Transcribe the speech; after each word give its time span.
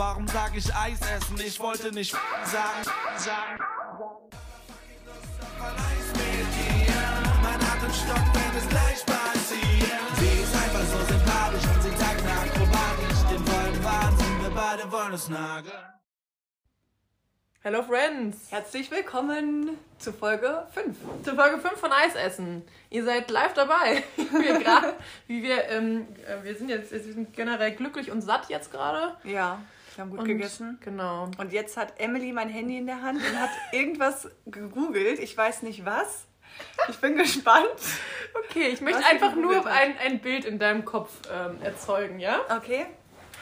Warum 0.00 0.26
sag 0.28 0.56
ich 0.56 0.74
Eis 0.74 0.98
essen? 1.02 1.38
Ich 1.44 1.60
wollte 1.60 1.92
nicht 1.92 2.12
sagen, 2.12 2.84
sagen. 3.18 3.62
Mein 7.42 7.60
Atem 7.60 7.92
stockt, 7.92 8.34
wenn 8.34 8.56
es 8.56 8.68
gleich 8.70 9.04
passiert. 9.04 10.00
Sie 10.16 10.42
ist 10.42 10.54
einfach 10.54 10.86
so 10.86 11.04
sympathisch 11.04 11.64
und 11.64 11.82
sie 11.82 11.90
tagt 11.90 12.24
akrobatisch. 12.24 13.20
Den 13.30 13.44
vollen 13.44 13.84
Wahnsinn, 13.84 14.42
wir 14.42 14.50
beide 14.54 14.90
wollen 14.90 15.12
es 15.12 15.28
nageln. 15.28 15.74
Hello 17.60 17.82
Friends! 17.82 18.50
Herzlich 18.50 18.90
willkommen 18.90 19.76
zu 19.98 20.14
Folge 20.14 20.66
5. 20.72 20.96
Zu 21.24 21.34
Folge 21.36 21.58
5 21.58 21.78
von 21.78 21.92
Eisessen. 21.92 22.62
Ihr 22.88 23.04
seid 23.04 23.30
live 23.30 23.52
dabei. 23.52 24.02
wir 24.16 24.60
grad, 24.60 24.94
wie 25.26 25.42
wir, 25.42 25.68
ähm, 25.68 26.08
äh, 26.26 26.42
wir 26.42 26.56
sind 26.56 26.70
jetzt, 26.70 26.90
wir 26.90 27.00
sind 27.00 27.34
generell 27.34 27.72
glücklich 27.72 28.10
und 28.10 28.22
satt 28.22 28.48
jetzt 28.48 28.72
gerade. 28.72 29.14
Ja, 29.24 29.60
wir 30.00 30.04
haben 30.04 30.10
gut 30.10 30.20
Und- 30.20 30.26
gegessen. 30.28 30.78
Genau. 30.82 31.30
Und 31.36 31.52
jetzt 31.52 31.76
hat 31.76 32.00
Emily 32.00 32.32
mein 32.32 32.48
Handy 32.48 32.78
in 32.78 32.86
der 32.86 33.02
Hand 33.02 33.18
und 33.18 33.38
hat 33.38 33.50
irgendwas 33.72 34.28
gegoogelt. 34.46 35.18
Ich 35.18 35.36
weiß 35.36 35.62
nicht 35.62 35.84
was. 35.84 36.24
Ich 36.88 36.96
bin 36.98 37.16
gespannt. 37.16 37.68
Okay, 38.48 38.68
ich 38.68 38.80
möchte 38.80 39.04
einfach 39.04 39.36
nur 39.36 39.64
ein, 39.66 39.94
ein 39.98 40.20
Bild 40.20 40.44
in 40.46 40.58
deinem 40.58 40.84
Kopf 40.86 41.12
ähm, 41.30 41.60
erzeugen, 41.62 42.18
ja? 42.18 42.40
Okay. 42.56 42.86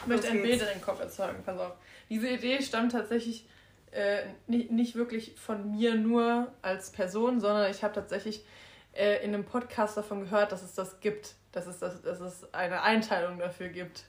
Ich 0.01 0.07
möchte 0.07 0.27
Los 0.27 0.35
ein 0.35 0.43
geht's. 0.43 0.49
Bild 0.49 0.61
in 0.61 0.67
deinem 0.67 0.81
Kopf 0.81 0.99
erzeugen, 0.99 1.43
pass 1.45 1.57
auf. 1.59 1.71
Diese 2.09 2.27
Idee 2.27 2.61
stammt 2.61 2.91
tatsächlich 2.91 3.47
äh, 3.91 4.19
nicht, 4.47 4.69
nicht 4.71 4.95
wirklich 4.95 5.35
von 5.39 5.71
mir 5.71 5.95
nur 5.95 6.51
als 6.61 6.91
Person, 6.91 7.39
sondern 7.39 7.71
ich 7.71 7.83
habe 7.83 7.93
tatsächlich 7.95 8.45
äh, 8.93 9.23
in 9.23 9.33
einem 9.33 9.45
Podcast 9.45 9.95
davon 9.97 10.21
gehört, 10.21 10.51
dass 10.51 10.61
es 10.61 10.73
das 10.75 10.99
gibt, 10.99 11.35
dass 11.53 11.67
es, 11.67 11.79
das, 11.79 12.01
dass 12.01 12.19
es 12.19 12.53
eine 12.53 12.81
Einteilung 12.83 13.39
dafür 13.39 13.69
gibt. 13.69 14.03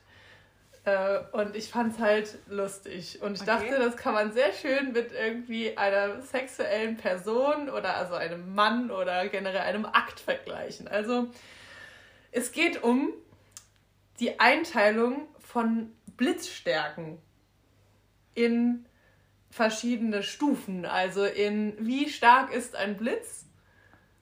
Äh, 0.83 1.19
und 1.31 1.55
ich 1.55 1.69
fand 1.69 1.93
es 1.93 1.99
halt 1.99 2.39
lustig. 2.47 3.21
Und 3.21 3.35
ich 3.35 3.41
Okay. 3.41 3.69
dachte, 3.69 3.77
das 3.77 3.97
kann 3.97 4.13
man 4.13 4.31
sehr 4.31 4.51
schön 4.51 4.93
mit 4.93 5.11
irgendwie 5.11 5.77
einer 5.77 6.21
sexuellen 6.21 6.97
Person 6.97 7.69
oder 7.69 7.97
also 7.97 8.15
einem 8.15 8.55
Mann 8.55 8.89
oder 8.89 9.27
generell 9.27 9.61
einem 9.61 9.85
Akt 9.85 10.19
vergleichen. 10.19 10.87
Also 10.87 11.29
es 12.31 12.51
geht 12.51 12.81
um 12.83 13.13
die 14.19 14.39
Einteilung 14.39 15.27
von 15.39 15.91
Blitzstärken 16.17 17.19
in 18.33 18.85
verschiedene 19.51 20.23
Stufen. 20.23 20.85
Also 20.85 21.25
in 21.25 21.75
wie 21.79 22.09
stark 22.09 22.53
ist 22.53 22.75
ein 22.75 22.97
Blitz 22.97 23.45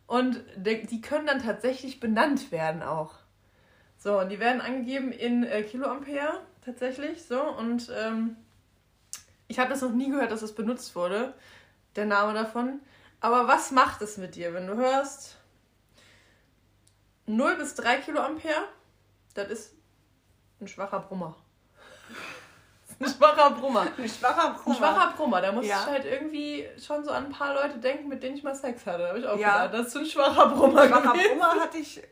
und 0.07 0.43
die 0.57 1.01
können 1.01 1.27
dann 1.27 1.41
tatsächlich 1.41 1.99
benannt 1.99 2.51
werden 2.51 2.81
auch. 2.81 3.13
So, 3.97 4.17
und 4.19 4.29
die 4.29 4.39
werden 4.39 4.61
angegeben 4.61 5.11
in 5.11 5.43
äh, 5.43 5.61
Kiloampere 5.63 6.41
tatsächlich 6.69 7.23
so 7.25 7.41
und 7.41 7.91
ähm, 7.97 8.35
ich 9.47 9.59
habe 9.59 9.69
das 9.69 9.81
noch 9.81 9.91
nie 9.91 10.09
gehört, 10.09 10.31
dass 10.31 10.41
es 10.41 10.53
benutzt 10.53 10.95
wurde, 10.95 11.33
der 11.95 12.05
Name 12.05 12.33
davon. 12.33 12.79
Aber 13.21 13.47
was 13.47 13.71
macht 13.71 14.01
es 14.01 14.17
mit 14.17 14.35
dir, 14.35 14.53
wenn 14.53 14.67
du 14.67 14.75
hörst 14.75 15.37
0 17.25 17.55
bis 17.57 17.75
3 17.75 17.97
Kiloampere? 17.97 18.63
Das 19.33 19.49
ist 19.49 19.73
ein 20.61 20.67
schwacher 20.67 20.99
Brummer. 20.99 21.35
Das 22.87 22.99
ein 23.13 23.15
schwacher 23.17 23.51
Brummer. 23.51 23.87
Ein 23.97 24.09
schwacher 24.09 24.49
Ein 24.49 24.55
Brummer. 24.55 24.75
schwacher 24.77 25.13
Brummer, 25.15 25.41
da 25.41 25.51
muss 25.51 25.65
Ja. 25.65 25.81
ich 25.81 25.85
halt 25.87 26.05
irgendwie 26.05 26.67
schon 26.83 27.03
so 27.03 27.11
an 27.11 27.25
ein 27.25 27.31
paar 27.31 27.53
Leute 27.55 27.77
denken, 27.79 28.07
mit 28.07 28.21
denen 28.23 28.35
ich 28.37 28.43
mal 28.43 28.55
Sex 28.55 28.85
hatte. 28.85 28.99
Da 28.99 29.07
habe 29.09 29.19
ich 29.19 29.27
auch 29.27 29.37
Ja. 29.37 29.65
gedacht, 29.67 29.73
das 29.73 29.87
ist 29.87 29.97
ein 29.97 30.05
schwacher 30.05 30.47
Brummer 30.47 30.87
Schwacher 30.87 31.11
gewesen. 31.13 31.29
Brummer 31.39 31.61
hatte 31.61 31.77
ich. 31.77 31.97
hatte 31.97 32.07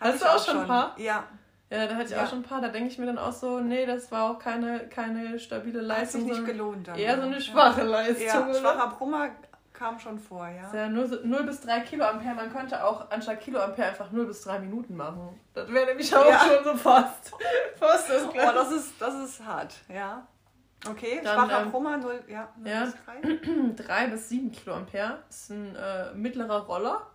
Hast 0.00 0.14
ich 0.16 0.20
du 0.22 0.26
auch 0.28 0.44
schon 0.44 0.58
ein 0.62 0.66
paar? 0.66 0.94
Ja. 0.98 1.24
Ja, 1.70 1.86
da 1.86 1.94
hatte 1.94 2.06
ich 2.06 2.10
Ja. 2.10 2.24
auch 2.24 2.28
schon 2.28 2.40
ein 2.40 2.42
paar. 2.42 2.60
Da 2.60 2.68
denke 2.68 2.88
ich 2.88 2.98
mir 2.98 3.06
dann 3.06 3.18
auch 3.18 3.32
so, 3.32 3.60
nee, 3.60 3.86
das 3.86 4.10
war 4.10 4.30
auch 4.30 4.38
keine, 4.38 4.88
keine 4.88 5.38
stabile 5.38 5.78
Hat 5.88 6.10
sich 6.10 6.22
Leistung. 6.22 6.24
nicht 6.26 6.44
gelohnt 6.44 6.88
dann. 6.88 6.98
Eher 6.98 7.16
so 7.16 7.22
eine 7.22 7.40
schwache 7.40 7.82
Ja. 7.82 7.86
Leistung. 7.86 8.26
Ja, 8.52 8.54
schwacher 8.54 8.88
Brummer 8.98 9.28
kam 9.72 9.98
schon 9.98 10.18
vor, 10.18 10.46
ja. 10.48 10.70
Ja, 10.74 10.88
0, 10.88 11.20
0 11.24 11.42
bis 11.44 11.60
3 11.62 11.80
Kiloampere. 11.80 12.34
Man 12.34 12.52
könnte 12.52 12.84
auch 12.84 13.10
anstatt 13.10 13.40
Kiloampere 13.40 13.86
einfach 13.86 14.10
0 14.10 14.26
bis 14.26 14.42
3 14.42 14.58
Minuten 14.58 14.96
machen. 14.96 15.40
Das 15.54 15.72
wäre 15.72 15.86
nämlich 15.86 16.14
auch 16.14 16.28
Ja. 16.28 16.38
schon 16.40 16.64
so 16.64 16.74
fast. 16.76 17.32
Fast 17.78 18.10
das 18.10 18.24
Oh, 18.26 18.52
das 18.52 18.72
ist, 18.72 19.00
das 19.00 19.14
ist 19.14 19.44
hart, 19.46 19.74
ja. 19.88 20.26
Okay, 20.88 21.20
Dann, 21.22 21.34
schwacher 21.48 21.62
ähm, 21.62 21.70
Brummer, 21.70 21.96
0, 21.98 22.24
ja, 22.28 22.48
0 22.58 22.68
ja. 22.68 22.84
bis 22.84 22.94
3. 23.76 23.84
3 23.84 24.06
bis 24.10 24.28
7 24.28 24.50
Kiloampere 24.50 25.18
ist 25.28 25.50
ein 25.50 25.76
äh, 25.76 26.12
mittlerer 26.14 26.60
Roller. 26.66 27.06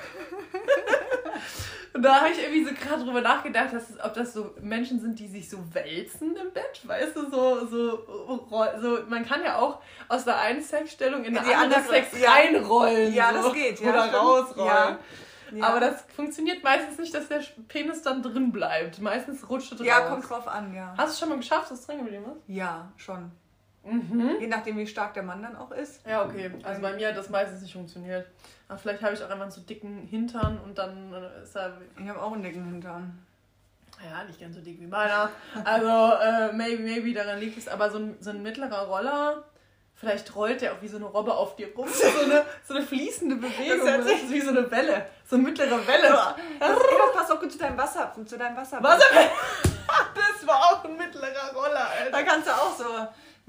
Und 1.92 2.02
da 2.04 2.20
habe 2.20 2.30
ich 2.30 2.40
irgendwie 2.40 2.64
so 2.64 2.72
gerade 2.72 3.04
drüber 3.04 3.20
nachgedacht, 3.20 3.72
dass 3.72 3.84
ob 4.02 4.14
das 4.14 4.32
so 4.32 4.54
Menschen 4.60 5.00
sind, 5.00 5.18
die 5.18 5.26
sich 5.26 5.50
so 5.50 5.58
wälzen 5.74 6.36
im 6.36 6.52
Bett, 6.52 6.80
weißt 6.84 7.16
du, 7.16 7.28
so, 7.28 7.66
so, 7.66 7.90
roll- 8.50 8.78
so 8.80 8.98
man 9.08 9.26
kann 9.26 9.42
ja 9.42 9.58
auch 9.58 9.80
aus 10.08 10.24
der 10.24 10.38
einen 10.38 10.62
Sexstellung 10.62 11.24
in 11.24 11.34
In 11.34 11.42
die 11.42 11.48
die 11.48 11.54
andere 11.54 11.80
andere, 11.80 11.94
Sex 11.94 12.18
ja. 12.20 12.30
reinrollen. 12.30 13.12
Ja, 13.12 13.32
so. 13.34 13.42
das 13.48 13.52
geht, 13.54 13.80
ja, 13.80 13.88
Oder 13.90 14.02
stimmt. 14.08 14.22
rausrollen. 14.22 14.66
Ja. 14.68 14.98
Ja. 15.52 15.66
Aber 15.66 15.80
das 15.80 16.04
funktioniert 16.14 16.62
meistens 16.62 16.96
nicht, 16.96 17.12
dass 17.12 17.26
der 17.26 17.40
Penis 17.66 18.02
dann 18.02 18.22
drin 18.22 18.52
bleibt. 18.52 19.00
Meistens 19.00 19.48
rutscht 19.50 19.72
es 19.72 19.80
Ja, 19.84 19.98
raus. 19.98 20.10
kommt 20.10 20.30
drauf 20.30 20.46
an, 20.46 20.72
ja. 20.72 20.94
Hast 20.96 21.08
du 21.08 21.12
es 21.12 21.18
schon 21.18 21.28
mal 21.28 21.38
geschafft, 21.38 21.72
das 21.72 21.84
drin 21.84 21.98
geblieben 21.98 22.24
ist? 22.26 22.42
Ja, 22.46 22.92
schon. 22.96 23.32
Mhm. 23.82 24.36
Je 24.40 24.46
nachdem, 24.46 24.76
wie 24.76 24.86
stark 24.86 25.14
der 25.14 25.22
Mann 25.22 25.42
dann 25.42 25.56
auch 25.56 25.70
ist. 25.70 26.06
Ja, 26.06 26.24
okay. 26.24 26.50
Also 26.62 26.82
bei 26.82 26.92
mir 26.92 27.08
hat 27.08 27.16
das 27.16 27.30
meistens 27.30 27.62
nicht 27.62 27.72
funktioniert. 27.72 28.26
Aber 28.68 28.78
vielleicht 28.78 29.02
habe 29.02 29.14
ich 29.14 29.20
auch 29.22 29.30
einfach 29.30 29.42
einen 29.42 29.50
so 29.50 29.62
dicken 29.62 30.06
Hintern 30.06 30.60
und 30.60 30.76
dann 30.78 31.12
äh, 31.12 31.42
ist 31.42 31.56
er, 31.56 31.72
Ich 31.98 32.08
habe 32.08 32.20
auch 32.22 32.32
einen 32.32 32.42
dicken 32.42 32.64
Hintern. 32.64 33.18
ja, 34.04 34.22
nicht 34.24 34.38
ganz 34.40 34.54
so 34.56 34.60
dick 34.62 34.80
wie 34.80 34.86
meiner. 34.86 35.30
Also, 35.64 35.88
äh, 36.22 36.52
maybe, 36.52 36.82
maybe 36.82 37.12
daran 37.14 37.38
liegt 37.40 37.56
es. 37.58 37.68
Aber 37.68 37.90
so 37.90 37.98
ein, 37.98 38.16
so 38.20 38.30
ein 38.30 38.42
mittlerer 38.42 38.86
Roller, 38.86 39.44
vielleicht 39.94 40.34
rollt 40.36 40.60
der 40.60 40.74
auch 40.74 40.82
wie 40.82 40.88
so 40.88 40.96
eine 40.98 41.06
Robbe 41.06 41.34
auf 41.34 41.56
dir 41.56 41.74
rum. 41.74 41.88
So 41.88 42.06
eine, 42.24 42.44
so 42.68 42.74
eine 42.74 42.84
fließende 42.84 43.36
Bewegung. 43.36 43.86
Das, 43.86 44.06
ist 44.06 44.30
wie 44.30 44.40
so 44.40 44.50
eine 44.50 44.70
Welle. 44.70 45.06
So 45.26 45.36
eine 45.36 45.44
mittlere 45.44 45.86
Welle. 45.86 46.08
Das, 46.08 46.34
ey, 46.70 46.96
das 46.98 47.12
passt 47.16 47.32
auch 47.32 47.40
gut 47.40 47.50
zu 47.50 47.58
deinem 47.58 47.78
Wasser, 47.78 48.12
zu 48.26 48.36
deinem 48.38 48.56
Wasser. 48.56 48.78
Was? 48.82 49.02
Das 50.14 50.46
war 50.46 50.56
auch 50.56 50.84
ein 50.84 50.96
mittlerer 50.96 51.52
Roller, 51.52 51.88
Da 52.10 52.16
Alter. 52.16 52.22
kannst 52.22 52.46
du 52.46 52.52
auch 52.52 52.74
so 52.76 52.84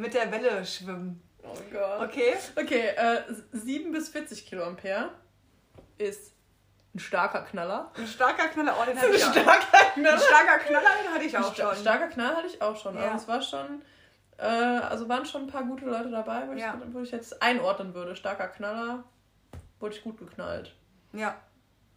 mit 0.01 0.13
der 0.13 0.31
Welle 0.31 0.65
schwimmen. 0.65 1.21
Oh 1.43 1.55
Gott. 1.71 2.09
Okay? 2.09 2.33
Okay, 2.55 2.87
äh, 2.95 3.21
7 3.51 3.91
bis 3.91 4.09
40 4.09 4.45
Kiloampere 4.45 5.09
ist 5.97 6.33
ein 6.93 6.99
starker 6.99 7.41
Knaller. 7.43 7.91
Ein 7.95 8.07
starker 8.07 8.47
Knaller, 8.49 8.75
oh, 8.79 8.85
den 8.85 8.97
hatte 8.99 9.07
Ein 9.09 9.15
ich 9.15 9.23
auch. 9.25 9.31
starker 9.31 9.91
Knaller. 9.93 10.13
Ein 10.13 10.19
starker 10.19 10.59
Knaller, 10.59 10.89
den 11.03 11.13
hatte 11.13 11.25
ich 11.25 11.37
auch 11.37 11.55
schon. 11.55 11.75
Starker 11.75 12.07
Knall 12.07 12.35
hatte 12.35 12.47
ich 12.47 12.61
auch 12.61 12.75
schon. 12.75 12.95
Ja. 12.95 13.05
Aber 13.07 13.15
es 13.15 13.27
war 13.27 13.41
schon, 13.41 13.81
äh, 14.37 14.43
also 14.45 15.07
waren 15.07 15.25
schon 15.25 15.43
ein 15.43 15.47
paar 15.47 15.63
gute 15.63 15.85
Leute 15.85 16.09
dabei, 16.09 16.47
wo, 16.47 16.53
Ja. 16.53 16.75
ich, 16.85 16.93
wo 16.93 16.99
ich 16.99 17.11
jetzt 17.11 17.41
einordnen 17.41 17.93
würde. 17.93 18.15
Starker 18.15 18.47
Knaller, 18.49 19.03
wurde 19.79 19.95
ich 19.95 20.03
gut 20.03 20.17
geknallt. 20.17 20.75
Ja. 21.13 21.35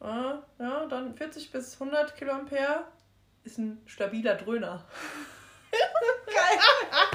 Ah, 0.00 0.38
ja, 0.58 0.86
dann 0.86 1.14
40 1.14 1.50
bis 1.50 1.74
100 1.80 2.16
Kiloampere 2.16 2.84
ist 3.44 3.58
ein 3.58 3.80
stabiler 3.86 4.34
Dröhner. 4.36 4.84
Geil. 6.26 6.58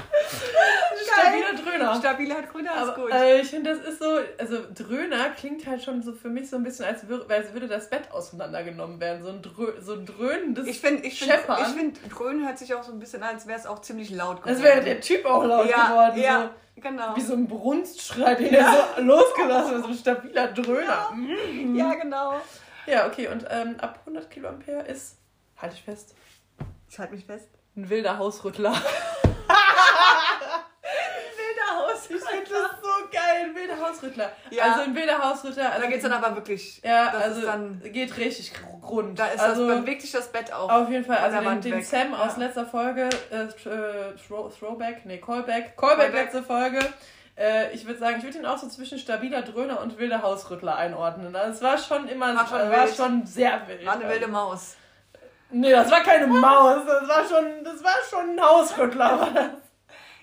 Stabiler 1.02 1.54
Dröhner. 1.54 1.94
Stabiler 1.96 2.42
Grüner 2.42 2.88
ist 2.88 2.94
gut. 2.94 3.12
äh, 3.12 3.40
ich 3.40 3.48
finde, 3.48 3.70
das 3.70 3.80
ist 3.80 3.98
so, 4.00 4.18
also 4.38 4.58
Dröhner 4.74 5.30
klingt 5.30 5.66
halt 5.66 5.82
schon 5.82 6.02
so 6.02 6.12
für 6.12 6.28
mich 6.28 6.48
so 6.48 6.56
ein 6.56 6.62
bisschen, 6.62 6.84
als 6.84 7.08
würde, 7.08 7.32
als 7.34 7.52
würde 7.52 7.68
das 7.68 7.90
Bett 7.90 8.10
auseinandergenommen 8.10 9.00
werden. 9.00 9.22
So 9.22 9.30
ein, 9.30 9.42
Drö, 9.42 9.72
so 9.80 9.94
ein 9.94 10.06
dröhnendes 10.06 10.66
ich 10.66 10.80
finde, 10.80 11.04
ich 11.04 11.18
finde, 11.18 11.34
Scheppern. 11.34 11.58
ich 11.62 11.68
finde, 11.68 12.00
Dröhnen 12.08 12.46
hört 12.46 12.58
sich 12.58 12.74
auch 12.74 12.82
so 12.82 12.92
ein 12.92 12.98
bisschen 12.98 13.22
an, 13.22 13.34
als 13.34 13.46
wäre 13.46 13.58
es 13.58 13.66
auch 13.66 13.80
ziemlich 13.80 14.10
laut 14.10 14.42
geworden. 14.42 14.54
Als 14.54 14.62
wäre 14.62 14.82
der 14.82 15.00
Typ 15.00 15.24
auch 15.24 15.44
laut 15.44 15.68
ja, 15.68 15.88
geworden. 15.88 16.20
Ja, 16.20 16.50
genau. 16.76 17.10
So, 17.10 17.16
wie 17.16 17.20
so 17.20 17.34
ein 17.34 17.48
Brunstschrei, 17.48 18.34
den 18.34 18.54
er 18.54 18.92
so 18.96 19.02
losgelassen 19.02 19.76
hat, 19.76 19.82
so 19.82 19.88
ein 19.88 19.94
stabiler 19.94 20.48
Dröhner. 20.48 21.10
Mhm. 21.14 21.76
Ja, 21.76 21.94
genau. 21.94 22.40
Ja, 22.86 23.06
okay, 23.06 23.28
und 23.28 23.46
ähm, 23.50 23.76
ab 23.80 24.00
100 24.00 24.30
Kiloampere 24.30 24.82
ist, 24.82 25.16
halte 25.56 25.76
ich 25.76 25.82
fest, 25.82 26.14
Ich 26.88 26.98
halte 26.98 27.14
mich 27.14 27.24
fest. 27.24 27.59
Ein 27.76 27.88
wilder 27.90 28.18
Hausrüttler. 28.18 28.72
Wilder 30.82 31.76
Haus. 31.76 32.02
Ich 32.10 32.16
finde 32.16 32.50
das 32.50 32.80
so 32.82 32.88
geil, 33.12 33.44
ein 33.46 33.54
wilder 33.54 33.78
Hausrüttler. 33.80 34.32
Ja. 34.50 34.64
Also 34.64 34.80
ein 34.82 34.94
wilder 34.94 35.18
Hausrüttler. 35.18 35.70
Also 35.70 35.82
Da 35.82 35.86
geht 35.88 35.96
es 35.98 36.02
dann 36.02 36.12
aber 36.12 36.34
wirklich. 36.36 36.80
Ja, 36.84 37.08
also 37.08 37.42
dann, 37.42 37.80
geht 37.92 38.16
richtig 38.16 38.52
grund. 38.80 39.18
da 39.18 39.26
ist 39.26 39.40
also, 39.40 39.68
das, 39.68 39.80
bewegt 39.80 40.02
sich 40.02 40.12
das 40.12 40.30
Bett 40.32 40.52
auch. 40.52 40.70
Auf 40.70 40.88
jeden 40.90 41.04
Fall, 41.04 41.18
also 41.18 41.38
den, 41.40 41.60
den. 41.60 41.82
Sam 41.82 42.14
aus 42.14 42.32
Ja. 42.36 42.44
letzter 42.46 42.66
Folge, 42.66 43.08
äh, 43.30 43.46
thr- 43.46 43.70
äh, 43.70 44.14
throw, 44.16 44.52
Throwback, 44.56 45.04
nee, 45.06 45.18
Callback, 45.18 45.76
Callback, 45.76 46.12
Callback. 46.12 46.14
letzte 46.24 46.42
Folge. 46.42 46.78
Äh, 47.36 47.72
ich 47.72 47.86
würde 47.86 47.98
sagen, 47.98 48.16
ich 48.18 48.24
würde 48.24 48.38
ihn 48.38 48.46
auch 48.46 48.58
so 48.58 48.68
zwischen 48.68 48.98
stabiler 48.98 49.42
Dröhner 49.42 49.80
und 49.80 49.98
wilder 49.98 50.22
Hausrüttler 50.22 50.76
einordnen. 50.76 51.34
Also 51.34 51.52
es 51.56 51.62
war 51.62 51.78
schon 51.78 52.08
immer, 52.08 52.34
War 52.34 52.46
schon 52.46 52.58
war 52.58 52.84
wild. 52.86 52.96
schon 52.96 53.26
sehr 53.26 53.62
wild. 53.66 53.86
War 53.86 53.94
eine 53.94 54.08
wilde 54.08 54.28
Maus. 54.28 54.76
Nee, 55.52 55.70
das 55.70 55.90
war 55.90 56.00
keine 56.00 56.26
Maus, 56.26 56.86
das 56.86 57.08
war 57.08 57.24
schon, 57.24 57.64
das 57.64 57.82
war 57.82 57.96
schon 58.08 58.30
ein 58.30 58.40
Hausrüttler. 58.40 59.20
war 59.20 59.30
das. 59.30 59.50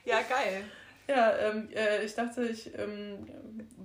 Ja, 0.06 0.18
geil. 0.22 0.64
Ja, 1.08 1.34
ähm, 1.38 1.70
äh, 1.74 2.04
ich 2.04 2.16
dachte, 2.16 2.46
ich 2.46 2.74
ähm, 2.78 3.28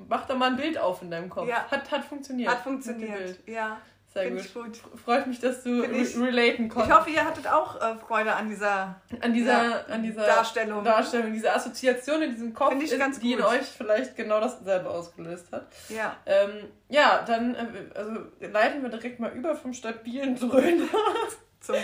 mach 0.09 0.27
da 0.27 0.35
mal 0.35 0.51
ein 0.51 0.57
Bild 0.57 0.79
auf 0.79 1.03
in 1.03 1.11
deinem 1.11 1.29
Kopf. 1.29 1.49
Ja. 1.49 1.69
Hat, 1.71 1.91
hat 1.91 2.05
funktioniert. 2.05 2.51
Hat 2.51 2.61
funktioniert. 2.61 3.39
Ja. 3.47 3.81
Sehr 4.13 4.31
gut. 4.31 4.41
ich 4.41 4.53
gut. 4.55 4.77
Freut 5.05 5.27
mich, 5.27 5.39
dass 5.41 5.63
du 5.63 5.83
ich- 5.85 6.17
re 6.17 6.27
relaten 6.27 6.69
konntest. 6.69 6.91
Ich 6.91 6.99
hoffe, 6.99 7.11
ihr 7.11 7.25
hattet 7.25 7.47
auch 7.49 7.81
äh, 7.81 7.97
Freude 7.97 8.35
an 8.35 8.49
dieser. 8.49 9.01
an 9.21 9.33
dieser, 9.33 9.53
Ja, 9.65 9.85
an 9.89 10.03
dieser 10.03 10.27
Darstellung. 10.27 10.85
Darstellung, 10.85 11.33
diese 11.33 11.53
Assoziation 11.53 12.21
in 12.23 12.31
diesem 12.33 12.53
Kopf, 12.53 12.75
ist, 12.83 12.99
ganz 12.99 13.19
die 13.21 13.33
in 13.33 13.39
gut. 13.39 13.49
euch 13.49 13.63
vielleicht 13.67 14.15
genau 14.17 14.41
dasselbe 14.41 14.91
ausgelöst 14.91 15.47
hat. 15.53 15.67
Ja. 15.89 16.17
Ähm, 16.27 16.69
ja, 16.89 17.23
dann 17.27 17.55
äh, 17.55 17.67
also 17.95 18.13
leiten 18.41 18.83
wir 18.83 18.91
direkt 18.91 19.19
mal 19.21 19.33
über 19.33 19.55
vom 19.57 19.73
stabilen 19.73 20.37
Dröhner 20.39 20.89
Zum, 21.61 21.77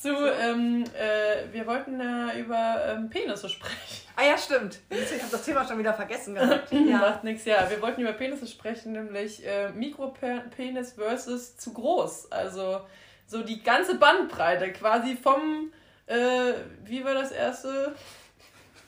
zu, 0.00 0.08
ähm, 0.14 0.84
äh, 0.94 1.52
wir 1.52 1.66
wollten 1.66 2.00
ja 2.00 2.34
über 2.34 2.84
ähm, 2.86 3.10
Penisse 3.10 3.48
sprechen. 3.48 4.06
ah 4.16 4.24
ja, 4.24 4.38
stimmt. 4.38 4.78
Ich 4.90 5.22
habe 5.22 5.30
das 5.30 5.44
Thema 5.44 5.66
schon 5.66 5.78
wieder 5.78 5.94
vergessen 5.94 6.34
gehabt. 6.34 6.70
Ja. 6.72 6.98
Macht 6.98 7.24
nichts, 7.24 7.44
ja. 7.44 7.68
Wir 7.68 7.80
wollten 7.82 8.00
über 8.00 8.12
Penisse 8.12 8.46
sprechen, 8.46 8.92
nämlich 8.92 9.44
äh, 9.46 9.70
Mikropenis 9.70 10.92
versus 10.92 11.56
zu 11.56 11.72
groß. 11.72 12.30
Also 12.30 12.80
so 13.26 13.42
die 13.42 13.62
ganze 13.62 13.96
Bandbreite, 13.96 14.72
quasi 14.72 15.16
vom, 15.16 15.72
äh, 16.06 16.52
wie 16.84 17.04
war 17.04 17.14
das 17.14 17.32
erste? 17.32 17.94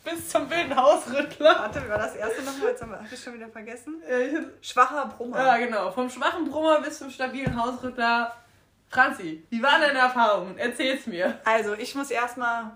Bis 0.04 0.28
zum 0.28 0.48
wilden 0.48 0.74
Hausrüttler. 0.74 1.58
Warte, 1.58 1.84
wie 1.84 1.88
war 1.88 1.98
das 1.98 2.14
erste 2.14 2.42
nochmal? 2.42 2.70
Jetzt 2.70 2.82
habe 2.82 3.06
ich 3.12 3.20
schon 3.20 3.34
wieder 3.34 3.48
vergessen. 3.48 4.00
Äh, 4.02 4.40
Schwacher 4.62 5.06
Brummer. 5.06 5.38
Ja, 5.38 5.56
genau. 5.58 5.90
Vom 5.90 6.08
schwachen 6.08 6.48
Brummer 6.48 6.80
bis 6.80 6.98
zum 6.98 7.10
stabilen 7.10 7.60
Hausrüttler. 7.60 8.34
Franzi, 8.90 9.44
wie 9.50 9.62
waren 9.62 9.80
deine 9.80 9.98
Erfahrungen? 9.98 10.56
Erzähl's 10.58 11.06
mir. 11.06 11.40
Also, 11.44 11.74
ich 11.74 11.94
muss 11.94 12.10
erstmal 12.10 12.72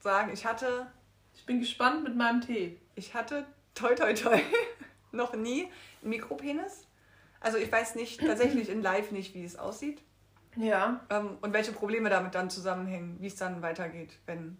sagen, 0.00 0.30
ich 0.32 0.46
hatte, 0.46 0.86
Ich 1.34 1.44
bin 1.46 1.60
gespannt 1.60 2.04
mit 2.04 2.14
meinem 2.16 2.40
Tee. 2.40 2.80
ich 2.94 3.14
hatte, 3.14 3.44
toi 3.74 3.94
toi 3.94 4.12
toi, 4.14 4.38
noch 5.12 5.34
nie 5.34 5.68
einen 6.02 6.10
Mikropenis. 6.10 6.86
Also, 7.40 7.58
ich 7.58 7.70
weiß 7.70 7.96
nicht, 7.96 8.20
tatsächlich 8.20 8.68
in 8.70 8.80
live 8.82 9.10
nicht, 9.10 9.34
wie 9.34 9.44
es 9.44 9.56
aussieht. 9.58 10.00
Ja. 10.56 11.00
Ähm, 11.10 11.36
und 11.40 11.52
welche 11.52 11.72
Probleme 11.72 12.08
damit 12.10 12.34
dann 12.36 12.48
zusammenhängen, 12.48 13.16
wie 13.20 13.26
es 13.26 13.36
dann 13.36 13.60
weitergeht, 13.60 14.12
wenn 14.26 14.56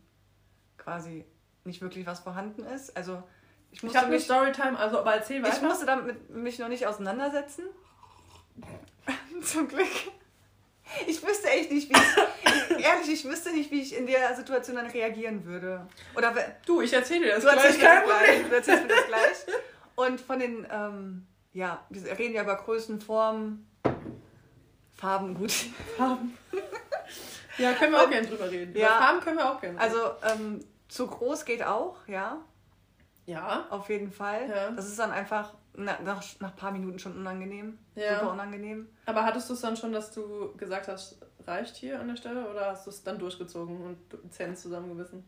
quasi 0.76 1.24
nicht 1.64 1.80
wirklich 1.82 2.04
was 2.04 2.20
vorhanden 2.20 2.64
ist. 2.64 2.96
Also, 2.96 3.22
ich 3.70 3.78
Ich 3.78 3.82
musste, 3.84 3.98
habe 3.98 4.06
eine 4.08 4.16
mich, 4.16 4.24
Storytime, 4.24 4.76
also 4.78 4.98
aber 4.98 5.14
erzähl 5.14 5.38
ich 5.40 5.44
weiter. 5.52 5.62
musste 5.66 5.86
damit 5.86 6.30
mich 6.30 6.58
noch 6.58 6.68
nicht 6.68 6.86
auseinandersetzen. 6.86 7.64
Zum 9.42 9.68
Glück. 9.68 9.86
Ich 11.06 11.22
wüsste 11.26 11.48
echt 11.48 11.70
nicht, 11.70 11.88
wie 11.88 11.94
ich, 11.94 12.84
ehrlich, 12.84 13.12
ich 13.12 13.24
wüsste 13.24 13.52
nicht, 13.52 13.70
wie 13.70 13.80
ich 13.80 13.96
in 13.96 14.06
der 14.06 14.34
Situation 14.34 14.76
dann 14.76 14.86
reagieren 14.86 15.44
würde. 15.44 15.86
Oder 16.14 16.34
Du, 16.66 16.80
ich 16.80 16.92
erzähle 16.92 17.26
dir 17.26 17.34
das 17.34 17.44
du 17.44 17.50
mir 17.50 17.56
kein 17.56 17.62
das 17.62 18.04
gleich, 18.04 18.48
du 18.48 18.54
erzählst 18.54 18.82
mir 18.82 18.88
das 18.88 19.06
gleich. 19.06 19.56
Und 19.96 20.20
von 20.20 20.38
den, 20.38 20.66
ähm, 20.70 21.26
ja, 21.52 21.84
wir 21.88 22.18
reden 22.18 22.34
ja 22.34 22.42
über 22.42 22.56
Größen, 22.56 23.00
Formen, 23.00 23.66
Farben, 24.96 25.34
gut. 25.34 25.52
Farben. 25.96 26.36
Ja, 27.58 27.72
können 27.72 27.92
wir 27.92 28.02
auch 28.02 28.10
gerne 28.10 28.26
drüber 28.26 28.50
reden. 28.50 28.76
Ja. 28.76 28.88
Über 28.88 28.98
Farben 28.98 29.20
können 29.20 29.38
wir 29.38 29.52
auch 29.52 29.60
gerne. 29.60 29.78
Also 29.78 29.98
ähm, 30.22 30.64
zu 30.88 31.06
groß 31.06 31.44
geht 31.44 31.62
auch, 31.62 31.96
ja, 32.06 32.38
ja. 33.26 33.66
auf 33.70 33.88
jeden 33.88 34.12
Fall. 34.12 34.48
Ja. 34.48 34.70
Das 34.70 34.86
ist 34.86 34.98
dann 34.98 35.12
einfach 35.12 35.54
na, 35.76 36.00
nach, 36.02 36.22
nach 36.40 36.50
ein 36.50 36.56
paar 36.56 36.72
Minuten 36.72 36.98
schon 36.98 37.16
unangenehm. 37.16 37.78
Ja. 37.94 38.20
Super 38.20 38.32
unangenehm. 38.32 38.88
Aber 39.06 39.24
hattest 39.24 39.48
du 39.50 39.54
es 39.54 39.60
dann 39.60 39.76
schon, 39.76 39.92
dass 39.92 40.12
du 40.12 40.54
gesagt 40.56 40.88
hast, 40.88 41.18
reicht 41.46 41.76
hier 41.76 42.00
an 42.00 42.08
der 42.08 42.16
Stelle 42.16 42.48
oder 42.48 42.66
hast 42.66 42.86
du 42.86 42.90
es 42.90 43.02
dann 43.02 43.18
durchgezogen 43.18 43.80
und 43.80 44.32
Zähne 44.32 44.54
zusammengebissen? 44.54 45.24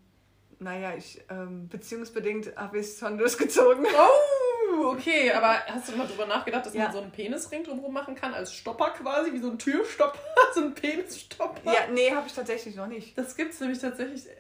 Naja, 0.58 0.94
ich, 0.96 1.22
ähm, 1.28 1.69
beziehungsbedingt 1.69 2.56
habe 2.56 2.78
ich 2.78 2.87
es 2.87 2.98
schon 2.98 3.19
durchgezogen. 3.19 3.84
Oh, 3.84 4.45
okay, 4.91 5.33
aber 5.33 5.55
hast 5.67 5.89
du 5.89 5.97
mal 5.97 6.07
drüber 6.07 6.27
nachgedacht, 6.27 6.67
dass 6.67 6.75
Ja. 6.75 6.85
man 6.85 6.93
so 6.93 6.99
einen 7.01 7.11
Penisring 7.11 7.65
drumherum 7.65 7.93
machen 7.93 8.15
kann, 8.15 8.35
als 8.35 8.53
Stopper 8.53 8.91
quasi, 8.91 9.33
wie 9.33 9.39
so 9.39 9.51
ein 9.51 9.59
Türstopper, 9.59 10.19
so 10.55 10.63
ein 10.63 10.75
Penisstopper? 10.75 11.61
Ja, 11.73 11.81
nee, 11.93 12.11
habe 12.15 12.27
ich 12.27 12.33
tatsächlich 12.35 12.75
noch 12.77 12.87
nicht. 12.87 13.17
Das 13.17 13.37
gibt 13.37 13.53
es 13.53 13.61
nämlich 13.61 13.79
tatsächlich 13.79 14.27
äh, 14.29 14.33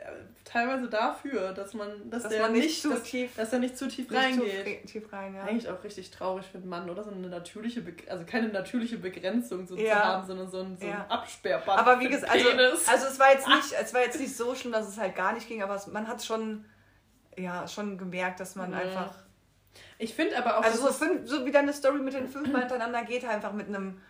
teilweise 0.44 0.88
dafür, 0.88 1.52
dass 1.52 1.74
man, 1.74 2.10
dass, 2.10 2.24
Dass 2.24 2.32
der 2.32 2.42
man 2.42 2.52
nicht 2.52 2.64
nicht, 2.64 2.82
zu 2.82 2.90
dass, 2.90 3.02
tief- 3.02 3.34
dass 3.36 3.52
er 3.52 3.58
nicht 3.58 3.76
zu 3.78 3.88
tief 3.88 4.08
Nicht 4.10 4.20
reingeht. 4.22 4.80
Zu 4.82 4.92
tief 5.00 5.12
rein, 5.12 5.34
ja. 5.34 5.42
Eigentlich 5.44 5.68
auch 5.68 5.82
richtig 5.84 6.10
traurig 6.10 6.46
für 6.46 6.58
einen 6.58 6.68
Mann, 6.68 6.88
oder? 6.90 7.04
So 7.04 7.10
eine 7.10 7.28
natürliche, 7.28 7.80
Be 7.82 7.94
also 8.10 8.24
keine 8.24 8.48
natürliche 8.48 8.98
Begrenzung 8.98 9.66
so 9.66 9.76
Ja. 9.76 9.92
zu 9.94 10.04
haben, 10.04 10.26
sondern 10.26 10.50
so 10.50 10.60
ein, 10.60 10.76
so 10.78 10.86
ein. 10.86 10.96
Absperrband. 11.08 11.78
Aber 11.78 12.00
wie 12.00 12.08
gesagt, 12.08 12.32
also, 12.32 12.48
also 12.48 13.06
es 13.06 13.18
war 13.18 13.32
jetzt 13.32 13.46
nicht, 13.48 13.72
es 13.80 13.94
war 13.94 14.00
jetzt 14.02 14.18
nicht 14.20 14.36
so 14.36 14.54
schlimm, 14.54 14.72
dass 14.72 14.88
es 14.88 14.98
halt 14.98 15.14
gar 15.14 15.32
nicht 15.32 15.48
ging, 15.48 15.62
aber 15.62 15.74
es, 15.74 15.86
man 15.86 16.08
hat 16.08 16.24
schon, 16.24 16.64
ja, 17.36 17.66
schon 17.68 17.98
gemerkt, 17.98 18.40
dass 18.40 18.54
man 18.56 18.70
Mhm. 18.70 18.76
einfach, 18.76 19.14
ich 19.98 20.14
finde 20.14 20.36
aber 20.36 20.58
auch, 20.58 20.62
also 20.62 20.86
so, 20.86 20.92
fünf, 20.92 21.28
so 21.28 21.44
wie 21.46 21.50
deine 21.50 21.72
Story 21.72 21.98
mit 21.98 22.14
den 22.14 22.28
fünfmal 22.28 22.62
hintereinander 22.62 23.04
geht 23.04 23.24
einfach 23.24 23.52
mit 23.52 23.68
einem 23.68 24.00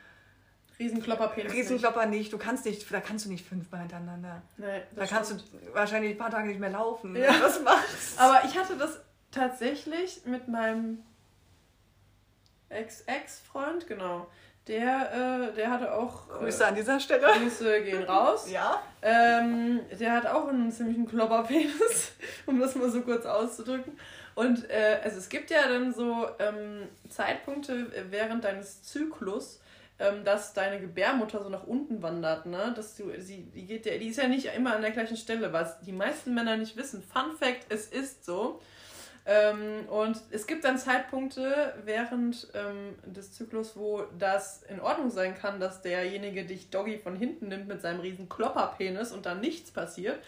Riesenklopperpenis. 0.79 1.53
Riesenklopper 1.53 2.07
nicht. 2.07 2.33
Du 2.33 2.39
kannst 2.39 2.65
nicht, 2.67 2.91
da 2.93 3.01
kannst 3.01 3.25
du 3.25 3.31
nicht 3.31 3.47
fünfmal 3.47 3.81
hintereinander. 3.81 4.43
Nee, 4.59 4.83
Da 4.95 5.07
kannst 5.07 5.31
stimmt. 5.33 5.45
du 5.65 5.75
wahrscheinlich 5.75 6.13
ein 6.13 6.19
paar 6.19 6.31
Tage 6.31 6.49
nicht 6.49 6.61
mehr 6.61 6.71
laufen. 6.71 7.17
Ja. 7.17 7.33
das 7.41 7.63
machst. 7.63 8.21
Aber 8.21 8.45
ich 8.45 8.59
hatte 8.59 8.77
das 8.77 9.01
tatsächlich 9.31 10.23
mit 10.27 10.49
meinem 10.49 11.03
Ex-Ex-Freund, 12.69 13.87
genau. 13.87 14.27
Der, 14.67 15.51
äh, 15.53 15.55
der 15.55 15.71
hatte 15.71 15.95
auch. 15.95 16.29
Grüße 16.29 16.67
an 16.67 16.75
dieser 16.75 16.99
Stelle. 16.99 17.27
Äh, 17.27 17.39
Grüße 17.39 17.83
gehen 17.83 18.03
raus. 18.03 18.47
Ja. 18.51 18.83
Ähm, 19.03 19.81
der 19.99 20.13
hat 20.13 20.27
auch 20.27 20.49
einen 20.49 20.73
ziemlichen 20.73 21.07
Klopperpenis, 21.07 22.13
um 22.47 22.59
das 22.59 22.75
mal 22.75 22.91
so 22.91 23.03
kurz 23.03 23.25
auszudrücken. 23.25 23.97
Und 24.37 24.69
äh, 24.69 25.01
also 25.03 25.17
es 25.17 25.31
gibt 25.31 25.51
ja 25.51 25.67
dann 25.67 25.95
so 25.95 26.29
ähm, 26.39 26.89
Zeitpunkte 27.09 27.91
während 28.11 28.45
deines 28.45 28.83
Zyklus, 28.83 29.63
ähm, 29.99 30.25
dass 30.25 30.53
deine 30.53 30.79
Gebärmutter 30.79 31.43
so 31.43 31.49
nach 31.49 31.67
unten 31.67 32.03
wandert, 32.03 32.45
ne? 32.45 32.75
Dass 32.77 32.97
du, 32.97 33.11
sie, 33.19 33.45
die 33.45 33.65
geht 33.65 33.87
ja, 33.87 33.97
die 33.97 34.09
ist 34.09 34.19
ja 34.19 34.29
nicht 34.29 34.55
immer 34.55 34.75
an 34.75 34.83
der 34.83 34.91
gleichen 34.91 35.17
Stelle, 35.17 35.55
was 35.55 35.81
die 35.81 35.93
meisten 35.93 36.35
Männer 36.35 36.59
nicht 36.59 36.77
wissen. 36.77 37.03
Fun 37.03 37.35
Fact, 37.39 37.65
es 37.71 37.87
ist 37.87 38.27
so. 38.27 38.61
Ähm, 39.25 39.89
und 39.89 40.21
es 40.31 40.47
gibt 40.47 40.65
dann 40.65 40.77
Zeitpunkte 40.77 41.73
während 41.85 42.49
ähm, 42.53 42.95
des 43.07 43.33
Zyklus, 43.33 43.75
wo 43.75 44.05
das 44.19 44.65
in 44.65 44.81
Ordnung 44.81 45.11
sein 45.11 45.35
kann, 45.35 45.61
dass 45.61 45.81
derjenige 45.81 46.45
dich 46.45 46.69
Doggy 46.69 46.99
von 46.99 47.17
hinten 47.17 47.49
nimmt 47.49 47.69
mit 47.69 47.81
seinem 47.81 48.01
riesen 48.01 48.29
Klopperpenis 48.29 49.13
und 49.13 49.25
dann 49.25 49.41
nichts 49.41 49.71
passiert. 49.71 50.19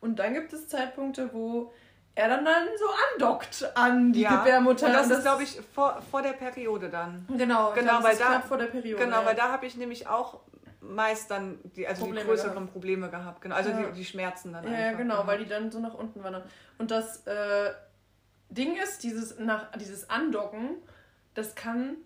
Und 0.00 0.20
dann 0.20 0.32
gibt 0.32 0.54
es 0.54 0.68
Zeitpunkte, 0.68 1.34
wo 1.34 1.70
er 2.18 2.28
dann, 2.28 2.44
dann 2.44 2.66
so 2.76 2.84
andockt 3.14 3.70
an 3.76 4.12
die 4.12 4.22
ja. 4.22 4.38
Gebärmutter. 4.38 4.86
Und 4.86 4.92
das, 4.92 5.06
Und 5.06 5.12
ist, 5.12 5.22
glaube 5.22 5.42
ich, 5.44 5.60
vor, 5.72 6.02
vor 6.10 6.20
der 6.20 6.32
Periode 6.32 6.88
dann. 6.90 7.24
Genau, 7.36 7.72
Genau, 7.72 7.94
das 7.96 8.02
weil 8.04 8.12
ist 8.14 8.20
da- 8.20 8.40
vor 8.40 8.58
der 8.58 8.66
Periode. 8.66 9.04
Genau, 9.04 9.20
ja. 9.20 9.26
weil 9.26 9.36
da 9.36 9.52
habe 9.52 9.66
ich 9.66 9.76
nämlich 9.76 10.08
auch 10.08 10.40
meist 10.80 11.30
dann 11.30 11.58
die, 11.76 11.86
also 11.86 12.00
Probleme 12.02 12.22
die 12.22 12.26
größeren 12.28 12.54
gehabt. 12.54 12.72
Probleme 12.72 13.08
gehabt. 13.10 13.40
Genau. 13.40 13.54
Also 13.54 13.70
Ja. 13.70 13.82
die, 13.82 13.92
die 13.92 14.04
Schmerzen 14.04 14.52
dann 14.52 14.64
Ja, 14.64 14.70
einfach. 14.78 14.98
genau, 14.98 15.26
weil 15.26 15.38
die 15.38 15.46
dann 15.48 15.70
so 15.70 15.78
nach 15.78 15.94
unten 15.94 16.24
wandern. 16.24 16.42
Und 16.78 16.90
das 16.90 17.24
äh, 17.26 17.70
Ding 18.50 18.76
ist, 18.76 19.02
dieses, 19.04 19.38
nach, 19.38 19.70
dieses 19.76 20.10
Andocken, 20.10 20.70
das 21.34 21.54
kann 21.54 21.96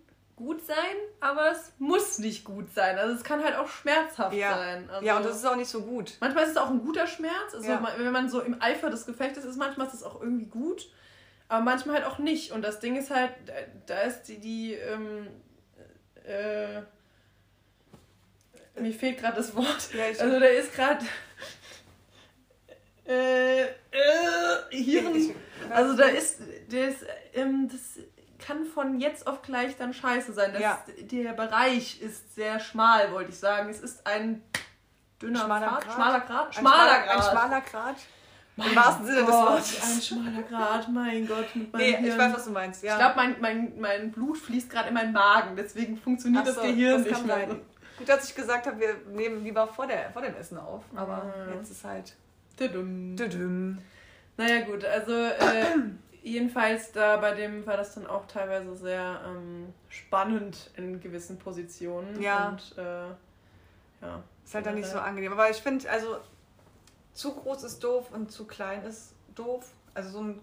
gut 0.42 0.64
sein, 0.66 0.76
aber 1.20 1.52
es 1.52 1.72
muss 1.78 2.18
nicht 2.18 2.44
gut 2.44 2.72
sein. 2.74 2.98
Also 2.98 3.14
es 3.14 3.24
kann 3.24 3.42
halt 3.42 3.56
auch 3.56 3.68
schmerzhaft 3.68 4.34
ja. 4.34 4.56
sein. 4.56 4.90
Also 4.90 5.06
ja, 5.06 5.16
und 5.16 5.24
das 5.24 5.36
ist 5.36 5.46
auch 5.46 5.56
nicht 5.56 5.68
so 5.68 5.82
gut. 5.82 6.16
manchmal 6.20 6.44
ist 6.44 6.50
es 6.50 6.56
auch 6.56 6.70
ein 6.70 6.80
guter 6.80 7.06
Schmerz. 7.06 7.54
Also 7.54 7.68
Ja. 7.68 7.94
wenn 7.96 8.12
man 8.12 8.28
so 8.28 8.40
im 8.40 8.60
Eifer 8.60 8.90
des 8.90 9.06
Gefechtes 9.06 9.44
ist, 9.44 9.56
manchmal 9.56 9.86
ist 9.86 9.94
es 9.94 10.02
auch 10.02 10.20
irgendwie 10.20 10.46
gut, 10.46 10.90
aber 11.48 11.62
manchmal 11.62 11.96
halt 11.96 12.06
auch 12.06 12.18
nicht. 12.18 12.52
Und 12.52 12.62
das 12.62 12.80
Ding 12.80 12.96
ist 12.96 13.10
halt, 13.10 13.30
da, 13.46 13.52
da 13.86 14.00
ist 14.02 14.24
die, 14.24 14.38
die 14.38 14.74
ähm, 14.74 15.28
äh, 16.24 16.82
mir 18.80 18.92
fehlt 18.92 19.18
gerade 19.18 19.36
das 19.36 19.54
Wort. 19.54 19.94
Ja, 19.94 20.04
also 20.06 20.40
der 20.40 20.52
ist 20.58 20.74
gerade 20.74 21.04
äh, 23.06 23.62
äh, 23.62 23.68
Hirn. 24.70 25.34
Also 25.70 25.96
da 25.96 26.06
ist, 26.06 26.38
der 26.70 26.88
ist, 26.88 27.04
ähm, 27.34 27.68
das 27.70 28.02
kann 28.44 28.64
von 28.66 28.98
jetzt 29.00 29.26
auf 29.26 29.42
gleich 29.42 29.76
dann 29.76 29.92
scheiße 29.94 30.32
sein. 30.32 30.52
Das, 30.52 30.62
Ja. 30.62 30.78
Der 31.00 31.32
Bereich 31.32 32.00
ist 32.00 32.34
sehr 32.34 32.58
schmal, 32.60 33.12
wollte 33.12 33.30
ich 33.30 33.38
sagen. 33.38 33.68
Es 33.70 33.80
ist 33.80 34.06
ein 34.06 34.42
dünner 35.20 35.40
Schmaler 35.44 35.66
Grat? 35.68 35.84
schmaler 35.92 36.20
Grad, 36.20 36.46
Ein 36.48 36.52
schmaler 36.52 36.76
schmaler- 36.76 37.02
Grad. 37.04 37.16
Ein 37.16 37.30
schmaler 37.30 37.60
Grad. 37.60 37.96
Mein 38.54 38.68
Im 38.68 38.76
wahrsten 38.76 39.06
Sinne 39.06 39.18
des 39.20 39.26
Gott, 39.30 39.48
Wortes. 39.50 39.82
Ein 39.82 40.02
schmaler 40.02 40.42
Grad, 40.42 40.88
mein 40.90 41.26
Gott. 41.26 41.56
Mit 41.56 41.72
Nee, 41.74 41.90
ich 41.92 41.96
Hirn. 41.98 42.18
weiß, 42.18 42.34
was 42.34 42.44
du 42.44 42.50
meinst. 42.50 42.82
Ja. 42.82 42.92
Ich 42.92 42.98
glaube, 42.98 43.14
mein, 43.16 43.36
mein, 43.40 43.80
mein 43.80 44.12
Blut 44.12 44.36
fließt 44.36 44.68
gerade 44.68 44.88
in 44.88 44.94
meinen 44.94 45.12
Magen, 45.12 45.56
deswegen 45.56 45.96
funktioniert 45.96 46.42
Ach 46.42 46.46
das 46.48 46.56
so, 46.56 46.62
Gehirn 46.62 47.02
das 47.02 47.12
nicht 47.12 47.26
mehr. 47.26 47.36
sein. 47.48 47.60
Gut, 47.98 48.08
dass 48.08 48.28
ich 48.28 48.34
gesagt 48.34 48.66
habe, 48.66 48.78
wir 48.78 48.94
nehmen 49.10 49.42
lieber 49.42 49.66
vor, 49.68 49.86
der, 49.86 50.10
vor 50.12 50.20
dem 50.20 50.34
Essen 50.36 50.58
auf. 50.58 50.82
Aber 50.94 51.32
Mhm. 51.48 51.54
jetzt 51.54 51.70
ist 51.70 51.82
halt. 51.84 52.14
Tudum. 52.58 53.16
Düdüm. 53.16 53.78
Naja 54.36 54.60
gut, 54.66 54.84
also 54.84 55.12
äh, 55.14 55.64
jedenfalls 56.22 56.92
da 56.92 57.16
bei 57.16 57.34
dem 57.34 57.66
war 57.66 57.76
das 57.76 57.94
dann 57.94 58.06
auch 58.06 58.26
teilweise 58.26 58.74
sehr 58.76 59.20
ähm, 59.26 59.72
spannend 59.88 60.70
in 60.76 61.00
gewissen 61.00 61.38
Positionen. 61.38 62.20
Ja. 62.20 62.48
Und 62.50 62.78
äh, 62.78 63.08
ja. 64.02 64.22
Ist 64.44 64.54
halt 64.54 64.66
dann 64.66 64.74
nicht 64.74 64.88
so 64.88 64.98
angenehm. 64.98 65.32
Aber 65.32 65.48
ich 65.50 65.58
finde, 65.58 65.88
also 65.90 66.16
zu 67.12 67.34
groß 67.34 67.64
ist 67.64 67.82
doof 67.84 68.10
und 68.12 68.30
zu 68.32 68.46
klein 68.46 68.82
ist 68.84 69.14
doof. 69.34 69.66
Also 69.94 70.10
so 70.10 70.22
ein 70.22 70.40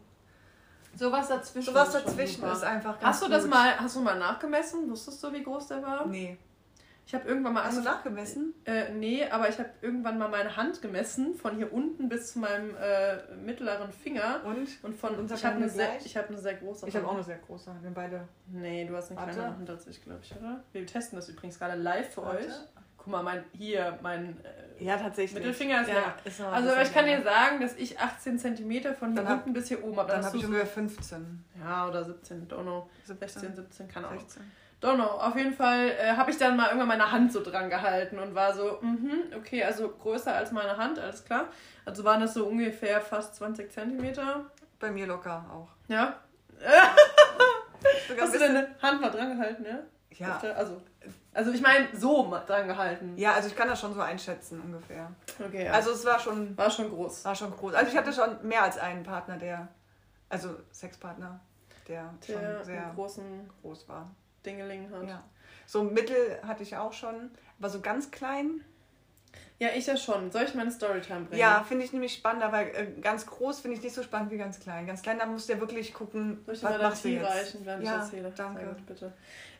Sowas 0.95 1.27
dazwischen. 1.27 1.67
sowas 1.71 1.93
ist 1.93 2.05
dazwischen 2.07 2.41
super. 2.41 2.53
ist 2.53 2.63
einfach 2.63 2.93
ganz 2.99 3.03
Hast 3.03 3.23
du 3.23 3.29
das 3.29 3.43
gut. 3.43 3.51
mal, 3.51 3.79
hast 3.79 3.95
du 3.95 4.01
mal 4.01 4.17
nachgemessen? 4.17 4.89
Wusstest 4.89 5.23
du, 5.23 5.31
wie 5.31 5.43
groß 5.43 5.67
der 5.67 5.83
war? 5.83 6.05
Nee. 6.07 6.37
Ich 7.09 7.15
habe 7.15 7.27
irgendwann 7.27 7.53
mal 7.53 7.63
Hast 7.63 7.75
du 7.79 7.81
nachgemessen? 7.81 8.53
Äh, 8.65 8.91
nee, 8.93 9.27
aber 9.27 9.49
ich 9.49 9.57
habe 9.57 9.71
irgendwann 9.81 10.19
mal 10.19 10.29
meine 10.29 10.55
Hand 10.55 10.79
gemessen, 10.79 11.33
von 11.33 11.55
hier 11.55 11.73
unten 11.73 12.07
bis 12.07 12.33
zu 12.33 12.37
meinem 12.37 12.75
äh, 12.79 13.33
mittleren 13.43 13.91
Finger. 13.91 14.41
Und? 14.45 14.67
Und 14.83 14.93
von 14.95 15.15
Unser 15.15 15.33
ich 15.33 15.43
habe 15.43 15.55
eine, 15.55 15.67
sehr- 15.67 15.97
ich 16.05 16.15
hab 16.15 16.27
eine 16.29 16.37
sehr 16.37 16.53
große 16.53 16.87
Ich 16.87 16.95
habe 16.95 17.05
auch 17.07 17.13
Hand. 17.13 17.17
eine 17.21 17.25
sehr 17.25 17.37
große 17.39 17.71
Hand. 17.71 17.81
Wir 17.81 17.89
beide. 17.89 18.27
Nee, 18.45 18.85
du 18.85 18.95
hast 18.95 19.09
eine 19.09 19.19
Warte. 19.21 19.33
kleinere 19.33 19.57
Hand 19.57 19.69
als 19.71 19.87
ich, 19.87 20.03
glaube 20.03 20.19
ich, 20.21 20.35
oder? 20.35 20.63
Wir 20.71 20.85
testen 20.85 21.17
das 21.17 21.27
übrigens 21.29 21.57
gerade 21.57 21.81
live 21.81 22.13
für 22.13 22.21
Warte. 22.21 22.45
euch. 22.45 22.53
Guck 22.97 23.07
mal, 23.07 23.23
mein, 23.23 23.43
hier, 23.53 23.97
mein 24.03 24.37
äh, 24.77 24.83
Ja, 24.83 24.95
tatsächlich. 24.97 25.33
Mittelfinger 25.39 25.81
ist 25.81 25.87
ja, 25.87 25.93
länger. 25.95 26.15
ist 26.25 26.41
Also 26.41 26.75
ich 26.79 26.93
kann 26.93 27.05
dir 27.07 27.23
sagen, 27.23 27.59
dass 27.59 27.75
ich 27.75 27.99
18 27.99 28.37
cm 28.37 28.93
von 28.93 29.13
hier 29.13 29.23
Dann 29.23 29.33
unten 29.39 29.53
bis 29.53 29.67
hier 29.69 29.83
oben 29.83 29.97
habe. 29.97 30.09
Dann 30.09 30.19
hast 30.19 30.27
habe 30.27 30.37
ich 30.37 30.45
ungefähr 30.45 30.67
15. 30.67 31.43
Ja, 31.59 31.87
oder 31.87 32.05
17, 32.05 32.47
don't 32.47 32.61
know. 32.61 32.87
16, 33.05 33.41
17, 33.41 33.55
17, 33.55 33.87
keine 33.87 34.09
Ahnung. 34.09 34.19
16. 34.19 34.43
Don't 34.81 34.95
know. 34.95 35.03
Auf 35.03 35.35
jeden 35.35 35.53
Fall 35.53 35.89
äh, 35.89 36.13
habe 36.15 36.31
ich 36.31 36.37
dann 36.37 36.55
mal 36.55 36.67
irgendwann 36.67 36.87
meine 36.87 37.11
Hand 37.11 37.33
so 37.33 37.43
dran 37.43 37.69
gehalten 37.69 38.17
und 38.17 38.33
war 38.33 38.53
so, 38.53 38.77
mhm, 38.81 39.23
okay, 39.37 39.63
also 39.63 39.89
größer 39.89 40.33
als 40.33 40.51
meine 40.51 40.77
Hand, 40.77 40.97
alles 40.99 41.25
klar. 41.25 41.47
Also 41.85 42.03
waren 42.05 42.21
das 42.21 42.33
so 42.33 42.45
ungefähr 42.47 43.01
fast 43.01 43.35
20 43.35 43.71
Zentimeter. 43.71 44.45
Bei 44.79 44.89
mir 44.91 45.05
locker 45.07 45.43
auch. 45.53 45.67
Ja. 45.89 46.13
Hast 48.19 48.33
du 48.35 48.39
deine 48.39 48.67
Hand 48.81 49.01
mal 49.01 49.09
dran 49.09 49.37
gehalten, 49.37 49.65
ja? 49.65 49.79
Ja. 50.11 50.37
Der- 50.41 50.57
Also, 50.57 50.81
also 51.33 51.51
ich 51.51 51.61
meine, 51.61 51.87
so 51.93 52.29
dran 52.47 52.67
gehalten. 52.67 53.13
ja, 53.17 53.33
also 53.33 53.47
ich 53.47 53.55
kann 53.55 53.67
das 53.67 53.79
schon 53.79 53.93
so 53.93 54.01
einschätzen 54.01 54.59
ungefähr. 54.61 55.11
Okay, 55.45 55.65
ja. 55.65 55.71
Also 55.73 55.91
es 55.91 56.03
war 56.05 56.19
schon, 56.19 56.57
war 56.57 56.69
schon 56.69 56.89
groß. 56.89 57.23
war 57.25 57.35
schon 57.35 57.51
groß. 57.51 57.73
Also 57.73 57.91
ich 57.91 57.97
hatte 57.97 58.11
schon 58.11 58.45
mehr 58.47 58.63
als 58.63 58.77
einen 58.77 59.03
Partner, 59.03 59.37
der, 59.37 59.67
also 60.29 60.55
Sexpartner, 60.71 61.39
der, 61.87 62.13
Der 62.27 62.33
schon 62.57 62.63
sehr 62.65 62.91
großen 62.95 63.49
groß 63.61 63.87
war. 63.87 64.09
Dingeling 64.45 64.89
hat. 64.91 65.07
Ja. 65.07 65.23
So 65.65 65.83
mittel 65.83 66.39
hatte 66.45 66.63
ich 66.63 66.75
auch 66.77 66.93
schon, 66.93 67.31
aber 67.59 67.69
so 67.69 67.81
ganz 67.81 68.11
klein. 68.11 68.63
Ja, 69.59 69.69
ich 69.75 69.87
ja 69.87 69.97
schon. 69.97 70.31
Soll 70.31 70.43
ich 70.43 70.55
meine 70.55 70.71
Storytime 70.71 71.25
bringen? 71.25 71.39
Ja, 71.39 71.65
finde 71.67 71.83
ich 71.83 71.91
nämlich 71.91 72.13
spannender, 72.13 72.51
weil 72.53 72.67
äh, 72.69 73.01
ganz 73.01 73.25
groß 73.25 73.59
finde 73.59 73.75
ich 73.75 73.83
nicht 73.83 73.93
so 73.93 74.01
spannend 74.01 74.31
wie 74.31 74.37
ganz 74.37 74.59
klein. 74.59 74.87
Ganz 74.87 75.01
klein, 75.01 75.19
da 75.19 75.25
musst 75.25 75.49
du 75.49 75.53
ja 75.53 75.59
wirklich 75.59 75.93
gucken, 75.93 76.41
Soll 76.45 76.55
ich 76.55 76.63
was 76.63 76.81
machst 76.81 77.03
du 77.03 77.09
jetzt. 77.09 77.29
reichen, 77.29 77.65
während 77.65 77.83
ja, 77.83 77.97
ich 77.97 78.01
erzähle? 78.03 78.33
danke. 78.35 78.65
Gut, 78.65 78.85
bitte. 78.85 79.13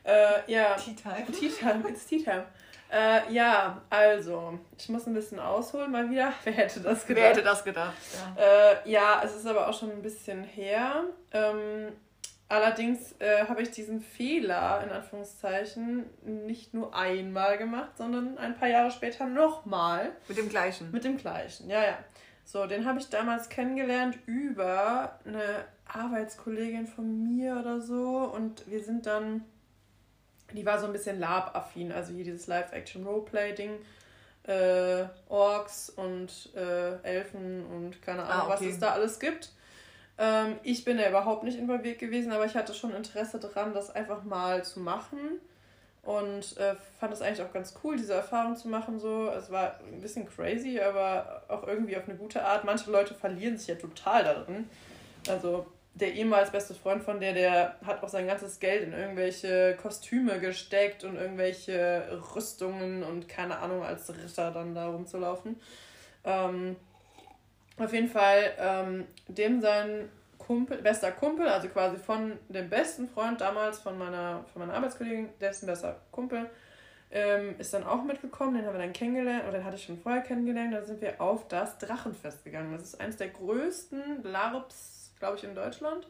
Äh, 0.04 0.50
ja. 0.50 0.74
Tea 0.76 0.94
Time. 0.94 1.26
Tea 1.38 1.50
Time, 1.50 1.88
it's 1.88 2.06
Tea 2.06 2.22
Time. 2.22 2.46
Äh, 2.90 3.32
ja, 3.32 3.82
also, 3.90 4.58
ich 4.76 4.88
muss 4.88 5.06
ein 5.06 5.12
bisschen 5.14 5.38
ausholen 5.38 5.92
mal 5.92 6.10
wieder. 6.10 6.32
Wer 6.44 6.54
hätte 6.54 6.80
das 6.80 7.06
gedacht? 7.06 7.22
Wer 7.22 7.30
hätte 7.30 7.42
das 7.42 7.62
gedacht? 7.62 7.94
Ja. 8.36 8.42
Äh, 8.42 8.90
ja, 8.90 9.22
es 9.22 9.36
ist 9.36 9.46
aber 9.46 9.68
auch 9.68 9.78
schon 9.78 9.90
ein 9.92 10.02
bisschen 10.02 10.42
her. 10.42 11.04
Ähm, 11.32 11.92
allerdings 12.50 13.14
äh, 13.20 13.46
habe 13.48 13.62
ich 13.62 13.70
diesen 13.70 14.00
Fehler, 14.02 14.82
in 14.84 14.90
Anführungszeichen, 14.90 16.04
nicht 16.46 16.74
nur 16.74 16.94
einmal 16.94 17.56
gemacht, 17.56 17.96
sondern 17.96 18.36
ein 18.36 18.54
paar 18.56 18.68
Jahre 18.68 18.90
später 18.90 19.26
nochmal. 19.26 20.12
Mit 20.28 20.36
dem 20.36 20.48
gleichen. 20.48 20.90
Mit 20.90 21.04
dem 21.04 21.16
gleichen, 21.16 21.70
ja, 21.70 21.82
ja. 21.82 21.98
So, 22.44 22.66
den 22.66 22.84
habe 22.84 22.98
ich 22.98 23.08
damals 23.08 23.48
kennengelernt 23.48 24.18
über 24.26 25.18
eine 25.24 25.64
Arbeitskollegin 25.86 26.86
von 26.86 27.22
mir 27.22 27.56
oder 27.60 27.80
so. 27.80 28.30
Und 28.34 28.68
wir 28.68 28.82
sind 28.82 29.06
dann, 29.06 29.44
die 30.52 30.66
war 30.66 30.78
so 30.80 30.86
ein 30.86 30.92
bisschen 30.92 31.20
Lab-affin, 31.20 31.92
also 31.92 32.12
hier 32.12 32.24
dieses 32.24 32.46
Live-Action-Roleplay-Ding. 32.48 33.78
Äh, 34.44 35.04
Orks 35.28 35.90
und 35.90 36.50
äh, 36.56 36.96
Elfen 37.02 37.64
und 37.66 38.00
keine 38.02 38.22
Ahnung, 38.24 38.50
Ah, 38.50 38.54
okay. 38.54 38.66
was 38.66 38.72
es 38.74 38.78
da 38.80 38.92
alles 38.92 39.20
gibt. 39.20 39.52
Ähm, 40.20 40.58
ich 40.62 40.84
bin 40.84 40.98
da 40.98 41.08
überhaupt 41.08 41.44
nicht 41.44 41.58
involviert 41.58 41.98
gewesen, 41.98 42.30
aber 42.30 42.44
ich 42.44 42.54
hatte 42.54 42.74
schon 42.74 42.94
Interesse 42.94 43.40
daran, 43.40 43.72
das 43.72 43.94
einfach 43.94 44.22
mal 44.22 44.62
zu 44.62 44.78
machen. 44.78 45.40
Und 46.02 46.56
äh, 46.58 46.76
fand 46.98 47.12
es 47.12 47.22
eigentlich 47.22 47.42
auch 47.42 47.52
ganz 47.52 47.74
cool, 47.82 47.96
diese 47.96 48.14
Erfahrung 48.14 48.54
zu 48.56 48.68
machen. 48.68 49.00
So. 49.00 49.28
Es 49.28 49.50
war 49.50 49.80
ein 49.80 50.00
bisschen 50.00 50.28
crazy, 50.28 50.78
aber 50.78 51.42
auch 51.48 51.66
irgendwie 51.66 51.96
auf 51.96 52.08
eine 52.08 52.16
gute 52.16 52.44
Art. 52.44 52.64
Manche 52.64 52.90
Leute 52.90 53.14
verlieren 53.14 53.56
sich 53.56 53.68
ja 53.68 53.74
total 53.74 54.24
da 54.24 54.34
drin. 54.34 54.68
Also 55.28 55.66
der 55.94 56.14
ehemals 56.14 56.50
beste 56.50 56.74
Freund 56.74 57.02
von 57.02 57.20
der, 57.20 57.32
der 57.32 57.76
hat 57.84 58.02
auch 58.02 58.08
sein 58.08 58.26
ganzes 58.26 58.60
Geld 58.60 58.84
in 58.84 58.92
irgendwelche 58.92 59.76
Kostüme 59.80 60.38
gesteckt 60.38 61.04
und 61.04 61.16
irgendwelche 61.16 62.20
Rüstungen 62.34 63.02
und 63.02 63.28
keine 63.28 63.58
Ahnung, 63.58 63.82
als 63.82 64.08
Ritter 64.10 64.50
dann 64.50 64.74
da 64.74 64.88
rumzulaufen. 64.88 65.60
Ähm, 66.24 66.76
auf 67.82 67.92
jeden 67.92 68.08
Fall, 68.08 68.52
ähm, 68.58 69.06
dem 69.28 69.60
sein 69.60 70.08
Kumpel, 70.38 70.78
bester 70.78 71.12
Kumpel, 71.12 71.46
also 71.46 71.68
quasi 71.68 71.96
von 71.96 72.38
dem 72.48 72.68
besten 72.68 73.08
Freund 73.08 73.40
damals 73.40 73.78
von 73.78 73.96
meiner, 73.96 74.44
von 74.52 74.60
meiner 74.60 74.74
Arbeitskollegin, 74.74 75.28
dessen 75.40 75.66
bester 75.66 76.00
Kumpel, 76.10 76.50
ähm, 77.12 77.54
ist 77.58 77.72
dann 77.74 77.84
auch 77.84 78.02
mitgekommen. 78.02 78.54
Den 78.54 78.66
haben 78.66 78.74
wir 78.74 78.80
dann 78.80 78.92
kennengelernt, 78.92 79.44
oder 79.44 79.58
den 79.58 79.64
hatte 79.64 79.76
ich 79.76 79.84
schon 79.84 79.98
vorher 79.98 80.22
kennengelernt. 80.22 80.74
Da 80.74 80.82
sind 80.82 81.00
wir 81.00 81.20
auf 81.20 81.46
das 81.48 81.78
Drachenfest 81.78 82.44
gegangen. 82.44 82.72
Das 82.72 82.82
ist 82.82 83.00
eines 83.00 83.16
der 83.16 83.28
größten 83.28 84.24
LARPs, 84.24 85.12
glaube 85.18 85.36
ich, 85.36 85.44
in 85.44 85.54
Deutschland. 85.54 86.06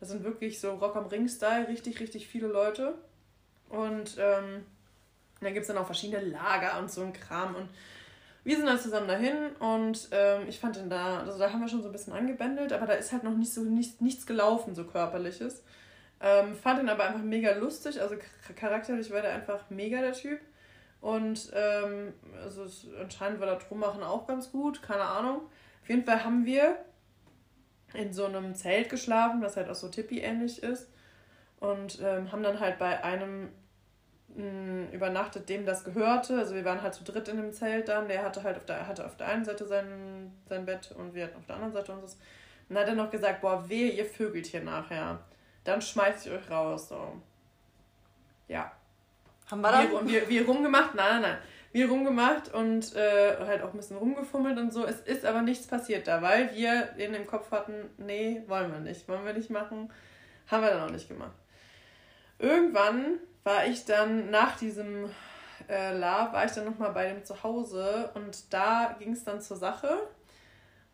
Das 0.00 0.08
sind 0.08 0.24
wirklich 0.24 0.60
so 0.60 0.74
Rock 0.74 0.96
am 0.96 1.06
Ring-Style, 1.06 1.68
richtig, 1.68 2.00
richtig 2.00 2.26
viele 2.26 2.48
Leute. 2.48 2.94
Und 3.68 4.16
ähm, 4.18 4.66
dann 5.40 5.54
gibt 5.54 5.62
es 5.62 5.68
dann 5.68 5.78
auch 5.78 5.86
verschiedene 5.86 6.24
Lager 6.24 6.78
und 6.78 6.90
so 6.90 7.02
ein 7.02 7.12
Kram. 7.12 7.54
Und 7.54 7.68
wir 8.44 8.56
sind 8.56 8.66
dann 8.66 8.78
zusammen 8.78 9.08
dahin 9.08 9.50
und 9.60 10.08
ähm, 10.10 10.48
ich 10.48 10.58
fand 10.58 10.76
den 10.76 10.90
da, 10.90 11.20
also 11.20 11.38
da 11.38 11.52
haben 11.52 11.60
wir 11.60 11.68
schon 11.68 11.82
so 11.82 11.88
ein 11.88 11.92
bisschen 11.92 12.12
angebändelt, 12.12 12.72
aber 12.72 12.86
da 12.86 12.94
ist 12.94 13.12
halt 13.12 13.22
noch 13.22 13.36
nicht 13.36 13.52
so 13.52 13.62
nicht, 13.62 14.00
nichts 14.00 14.26
gelaufen, 14.26 14.74
so 14.74 14.84
körperliches. 14.84 15.62
Ähm, 16.20 16.54
fand 16.54 16.80
ihn 16.80 16.88
aber 16.88 17.04
einfach 17.04 17.22
mega 17.22 17.52
lustig, 17.54 18.00
also 18.00 18.14
ch- 18.16 18.54
charakterlich 18.56 19.10
war 19.12 19.22
der 19.22 19.34
einfach 19.34 19.70
mega 19.70 20.00
der 20.00 20.12
Typ. 20.12 20.40
Und 21.00 21.50
ähm, 21.54 22.14
also 22.42 22.62
es, 22.64 22.86
anscheinend 23.00 23.40
war 23.40 23.46
das 23.48 23.68
Rummachen 23.70 24.02
auch 24.04 24.26
ganz 24.26 24.52
gut, 24.52 24.82
keine 24.82 25.02
Ahnung. 25.02 25.42
Auf 25.82 25.88
jeden 25.88 26.04
Fall 26.04 26.24
haben 26.24 26.44
wir 26.46 26.76
in 27.94 28.12
so 28.12 28.24
einem 28.24 28.54
Zelt 28.54 28.88
geschlafen, 28.88 29.42
was 29.42 29.56
halt 29.56 29.68
auch 29.68 29.74
so 29.74 29.88
Tippi-ähnlich 29.88 30.62
ist. 30.62 30.88
Und 31.58 32.00
ähm, 32.02 32.30
haben 32.32 32.42
dann 32.42 32.60
halt 32.60 32.78
bei 32.78 33.02
einem 33.02 33.48
übernachtet, 34.92 35.48
dem 35.48 35.66
das 35.66 35.84
gehörte. 35.84 36.38
Also 36.38 36.54
wir 36.54 36.64
waren 36.64 36.82
halt 36.82 36.94
zu 36.94 37.04
dritt 37.04 37.28
in 37.28 37.36
dem 37.36 37.52
Zelt 37.52 37.88
dann. 37.88 38.08
Der 38.08 38.22
hatte 38.22 38.42
halt 38.42 38.56
auf 38.56 38.64
der, 38.64 38.86
hatte 38.86 39.04
auf 39.04 39.16
der 39.16 39.28
einen 39.28 39.44
Seite 39.44 39.66
sein, 39.66 40.32
sein 40.48 40.64
Bett 40.64 40.92
und 40.96 41.14
wir 41.14 41.24
hatten 41.24 41.36
auf 41.36 41.46
der 41.46 41.56
anderen 41.56 41.74
Seite 41.74 41.92
unseres. 41.92 42.14
Und 42.68 42.76
dann 42.76 42.84
hat 42.84 42.88
er 42.88 42.94
noch 42.94 43.10
gesagt, 43.10 43.42
boah, 43.42 43.68
wehe, 43.68 43.90
ihr 43.90 44.06
vögelt 44.06 44.46
hier 44.46 44.62
nachher. 44.62 45.18
Dann 45.64 45.82
schmeiß 45.82 46.26
ich 46.26 46.32
euch 46.32 46.50
raus. 46.50 46.88
So. 46.88 47.20
Ja. 48.48 48.72
Haben 49.50 49.60
wir 49.60 49.70
dann? 49.70 49.90
Wir, 49.90 50.06
wir, 50.06 50.28
wir 50.28 50.46
rumgemacht, 50.46 50.94
nein, 50.94 51.20
nein, 51.20 51.22
nein. 51.22 51.38
Wir 51.72 51.88
rumgemacht 51.88 52.52
und 52.52 52.94
äh, 52.96 53.36
halt 53.38 53.62
auch 53.62 53.72
ein 53.72 53.78
bisschen 53.78 53.96
rumgefummelt 53.96 54.58
und 54.58 54.72
so. 54.72 54.84
Es 54.84 55.00
ist 55.00 55.24
aber 55.24 55.40
nichts 55.40 55.66
passiert 55.66 56.06
da, 56.06 56.20
weil 56.20 56.54
wir 56.54 56.90
in 56.98 57.14
dem 57.14 57.26
Kopf 57.26 57.50
hatten, 57.50 57.90
nee, 57.96 58.42
wollen 58.46 58.70
wir 58.70 58.80
nicht, 58.80 59.08
wollen 59.08 59.24
wir 59.24 59.32
nicht 59.32 59.48
machen. 59.48 59.90
Haben 60.50 60.62
wir 60.62 60.70
dann 60.70 60.88
auch 60.88 60.92
nicht 60.92 61.08
gemacht. 61.08 61.32
Irgendwann 62.38 63.18
war 63.44 63.66
ich 63.66 63.84
dann 63.84 64.30
nach 64.30 64.56
diesem 64.56 65.10
äh, 65.68 65.96
Lab, 65.96 66.32
war 66.32 66.44
ich 66.44 66.52
dann 66.52 66.64
nochmal 66.64 66.92
bei 66.92 67.08
dem 67.08 67.24
zu 67.24 67.42
Hause 67.42 68.10
und 68.14 68.52
da 68.52 68.96
ging 68.98 69.12
es 69.12 69.24
dann 69.24 69.40
zur 69.40 69.56
Sache. 69.56 70.08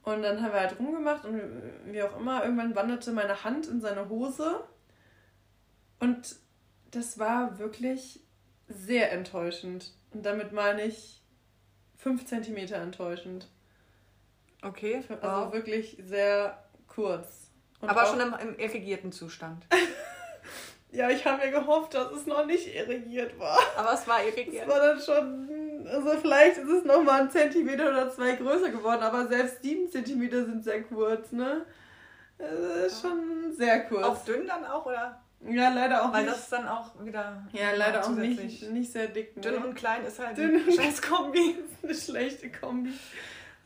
Und 0.03 0.23
dann 0.23 0.43
haben 0.43 0.53
wir 0.53 0.61
halt 0.61 0.79
rumgemacht 0.79 1.25
und 1.25 1.41
wie 1.87 2.03
auch 2.03 2.17
immer, 2.19 2.43
irgendwann 2.43 2.75
wanderte 2.75 3.13
meine 3.13 3.45
Hand 3.45 3.67
in 3.67 3.81
seine 3.81 4.09
Hose. 4.09 4.61
Und 6.01 6.37
das 6.93 7.19
war 7.19 7.59
wirklich 7.59 8.21
sehr 8.69 9.13
enttäuschend. 9.13 9.93
Und 10.13 10.25
damit 10.25 10.53
meine 10.53 10.85
ich 10.85 11.23
5 11.97 12.25
cm 12.25 12.57
enttäuschend. 12.73 13.49
Okay. 14.63 15.03
Also 15.09 15.47
wow. 15.47 15.53
wirklich 15.53 15.99
sehr 16.01 16.65
kurz. 16.87 17.51
Und 17.81 17.89
Aber 17.91 18.07
schon 18.07 18.21
im, 18.21 18.35
im 18.35 18.59
irrigierten 18.59 19.13
Zustand. 19.13 19.67
Ja, 20.91 21.11
ich 21.11 21.25
habe 21.27 21.45
mir 21.45 21.51
gehofft, 21.53 21.95
dass 21.95 22.11
es 22.13 22.27
noch 22.27 22.47
nicht 22.47 22.75
irrigiert 22.75 23.39
war. 23.39 23.59
Aber 23.77 23.93
es 23.93 24.07
war 24.09 24.21
Es 24.23 24.35
irrigiert. 24.35 24.67
war 24.67 24.81
dann 24.81 24.99
schon, 25.01 25.87
also 25.87 26.11
vielleicht 26.19 26.57
ist 26.59 26.69
es 26.69 26.85
noch 26.85 27.03
mal 27.03 27.23
ein 27.23 27.31
Zentimeter 27.31 27.89
oder 27.91 28.11
zwei 28.11 28.33
größer 28.33 28.71
geworden, 28.71 29.03
aber 29.03 29.27
selbst 29.27 29.63
sieben 29.63 29.91
Zentimeter 29.91 30.45
sind 30.47 30.65
sehr 30.65 30.83
kurz, 30.85 31.31
ne? 31.33 31.67
Also 32.39 32.63
ist 32.87 33.03
schon 33.03 33.53
sehr 33.55 33.81
kurz. 33.85 34.05
Auch 34.07 34.25
dünn 34.25 34.47
dann 34.47 34.65
auch, 34.65 34.87
oder? 34.87 35.21
ja, 35.49 35.69
leider 35.69 36.05
auch 36.05 36.13
Weil 36.13 36.23
nicht. 36.23 36.33
das 36.35 36.43
ist 36.45 36.53
dann 36.53 36.67
auch 36.67 36.91
wieder. 37.05 37.47
ja, 37.53 37.73
leider 37.77 38.05
auch 38.05 38.11
nicht, 38.11 38.71
nicht 38.73 38.91
sehr 38.93 39.09
dick. 39.09 39.37
Ne? 39.37 39.43
Dünn 39.43 39.63
und 39.65 39.75
klein 39.75 40.05
ist 40.07 40.19
halt 40.19 40.37
Dünn 40.39 40.57
ein 40.57 40.65
und- 40.67 40.75
scheiß 40.75 41.03
Kombi. 41.03 41.57
eine 41.83 41.95
schlechte 41.95 42.51
Kombi. 42.51 42.93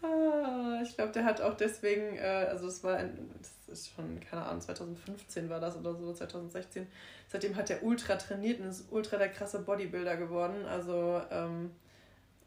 Ah, 0.03 0.81
ich 0.83 0.97
glaube, 0.97 1.13
der 1.13 1.25
hat 1.25 1.41
auch 1.41 1.55
deswegen, 1.55 2.17
äh, 2.17 2.47
also 2.51 2.67
das 2.67 2.83
war, 2.83 2.97
ein, 2.97 3.31
ist 3.69 3.91
schon, 3.95 4.21
keine 4.21 4.45
Ahnung, 4.45 4.61
2015 4.61 5.49
war 5.51 5.61
das 5.61 5.77
oder 5.77 5.95
so, 5.95 6.13
2016. 6.13 6.87
Seitdem 7.29 7.57
hat 7.57 7.71
er 7.71 7.83
ultra 7.83 8.17
trainiert 8.17 8.61
und 8.61 8.67
ist 8.69 8.91
ultra 8.91 9.17
der 9.17 9.29
krasse 9.31 9.61
Bodybuilder 9.61 10.17
geworden. 10.17 10.67
Also, 10.67 11.21
ähm, 11.31 11.71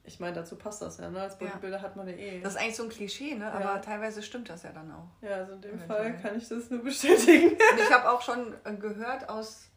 ich 0.03 0.19
meine, 0.19 0.35
dazu 0.35 0.55
passt 0.55 0.81
das 0.81 0.97
ja, 0.99 1.09
ne? 1.09 1.19
Als 1.21 1.33
Ja. 1.39 1.47
Bodybuilder 1.47 1.81
hat 1.81 1.95
man 1.95 2.07
ja 2.07 2.13
eh. 2.15 2.39
Das 2.41 2.53
ist 2.53 2.59
eigentlich 2.59 2.75
so 2.75 2.83
ein 2.83 2.89
Klischee, 2.89 3.35
ne? 3.35 3.51
Aber 3.51 3.63
Ja. 3.65 3.79
teilweise 3.79 4.21
stimmt 4.21 4.49
das 4.49 4.63
ja 4.63 4.71
dann 4.71 4.91
auch. 4.91 5.07
ja, 5.21 5.35
also 5.37 5.53
in 5.53 5.61
dem 5.61 5.75
Eventuell. 5.75 6.13
Fall 6.13 6.21
kann 6.21 6.37
ich 6.37 6.47
das 6.47 6.69
nur 6.69 6.83
bestätigen. 6.83 7.49
Und 7.71 7.79
ich 7.79 7.89
habe 7.91 8.09
auch 8.11 8.21
schon 8.21 8.53
äh, 8.63 8.73
gehört 8.75 9.27
aus 9.29 9.67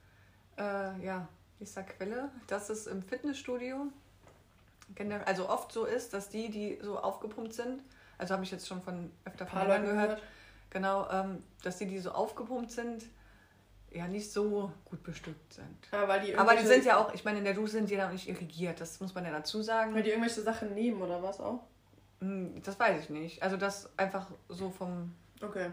äh, 0.58 0.62
ja, 1.04 1.26
da 1.74 1.82
Quelle, 1.82 2.30
dass 2.46 2.68
es 2.70 2.86
im 2.86 3.02
Fitnessstudio 3.02 3.86
generell, 4.94 5.24
also 5.24 5.48
oft 5.48 5.72
so 5.72 5.84
ist, 5.86 6.12
dass 6.12 6.28
die, 6.28 6.50
die 6.50 6.78
so 6.82 6.98
aufgepumpt 6.98 7.52
sind, 7.52 7.82
also 8.16 8.34
habe 8.34 8.44
ich 8.44 8.50
jetzt 8.50 8.66
schon 8.66 8.82
von 8.82 9.10
öfter 9.24 9.46
von 9.46 9.60
gehört, 9.60 9.84
gehört. 9.84 10.22
Genau, 10.70 11.08
ähm, 11.10 11.42
dass 11.62 11.78
die, 11.78 11.86
die 11.86 11.98
so 11.98 12.10
aufgepumpt 12.12 12.70
sind, 12.70 13.04
ja 13.90 14.06
nicht 14.06 14.30
so 14.30 14.70
gut 14.84 15.02
bestückt 15.02 15.54
sind. 15.54 15.88
Ja, 15.92 16.18
die 16.18 16.36
Aber 16.36 16.54
die 16.56 16.66
sind 16.66 16.84
ja 16.84 16.98
auch, 16.98 17.14
ich 17.14 17.24
meine, 17.24 17.38
in 17.38 17.44
der 17.44 17.54
Dusche 17.54 17.72
sind 17.72 17.90
die 17.90 17.94
ja 17.94 18.08
auch 18.08 18.12
nicht 18.12 18.28
irrigiert, 18.28 18.80
das 18.80 19.00
muss 19.00 19.14
man 19.14 19.24
ja 19.24 19.30
dazu 19.32 19.62
sagen. 19.62 19.94
Weil 19.94 20.02
die 20.02 20.10
irgendwelche 20.10 20.42
Sachen 20.42 20.74
nehmen 20.74 21.00
oder 21.00 21.22
was 21.22 21.40
auch? 21.40 21.60
Hm, 22.20 22.60
Das 22.62 22.78
weiß 22.78 23.04
ich 23.04 23.10
nicht. 23.10 23.42
Also 23.42 23.56
das 23.56 23.90
einfach 23.98 24.26
so 24.48 24.70
vom, 24.70 25.14
Okay. 25.42 25.72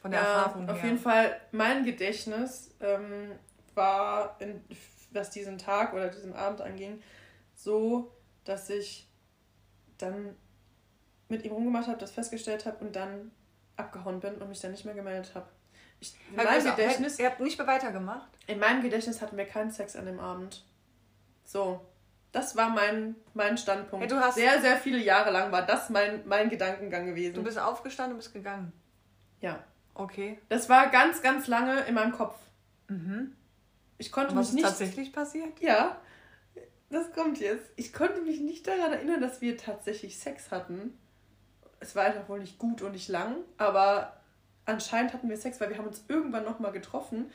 von 0.00 0.10
der 0.10 0.20
ja, 0.20 0.26
Erfahrung 0.26 0.68
auf 0.68 0.78
her. 0.78 0.84
jeden 0.86 0.98
Fall, 0.98 1.40
mein 1.52 1.84
Gedächtnis 1.84 2.74
ähm, 2.80 3.32
war, 3.74 4.36
in, 4.40 4.64
was 5.12 5.30
diesen 5.30 5.58
Tag 5.58 5.92
oder 5.94 6.08
diesen 6.08 6.34
Abend 6.34 6.60
anging, 6.60 7.00
so, 7.54 8.12
dass 8.44 8.70
ich 8.70 9.08
dann 9.98 10.34
mit 11.28 11.44
ihm 11.44 11.52
rumgemacht 11.52 11.88
habe, 11.88 11.98
das 11.98 12.10
festgestellt 12.10 12.66
habe 12.66 12.84
und 12.84 12.96
dann 12.96 13.30
abgehauen 13.78 14.20
bin 14.20 14.34
und 14.36 14.48
mich 14.48 14.60
dann 14.60 14.72
nicht 14.72 14.84
mehr 14.84 14.94
gemeldet 14.94 15.32
habe. 15.34 15.46
Ich, 16.00 16.14
in, 16.30 16.36
Halt, 16.38 16.48
meinem 16.48 16.56
also, 16.58 16.70
Gedächtnis, 16.70 17.18
Ihr 17.18 17.26
habt 17.26 17.40
nicht 17.40 17.58
mehr 17.58 17.66
weitergemacht? 17.66 18.28
in 18.46 18.58
meinem 18.58 18.82
Gedächtnis 18.82 19.20
hatten 19.20 19.36
wir 19.36 19.44
keinen 19.46 19.70
Sex 19.70 19.96
an 19.96 20.06
dem 20.06 20.20
Abend. 20.20 20.64
So. 21.44 21.84
Das 22.30 22.56
war 22.56 22.68
mein, 22.68 23.14
mein 23.34 23.56
Standpunkt. 23.56 24.12
Hast- 24.12 24.34
sehr, 24.34 24.60
sehr 24.60 24.76
viele 24.76 24.98
Jahre 24.98 25.30
lang 25.30 25.50
war 25.50 25.64
das 25.64 25.88
mein, 25.90 26.26
mein 26.28 26.50
Gedankengang 26.50 27.06
gewesen. 27.06 27.34
Du 27.34 27.42
bist 27.42 27.58
aufgestanden 27.58 28.12
und 28.14 28.18
bist 28.18 28.32
gegangen. 28.32 28.72
ja. 29.40 29.62
Okay. 29.94 30.38
Das 30.48 30.68
war 30.68 30.90
ganz, 30.90 31.22
ganz 31.22 31.48
lange 31.48 31.80
in 31.86 31.94
meinem 31.94 32.12
Kopf. 32.12 32.36
Mhm. 32.86 33.34
Ich 33.96 34.12
konnte 34.12 34.30
Und 34.30 34.38
was 34.38 34.52
mich 34.52 34.62
ist 34.62 34.68
nicht. 34.68 34.78
tatsächlich 34.78 35.12
passiert? 35.12 35.58
Ja, 35.58 36.00
das 36.88 37.10
kommt 37.12 37.40
jetzt. 37.40 37.68
Ich 37.74 37.92
konnte 37.92 38.20
mich 38.22 38.38
nicht 38.38 38.64
daran 38.68 38.92
erinnern, 38.92 39.20
dass 39.20 39.40
wir 39.40 39.56
tatsächlich 39.58 40.16
Sex 40.20 40.52
hatten. 40.52 40.96
Es 41.80 41.94
war 41.94 42.04
einfach 42.04 42.28
wohl 42.28 42.40
nicht 42.40 42.58
gut 42.58 42.82
und 42.82 42.92
nicht 42.92 43.08
lang, 43.08 43.36
aber 43.56 44.16
anscheinend 44.66 45.12
hatten 45.12 45.28
wir 45.28 45.36
Sex, 45.36 45.60
weil 45.60 45.70
wir 45.70 45.78
haben 45.78 45.86
uns 45.86 46.04
irgendwann 46.08 46.44
nochmal 46.44 46.72
getroffen. 46.72 47.30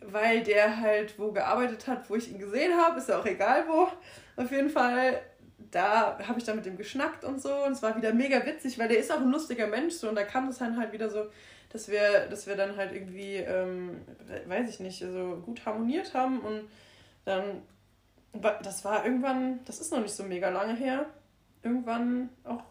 Weil 0.00 0.42
der 0.42 0.80
halt 0.80 1.18
wo 1.18 1.32
gearbeitet 1.32 1.86
hat, 1.86 2.08
wo 2.08 2.14
ich 2.14 2.30
ihn 2.30 2.38
gesehen 2.38 2.76
habe, 2.76 2.98
ist 2.98 3.08
ja 3.08 3.18
auch 3.18 3.26
egal 3.26 3.66
wo. 3.68 3.88
Auf 4.40 4.50
jeden 4.50 4.70
Fall, 4.70 5.20
da 5.70 6.18
habe 6.26 6.38
ich 6.38 6.44
dann 6.44 6.56
mit 6.56 6.66
dem 6.66 6.76
geschnackt 6.76 7.24
und 7.24 7.42
so. 7.42 7.52
Und 7.64 7.72
es 7.72 7.82
war 7.82 7.96
wieder 7.96 8.14
mega 8.14 8.46
witzig, 8.46 8.78
weil 8.78 8.88
der 8.88 8.98
ist 8.98 9.12
auch 9.12 9.20
ein 9.20 9.30
lustiger 9.30 9.66
Mensch 9.66 9.94
so. 9.94 10.08
Und 10.08 10.14
da 10.14 10.24
kam 10.24 10.48
es 10.48 10.58
dann 10.58 10.78
halt 10.78 10.92
wieder 10.92 11.10
so, 11.10 11.26
dass 11.70 11.88
wir, 11.88 12.26
dass 12.28 12.46
wir 12.46 12.56
dann 12.56 12.76
halt 12.76 12.92
irgendwie, 12.92 13.36
ähm, 13.36 14.00
weiß 14.46 14.68
ich 14.70 14.80
nicht, 14.80 15.02
also 15.02 15.42
gut 15.44 15.64
harmoniert 15.66 16.14
haben 16.14 16.40
und 16.40 16.68
dann, 17.24 17.62
das 18.62 18.84
war 18.84 19.04
irgendwann, 19.04 19.60
das 19.64 19.80
ist 19.80 19.92
noch 19.92 20.00
nicht 20.00 20.14
so 20.14 20.22
mega 20.22 20.48
lange 20.48 20.74
her, 20.74 21.06
irgendwann 21.62 22.28
auch, 22.44 22.62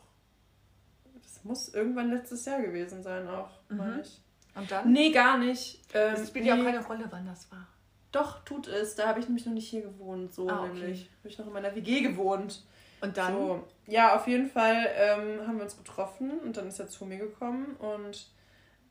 das 1.22 1.44
muss 1.44 1.70
irgendwann 1.74 2.10
letztes 2.12 2.46
Jahr 2.46 2.62
gewesen 2.62 3.04
sein 3.04 3.28
auch, 3.28 3.50
Mhm. 3.70 3.78
meine 3.78 4.02
ich. 4.02 4.22
Und 4.56 4.72
dann? 4.72 4.92
Nee, 4.92 5.12
gar 5.12 5.38
nicht. 5.38 5.82
Ähm, 5.94 6.14
Es 6.16 6.30
spielt 6.30 6.46
ja 6.46 6.56
auch 6.56 6.64
keine 6.64 6.84
Rolle, 6.84 7.06
wann 7.10 7.26
das 7.28 7.52
war. 7.52 7.68
Doch, 8.12 8.44
tut 8.46 8.68
es. 8.68 8.96
Da 8.96 9.08
habe 9.08 9.20
ich 9.20 9.28
nämlich 9.28 9.46
noch 9.46 9.54
nicht 9.54 9.70
hier 9.70 9.82
gewohnt, 9.82 10.34
so 10.34 10.50
Ah, 10.50 10.64
okay. 10.64 10.74
nämlich. 10.74 11.10
Habe 11.20 11.28
ich 11.30 11.38
noch 11.38 11.46
in 11.48 11.54
meiner 11.54 11.76
WG 11.76 12.02
gewohnt. 12.02 12.64
Und 13.02 13.16
dann? 13.18 13.34
So. 13.34 13.68
Ja, 13.86 14.16
auf 14.16 14.28
jeden 14.28 14.50
Fall 14.50 14.88
ähm, 14.96 15.46
haben 15.48 15.58
wir 15.58 15.64
uns 15.66 15.78
getroffen 15.78 16.40
und 16.40 16.58
dann 16.58 16.68
ist 16.68 16.80
er 16.80 16.88
zu 16.88 17.06
mir 17.06 17.18
gekommen 17.20 17.76
und 17.76 18.32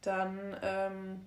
dann 0.03 0.57
ähm, 0.63 1.27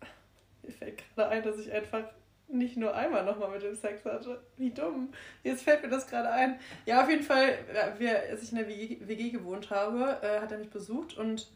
mir 0.62 0.72
fällt 0.72 1.02
gerade 1.16 1.30
ein, 1.30 1.42
dass 1.42 1.58
ich 1.58 1.72
einfach 1.72 2.04
nicht 2.52 2.76
nur 2.76 2.94
einmal 2.94 3.24
nochmal 3.24 3.50
mit 3.50 3.62
dem 3.62 3.74
Sex 3.74 4.04
hatte. 4.04 4.42
Wie 4.56 4.70
dumm. 4.70 5.12
Jetzt 5.42 5.62
fällt 5.62 5.82
mir 5.82 5.88
das 5.88 6.06
gerade 6.06 6.30
ein. 6.30 6.58
Ja, 6.86 7.02
auf 7.02 7.08
jeden 7.08 7.22
Fall, 7.22 7.58
wir, 7.98 8.18
als 8.30 8.42
ich 8.42 8.52
in 8.52 8.58
der 8.58 8.68
WG, 8.68 8.98
WG 9.00 9.30
gewohnt 9.30 9.70
habe, 9.70 10.18
äh, 10.22 10.40
hat 10.40 10.52
er 10.52 10.58
mich 10.58 10.70
besucht 10.70 11.16
und 11.16 11.50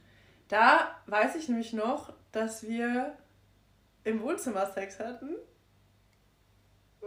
da 0.48 0.96
weiß 1.06 1.36
ich 1.36 1.48
nämlich 1.48 1.72
noch, 1.72 2.12
dass 2.32 2.66
wir 2.66 3.16
im 4.04 4.22
Wohnzimmer 4.22 4.66
Sex 4.66 4.98
hatten. 5.00 5.34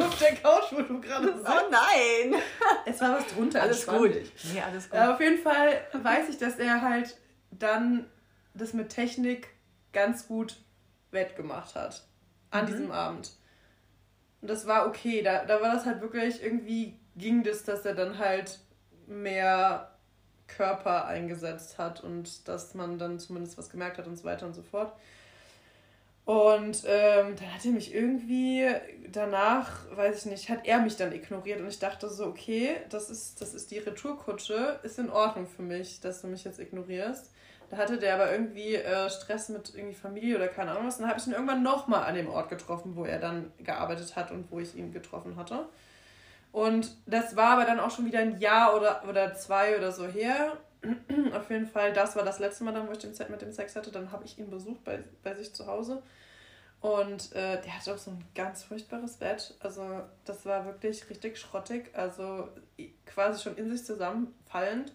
Auf 0.00 0.18
der 0.18 0.36
Couch, 0.36 0.70
wo 0.70 0.82
du 0.82 1.00
gerade 1.00 1.32
sitzt. 1.32 1.48
Oh 1.48 1.70
nein! 1.70 2.40
Es 2.84 3.00
war 3.00 3.18
was 3.18 3.26
drunter. 3.26 3.62
Alles 3.62 3.86
gut. 3.86 4.12
Nee, 4.52 4.60
alles 4.60 4.88
gut. 4.88 4.98
Ja, 4.98 5.12
auf 5.12 5.20
jeden 5.20 5.38
Fall 5.38 5.82
weiß 5.92 6.28
ich, 6.28 6.38
dass 6.38 6.58
er 6.58 6.80
halt 6.80 7.16
dann 7.50 8.06
das 8.54 8.72
mit 8.72 8.90
Technik 8.90 9.48
ganz 9.92 10.26
gut 10.26 10.56
wettgemacht 11.10 11.74
hat. 11.74 12.07
An 12.50 12.64
Mhm. 12.64 12.66
diesem 12.66 12.90
Abend. 12.90 13.30
Und 14.40 14.48
das 14.50 14.66
war 14.66 14.86
okay. 14.86 15.22
Da, 15.22 15.44
da 15.44 15.60
war 15.60 15.74
das 15.74 15.84
halt 15.86 16.00
wirklich, 16.00 16.42
irgendwie 16.42 16.98
ging 17.16 17.42
das, 17.42 17.64
dass 17.64 17.84
er 17.84 17.94
dann 17.94 18.18
halt 18.18 18.60
mehr 19.06 19.90
Körper 20.46 21.06
eingesetzt 21.06 21.78
hat 21.78 22.02
und 22.02 22.48
dass 22.48 22.74
man 22.74 22.98
dann 22.98 23.18
zumindest 23.18 23.58
was 23.58 23.70
gemerkt 23.70 23.98
hat 23.98 24.06
und 24.06 24.16
so 24.16 24.24
weiter 24.24 24.46
und 24.46 24.54
so 24.54 24.62
fort. 24.62 24.92
Und 26.24 26.82
ähm, 26.86 27.36
dann 27.36 27.54
hat 27.54 27.64
er 27.64 27.70
mich 27.72 27.94
irgendwie 27.94 28.66
danach, 29.10 29.70
weiß 29.96 30.18
ich 30.18 30.30
nicht, 30.30 30.50
hat 30.50 30.66
er 30.66 30.78
mich 30.80 30.96
dann 30.96 31.12
ignoriert 31.12 31.58
und 31.60 31.68
ich 31.68 31.78
dachte 31.78 32.08
so, 32.10 32.26
okay, 32.26 32.76
das 32.90 33.08
ist, 33.08 33.40
das 33.40 33.54
ist 33.54 33.70
die 33.70 33.78
Retourkutsche, 33.78 34.78
ist 34.82 34.98
in 34.98 35.08
Ordnung 35.08 35.46
für 35.46 35.62
mich, 35.62 36.00
dass 36.00 36.20
du 36.20 36.26
mich 36.26 36.44
jetzt 36.44 36.58
ignorierst. 36.60 37.30
Da 37.70 37.76
hatte 37.76 37.98
der 37.98 38.14
aber 38.14 38.32
irgendwie 38.32 38.76
äh, 38.76 39.10
Stress 39.10 39.50
mit 39.50 39.74
irgendwie 39.74 39.94
Familie 39.94 40.36
oder 40.36 40.48
keine 40.48 40.70
Ahnung 40.72 40.86
was. 40.86 40.96
Und 40.96 41.02
dann 41.02 41.10
habe 41.10 41.20
ich 41.20 41.26
ihn 41.26 41.34
irgendwann 41.34 41.62
nochmal 41.62 42.04
an 42.04 42.14
dem 42.14 42.30
Ort 42.30 42.48
getroffen, 42.48 42.96
wo 42.96 43.04
er 43.04 43.18
dann 43.18 43.52
gearbeitet 43.58 44.16
hat 44.16 44.30
und 44.30 44.50
wo 44.50 44.58
ich 44.58 44.74
ihn 44.74 44.92
getroffen 44.92 45.36
hatte. 45.36 45.66
Und 46.52 46.96
das 47.06 47.36
war 47.36 47.50
aber 47.52 47.64
dann 47.66 47.80
auch 47.80 47.90
schon 47.90 48.06
wieder 48.06 48.20
ein 48.20 48.38
Jahr 48.40 48.76
oder, 48.76 49.04
oder 49.08 49.34
zwei 49.34 49.76
oder 49.76 49.92
so 49.92 50.06
her. 50.06 50.56
Auf 51.34 51.50
jeden 51.50 51.66
Fall, 51.66 51.92
das 51.92 52.16
war 52.16 52.24
das 52.24 52.38
letzte 52.38 52.64
Mal 52.64 52.72
dann, 52.74 52.88
wo 52.88 52.92
ich 52.92 52.98
den, 52.98 53.14
Se- 53.14 53.26
mit 53.30 53.42
dem 53.42 53.52
Sex 53.52 53.76
hatte. 53.76 53.90
Dann 53.92 54.12
habe 54.12 54.24
ich 54.24 54.38
ihn 54.38 54.50
besucht 54.50 54.84
bei, 54.84 55.04
bei 55.22 55.34
sich 55.34 55.54
zu 55.54 55.66
Hause. 55.66 56.02
Und 56.80 57.32
äh, 57.34 57.60
der 57.60 57.76
hatte 57.76 57.94
auch 57.94 57.98
so 57.98 58.12
ein 58.12 58.24
ganz 58.34 58.62
furchtbares 58.64 59.16
Bett. 59.16 59.54
Also 59.60 60.02
das 60.24 60.46
war 60.46 60.64
wirklich 60.64 61.08
richtig 61.10 61.38
schrottig. 61.38 61.90
Also 61.94 62.48
quasi 63.06 63.42
schon 63.42 63.56
in 63.56 63.70
sich 63.70 63.84
zusammenfallend. 63.84 64.92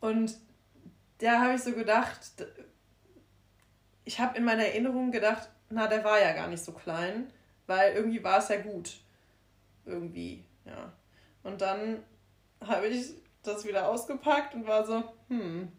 Und 0.00 0.36
da 1.22 1.40
habe 1.40 1.54
ich 1.54 1.62
so 1.62 1.72
gedacht, 1.72 2.20
ich 4.04 4.18
habe 4.18 4.36
in 4.36 4.44
meiner 4.44 4.64
Erinnerung 4.64 5.12
gedacht, 5.12 5.48
na, 5.70 5.86
der 5.86 6.04
war 6.04 6.20
ja 6.20 6.32
gar 6.32 6.48
nicht 6.48 6.64
so 6.64 6.72
klein, 6.72 7.32
weil 7.66 7.94
irgendwie 7.94 8.22
war 8.22 8.38
es 8.38 8.48
ja 8.48 8.60
gut. 8.60 8.98
Irgendwie, 9.86 10.44
ja. 10.64 10.92
Und 11.42 11.60
dann 11.60 12.02
habe 12.60 12.86
ich 12.88 13.14
das 13.42 13.66
wieder 13.66 13.88
ausgepackt 13.88 14.54
und 14.54 14.66
war 14.66 14.84
so, 14.84 15.02
hm, 15.28 15.70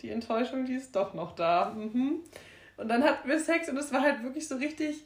die 0.00 0.10
Enttäuschung, 0.10 0.66
die 0.66 0.74
ist 0.74 0.94
doch 0.94 1.14
noch 1.14 1.34
da. 1.34 1.70
Mhm. 1.70 2.22
Und 2.76 2.88
dann 2.88 3.04
hatten 3.04 3.28
wir 3.28 3.38
Sex 3.38 3.68
und 3.68 3.76
es 3.76 3.92
war 3.92 4.02
halt 4.02 4.22
wirklich 4.22 4.48
so 4.48 4.56
richtig 4.56 5.04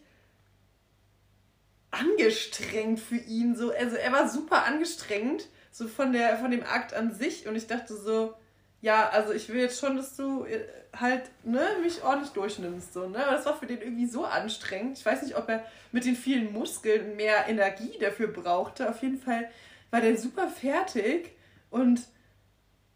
angestrengt 1.90 3.00
für 3.00 3.16
ihn. 3.16 3.56
So. 3.56 3.72
Also 3.72 3.96
er 3.96 4.12
war 4.12 4.28
super 4.28 4.64
angestrengt, 4.64 5.48
so 5.70 5.88
von, 5.88 6.12
der, 6.12 6.36
von 6.38 6.50
dem 6.50 6.62
Akt 6.62 6.94
an 6.94 7.14
sich. 7.14 7.46
Und 7.46 7.56
ich 7.56 7.66
dachte 7.66 7.96
so, 7.96 8.34
ja, 8.80 9.08
also 9.08 9.32
ich 9.32 9.48
will 9.48 9.60
jetzt 9.60 9.80
schon, 9.80 9.96
dass 9.96 10.16
du 10.16 10.44
äh, 10.44 10.64
halt 10.96 11.22
ne, 11.44 11.60
mich 11.82 12.02
ordentlich 12.04 12.30
durchnimmst. 12.30 12.92
So, 12.92 13.08
ne? 13.08 13.24
Aber 13.26 13.36
das 13.36 13.46
war 13.46 13.56
für 13.56 13.66
den 13.66 13.80
irgendwie 13.80 14.06
so 14.06 14.24
anstrengend. 14.24 14.98
Ich 14.98 15.04
weiß 15.06 15.22
nicht, 15.22 15.36
ob 15.36 15.48
er 15.48 15.64
mit 15.92 16.04
den 16.04 16.14
vielen 16.16 16.52
Muskeln 16.52 17.16
mehr 17.16 17.48
Energie 17.48 17.98
dafür 18.00 18.28
brauchte. 18.28 18.88
Auf 18.88 19.02
jeden 19.02 19.18
Fall 19.18 19.50
war 19.90 20.00
der 20.00 20.16
super 20.16 20.48
fertig 20.48 21.32
und 21.70 22.00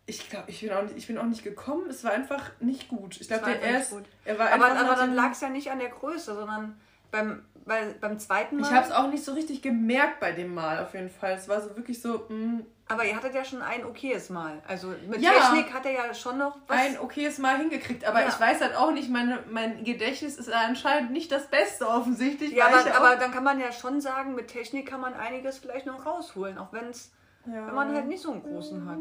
ich 0.06 0.28
glaube, 0.28 0.50
ich, 0.50 0.60
bin 0.60 0.72
auch 0.72 0.82
nicht- 0.82 0.96
ich 0.96 1.06
bin 1.06 1.16
auch 1.18 1.24
nicht 1.24 1.44
gekommen. 1.44 1.88
Es 1.88 2.02
war 2.04 2.12
einfach 2.12 2.50
nicht 2.60 2.88
gut. 2.88 3.20
Ich 3.20 3.28
glaube, 3.28 3.42
war 3.42 3.48
der 3.50 3.58
einfach 3.58 3.68
nicht 3.70 3.78
erst. 3.78 3.90
gut. 3.92 4.04
Er 4.24 4.38
war 4.38 4.50
Aber, 4.52 4.66
aber 4.72 4.94
dann 4.96 5.14
lag 5.14 5.30
es 5.32 5.40
ja 5.40 5.48
nicht 5.48 5.70
an 5.70 5.78
der 5.78 5.90
Größe, 5.90 6.34
sondern 6.34 6.78
beim, 7.10 7.44
bei, 7.64 7.94
beim 8.00 8.18
zweiten 8.18 8.56
Mal. 8.56 8.66
Ich 8.66 8.72
habe 8.72 8.86
es 8.86 8.92
auch 8.92 9.08
nicht 9.08 9.24
so 9.24 9.32
richtig 9.32 9.62
gemerkt 9.62 10.18
bei 10.20 10.32
dem 10.32 10.52
Mal 10.54 10.82
auf 10.84 10.94
jeden 10.94 11.08
Fall. 11.10 11.32
Es 11.34 11.48
war 11.48 11.60
so 11.60 11.76
wirklich 11.76 12.00
so, 12.02 12.26
mh, 12.28 12.62
aber 12.92 13.04
ihr 13.04 13.16
hattet 13.16 13.34
ja 13.34 13.44
schon 13.44 13.62
ein 13.62 13.84
okayes 13.84 14.30
Mal. 14.30 14.62
Also 14.68 14.94
mit 15.08 15.20
Ja. 15.20 15.32
Technik 15.32 15.72
hat 15.72 15.84
er 15.86 15.92
ja 15.92 16.14
schon 16.14 16.38
noch 16.38 16.56
was. 16.66 16.76
ein 16.78 16.98
okayes 16.98 17.38
Mal 17.38 17.56
hingekriegt. 17.58 18.04
Aber 18.04 18.20
Ja. 18.20 18.28
ich 18.28 18.38
weiß 18.38 18.60
halt 18.60 18.76
auch 18.76 18.92
nicht, 18.92 19.10
meine, 19.10 19.40
mein 19.50 19.82
Gedächtnis 19.84 20.36
ist 20.36 20.50
anscheinend 20.52 21.10
nicht 21.10 21.32
das 21.32 21.46
Beste 21.48 21.88
offensichtlich. 21.88 22.52
ja, 22.52 22.66
aber, 22.66 22.80
auch- 22.80 22.94
aber 22.94 23.16
dann 23.16 23.32
kann 23.32 23.44
man 23.44 23.58
ja 23.60 23.72
schon 23.72 24.00
sagen, 24.00 24.34
mit 24.34 24.48
Technik 24.48 24.88
kann 24.88 25.00
man 25.00 25.14
einiges 25.14 25.58
vielleicht 25.58 25.86
noch 25.86 26.06
rausholen, 26.06 26.58
auch 26.58 26.72
wenn's, 26.72 27.10
ja. 27.46 27.66
wenn 27.66 27.74
man 27.74 27.94
halt 27.94 28.06
nicht 28.06 28.22
so 28.22 28.30
einen 28.32 28.42
großen 28.42 28.88
hat. 28.88 28.98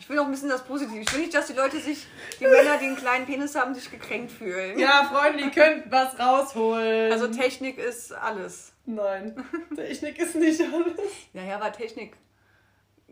Ich 0.00 0.08
will 0.08 0.18
auch 0.18 0.24
ein 0.24 0.32
bisschen 0.32 0.48
das 0.48 0.64
Positive. 0.64 0.98
Ich 0.98 1.12
will 1.12 1.20
nicht, 1.20 1.32
dass 1.32 1.46
die 1.46 1.52
Leute 1.52 1.78
sich, 1.78 2.08
die 2.40 2.44
Männer, 2.44 2.76
die 2.76 2.86
einen 2.86 2.96
kleinen 2.96 3.24
Penis 3.24 3.54
haben, 3.54 3.72
sich 3.72 3.88
gekränkt 3.88 4.32
fühlen. 4.32 4.76
Ja, 4.76 5.04
Freunde, 5.04 5.44
ihr 5.44 5.50
könnt 5.52 5.90
was 5.92 6.18
rausholen. 6.18 7.12
Also 7.12 7.28
Technik 7.28 7.78
ist 7.78 8.12
alles. 8.12 8.72
Nein, 8.84 9.44
Technik 9.76 10.18
ist 10.18 10.34
nicht 10.34 10.60
alles. 10.60 10.94
Naja, 11.34 11.54
aber 11.54 11.70
Technik 11.70 12.16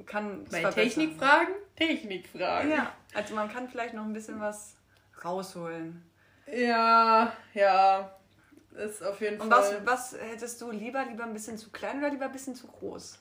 kann 0.06 0.44
Bei. 0.50 0.64
Technikfragen? 0.64 1.54
Technikfragen. 1.76 2.70
Ja, 2.70 2.92
also 3.14 3.34
man 3.34 3.48
kann 3.48 3.68
vielleicht 3.68 3.94
noch 3.94 4.04
ein 4.04 4.12
bisschen 4.12 4.40
was 4.40 4.76
rausholen. 5.24 6.02
Ja, 6.46 7.32
ja. 7.54 8.16
Ist 8.76 9.02
auf 9.02 9.20
jeden 9.20 9.40
Und 9.40 9.50
Fall. 9.50 9.82
was, 9.84 10.12
was 10.14 10.20
hättest 10.20 10.60
du 10.60 10.70
lieber? 10.70 11.04
Lieber 11.04 11.24
ein 11.24 11.32
bisschen 11.32 11.58
zu 11.58 11.70
klein 11.70 11.98
oder 11.98 12.10
lieber 12.10 12.26
ein 12.26 12.32
bisschen 12.32 12.54
zu 12.54 12.66
groß? 12.66 13.18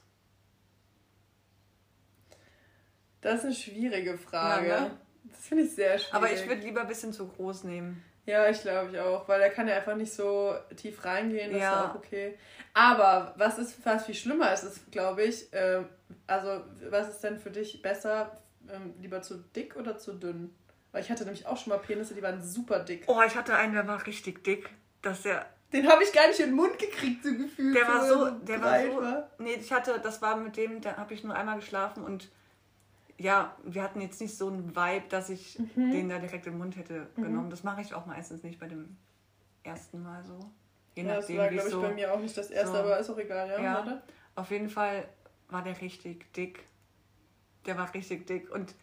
Das 3.22 3.40
ist 3.40 3.46
eine 3.46 3.56
schwierige 3.56 4.18
Frage. 4.18 4.68
Ja, 4.68 4.82
ne? 4.82 4.98
Das 5.26 5.48
finde 5.48 5.64
ich 5.66 5.76
sehr 5.76 5.98
schwierig. 5.98 6.14
Aber 6.14 6.32
ich 6.32 6.48
würde 6.48 6.62
lieber 6.62 6.82
ein 6.82 6.88
bisschen 6.88 7.14
zu 7.14 7.28
groß 7.28 7.64
nehmen. 7.66 8.04
Ja, 8.26 8.48
ich 8.50 8.62
glaube 8.62 8.92
ich 8.92 9.00
auch, 9.00 9.28
weil 9.28 9.42
er 9.42 9.50
kann 9.50 9.68
ja 9.68 9.76
einfach 9.76 9.96
nicht 9.96 10.14
so 10.14 10.54
tief 10.76 11.04
reingehen, 11.04 11.52
das 11.52 11.62
Ja. 11.62 11.68
ist 11.68 11.76
ja 11.76 11.92
auch 11.92 11.96
okay. 11.96 12.38
Aber 12.74 13.34
was 13.38 13.58
ist 13.58 13.74
fast 13.84 14.06
viel 14.06 14.16
schlimmer 14.16 14.54
ist, 14.54 14.64
ist, 14.64 14.92
glaube 14.92 15.24
ich, 15.24 15.48
ähm, 15.52 15.88
also 16.28 16.62
was 16.90 17.10
ist 17.10 17.22
denn 17.24 17.40
für 17.40 17.50
dich 17.50 17.82
besser, 17.82 18.38
ähm, 18.72 18.94
lieber 19.02 19.22
zu 19.22 19.38
dick 19.56 19.76
oder 19.76 19.98
zu 19.98 20.14
dünn? 20.14 20.54
Weil 20.92 21.02
ich 21.04 21.10
hatte 21.12 21.24
nämlich 21.24 21.46
auch 21.46 21.58
schon 21.58 21.72
mal 21.72 21.80
Penisse, 21.80 22.14
die 22.14 22.22
waren 22.22 22.42
super 22.44 22.80
dick. 22.80 23.04
Oh, 23.08 23.22
ich 23.26 23.36
hatte 23.36 23.56
einen, 23.56 23.74
der 23.74 23.88
war 23.88 24.06
richtig 24.06 24.44
dick. 24.44 24.70
Dass 25.02 25.22
der. 25.24 25.46
Den 25.72 25.88
habe 25.88 26.04
ich 26.04 26.12
gar 26.12 26.28
nicht 26.28 26.40
in 26.40 26.48
den 26.48 26.56
Mund 26.56 26.78
gekriegt, 26.80 27.24
so 27.24 27.32
gefühlt. 27.32 27.76
Der 27.76 27.88
war 27.88 28.06
so. 28.08 28.26
er 28.26 28.32
Der 28.32 28.62
war 28.62 28.82
so. 28.82 29.24
Nee, 29.44 29.54
ich 29.54 29.72
hatte, 29.72 30.00
das 30.02 30.22
war 30.22 30.36
mit 30.36 30.58
dem, 30.58 30.82
da 30.82 30.98
habe 30.98 31.14
ich 31.14 31.24
nur 31.24 31.36
einmal 31.36 31.58
geschlafen 31.60 32.04
und 32.04 32.30
ja, 33.20 33.56
wir 33.64 33.84
hatten 33.84 34.00
jetzt 34.02 34.20
nicht 34.22 34.36
so 34.36 34.48
einen 34.48 34.76
Vibe, 34.76 35.06
dass 35.10 35.30
ich 35.30 35.60
Mhm. 35.76 35.92
den 35.92 36.10
da 36.10 36.18
direkt 36.20 36.48
im 36.48 36.58
Mund 36.58 36.76
hätte 36.78 37.08
genommen. 37.16 37.50
Das 37.50 37.64
mache 37.64 37.82
ich 37.82 37.94
auch 37.94 38.06
meistens 38.06 38.42
nicht 38.44 38.60
bei 38.60 38.68
dem 38.68 38.98
ersten 39.64 40.02
Mal 40.02 40.24
so. 40.24 40.40
Je 40.96 41.04
Ja, 41.04 41.16
das 41.16 41.26
nachdem, 41.26 41.38
war, 41.38 41.46
wie 41.52 41.54
glaube 41.56 41.68
ich, 41.68 41.74
so. 41.74 41.82
bei 41.82 41.94
mir 41.94 42.14
auch 42.14 42.20
nicht 42.20 42.36
das 42.38 42.50
erste, 42.50 42.72
so- 42.78 42.80
aber 42.80 42.98
ist 42.98 43.10
auch 43.10 43.18
egal, 43.18 43.50
ja. 43.50 43.62
Ja. 43.62 44.02
Auf 44.36 44.50
jeden 44.52 44.70
Fall 44.70 45.08
war 45.50 45.62
der 45.64 45.80
richtig 45.82 46.32
dick. 46.34 46.64
Der 47.66 47.78
war 47.78 47.94
richtig 47.94 48.26
dick. 48.26 48.50
Und 48.50 48.74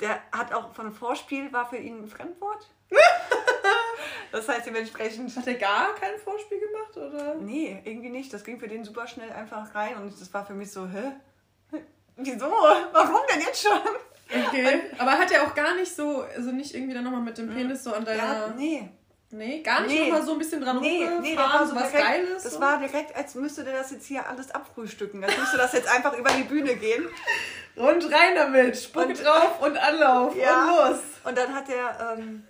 der 0.00 0.20
hat 0.32 0.52
auch 0.52 0.74
von 0.74 0.92
Vorspiel 0.92 1.50
war 1.52 1.68
für 1.68 1.78
ihn 1.78 2.02
ein 2.02 2.08
Fremdwort. 2.08 2.70
das 4.32 4.48
heißt 4.48 4.66
dementsprechend. 4.66 5.34
Hat 5.34 5.46
er 5.46 5.54
gar 5.54 5.94
kein 5.94 6.18
Vorspiel 6.18 6.60
gemacht, 6.60 6.96
oder? 6.96 7.34
Nee, 7.36 7.80
irgendwie 7.84 8.10
nicht. 8.10 8.32
Das 8.32 8.44
ging 8.44 8.58
für 8.60 8.68
den 8.68 8.84
super 8.84 9.06
schnell 9.06 9.30
einfach 9.32 9.74
rein 9.74 9.96
und 9.96 10.12
das 10.20 10.32
war 10.34 10.44
für 10.44 10.54
mich 10.54 10.70
so, 10.70 10.86
hä? 10.86 11.12
Wieso? 12.16 12.46
Warum 12.50 13.20
denn 13.32 13.40
jetzt 13.42 13.62
schon? 13.62 13.78
Okay. 14.48 14.80
Aber 14.98 15.12
hat 15.12 15.30
er 15.30 15.44
auch 15.44 15.54
gar 15.54 15.74
nicht 15.76 15.94
so, 15.94 16.24
also 16.34 16.50
nicht 16.50 16.74
irgendwie 16.74 16.94
dann 16.94 17.04
nochmal 17.04 17.20
mit 17.20 17.38
dem 17.38 17.48
Penis 17.54 17.84
so 17.84 17.92
an 17.92 18.04
deiner... 18.04 18.22
Ja, 18.22 18.54
nee. 18.56 18.88
Nee, 19.30 19.60
gar 19.60 19.80
nicht 19.82 19.90
Nee. 19.92 20.04
nochmal 20.08 20.22
so 20.24 20.32
ein 20.32 20.38
bisschen 20.38 20.60
dran 20.62 20.80
Nee, 20.80 21.04
rumgefahren, 21.04 21.62
nee, 21.64 21.68
so 21.68 21.74
was 21.76 21.90
direkt, 21.90 22.06
Geiles. 22.08 22.42
Das 22.44 22.52
so? 22.54 22.60
war 22.60 22.78
direkt, 22.78 23.14
als 23.16 23.34
müsste 23.34 23.64
der 23.64 23.74
das 23.74 23.90
jetzt 23.90 24.06
hier 24.06 24.26
alles 24.26 24.50
abfrühstücken. 24.54 25.22
Als 25.22 25.36
müsste 25.36 25.56
das 25.58 25.72
jetzt 25.72 25.88
einfach 25.92 26.16
über 26.16 26.30
die 26.30 26.44
Bühne 26.44 26.76
gehen. 26.76 27.06
Und 27.74 28.04
rein 28.12 28.34
damit, 28.36 28.76
Spucke 28.78 29.08
Und- 29.08 29.24
drauf 29.24 29.60
und 29.60 29.76
Anlauf 29.76 30.34
Ja. 30.36 30.64
und 30.64 30.68
los. 30.92 30.98
Und 31.24 31.36
dann 31.36 31.54
hat 31.54 31.68
der, 31.68 32.16
ähm, 32.18 32.44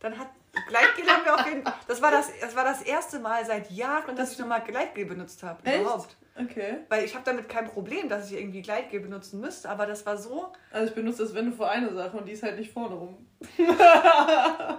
dann 0.00 0.18
hat 0.18 0.28
Gleitgel 0.66 1.06
haben 1.06 1.24
wir 1.24 1.34
auf 1.34 1.46
jeden 1.46 1.62
Fall. 1.62 1.74
Das 1.86 2.02
war 2.02 2.10
das, 2.10 2.28
das 2.40 2.56
war 2.56 2.64
das 2.64 2.82
erste 2.82 3.18
Mal 3.20 3.44
seit 3.44 3.70
Jahren, 3.70 4.16
dass 4.16 4.32
ich 4.32 4.38
nochmal 4.38 4.62
Gleitgel 4.62 5.04
benutzt 5.06 5.42
habe. 5.42 5.64
Echt? 5.64 5.80
Überhaupt. 5.80 6.16
Okay. 6.40 6.78
Weil 6.88 7.04
ich 7.04 7.14
habe 7.14 7.24
damit 7.24 7.48
kein 7.48 7.66
Problem, 7.68 8.08
dass 8.08 8.30
ich 8.30 8.38
irgendwie 8.38 8.62
Gleitgel 8.62 9.00
benutzen 9.00 9.40
müsste, 9.40 9.68
aber 9.68 9.86
das 9.86 10.06
war 10.06 10.16
so. 10.16 10.52
Also 10.72 10.88
ich 10.88 10.94
benutze 10.94 11.22
das, 11.24 11.34
wenn 11.34 11.50
du 11.50 11.56
vor 11.56 11.68
eine 11.70 11.92
Sache 11.92 12.16
und 12.16 12.26
die 12.26 12.32
ist 12.32 12.42
halt 12.42 12.58
nicht 12.58 12.72
vorne 12.72 12.94
rum. 12.94 13.26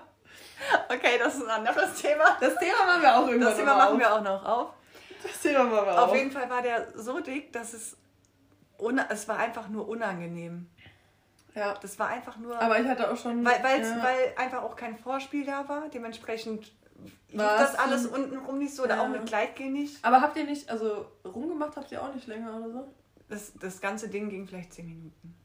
Okay, 0.89 1.17
das 1.17 1.35
ist 1.35 1.43
ein 1.43 1.49
anderes 1.65 2.01
Thema. 2.01 2.37
Das 2.39 2.55
Thema 2.57 2.85
machen 2.85 3.01
wir 3.01 3.15
auch 3.15 3.27
irgendwann 3.27 3.49
Das 3.49 3.57
Thema 3.57 3.75
machen 3.75 3.93
auf. 3.93 3.99
wir 3.99 4.13
auch 4.13 4.21
noch 4.21 4.45
auf. 4.45 4.67
Das 5.23 5.41
Thema 5.41 5.63
machen 5.63 5.85
wir 5.87 6.03
Auf 6.03 6.09
auch. 6.11 6.15
jeden 6.15 6.31
Fall 6.31 6.49
war 6.49 6.61
der 6.61 6.87
so 6.95 7.19
dick, 7.19 7.51
dass 7.53 7.73
es. 7.73 7.97
Es 9.09 9.27
war 9.27 9.37
einfach 9.37 9.67
nur 9.69 9.87
unangenehm. 9.87 10.69
Ja. 11.55 11.73
Das 11.81 11.97
war 11.99 12.07
einfach 12.07 12.37
nur. 12.37 12.59
Aber 12.61 12.79
ich 12.79 12.87
hatte 12.87 13.11
auch 13.11 13.17
schon... 13.17 13.43
weil, 13.45 13.81
ja. 13.81 14.03
weil 14.03 14.33
einfach 14.37 14.63
auch 14.63 14.75
kein 14.75 14.97
Vorspiel 14.97 15.45
da 15.45 15.67
war. 15.67 15.89
Dementsprechend 15.89 16.71
War's 17.33 17.71
das 17.71 17.75
alles 17.75 18.07
unten 18.07 18.37
rum 18.37 18.57
nicht 18.57 18.75
so. 18.75 18.83
Oder 18.83 18.95
Ja. 18.97 19.03
auch 19.03 19.07
mit 19.07 19.25
Gleitgel 19.25 19.69
nicht. 19.69 20.03
Aber 20.03 20.21
habt 20.21 20.37
ihr 20.37 20.45
nicht, 20.45 20.69
also 20.69 21.05
rumgemacht 21.25 21.75
habt 21.77 21.91
ihr 21.91 22.01
auch 22.01 22.13
nicht 22.13 22.27
länger 22.27 22.57
oder 22.57 22.71
so? 22.71 22.93
Das, 23.29 23.53
das 23.59 23.79
ganze 23.79 24.09
Ding 24.09 24.29
ging 24.29 24.47
vielleicht 24.47 24.73
10 24.73 24.85
Minuten. 24.87 25.35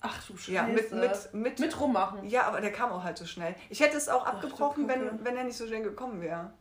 Ach 0.00 0.26
du 0.26 0.36
Scheiße. 0.36 0.52
Ja, 0.52 0.62
mit, 0.64 0.92
mit, 0.92 1.34
mit, 1.34 1.58
Mit 1.58 1.80
rummachen. 1.80 2.24
Ja, 2.24 2.44
aber 2.44 2.60
der 2.60 2.72
kam 2.72 2.92
auch 2.92 3.02
halt 3.02 3.18
so 3.18 3.26
schnell. 3.26 3.54
Ich 3.70 3.80
hätte 3.80 3.96
es 3.96 4.08
auch 4.08 4.24
Ach, 4.26 4.34
abgebrochen, 4.34 4.88
wenn, 4.88 5.24
wenn 5.24 5.36
er 5.36 5.44
nicht 5.44 5.56
so 5.56 5.66
schnell 5.66 5.82
gekommen 5.82 6.20
wäre. 6.20 6.52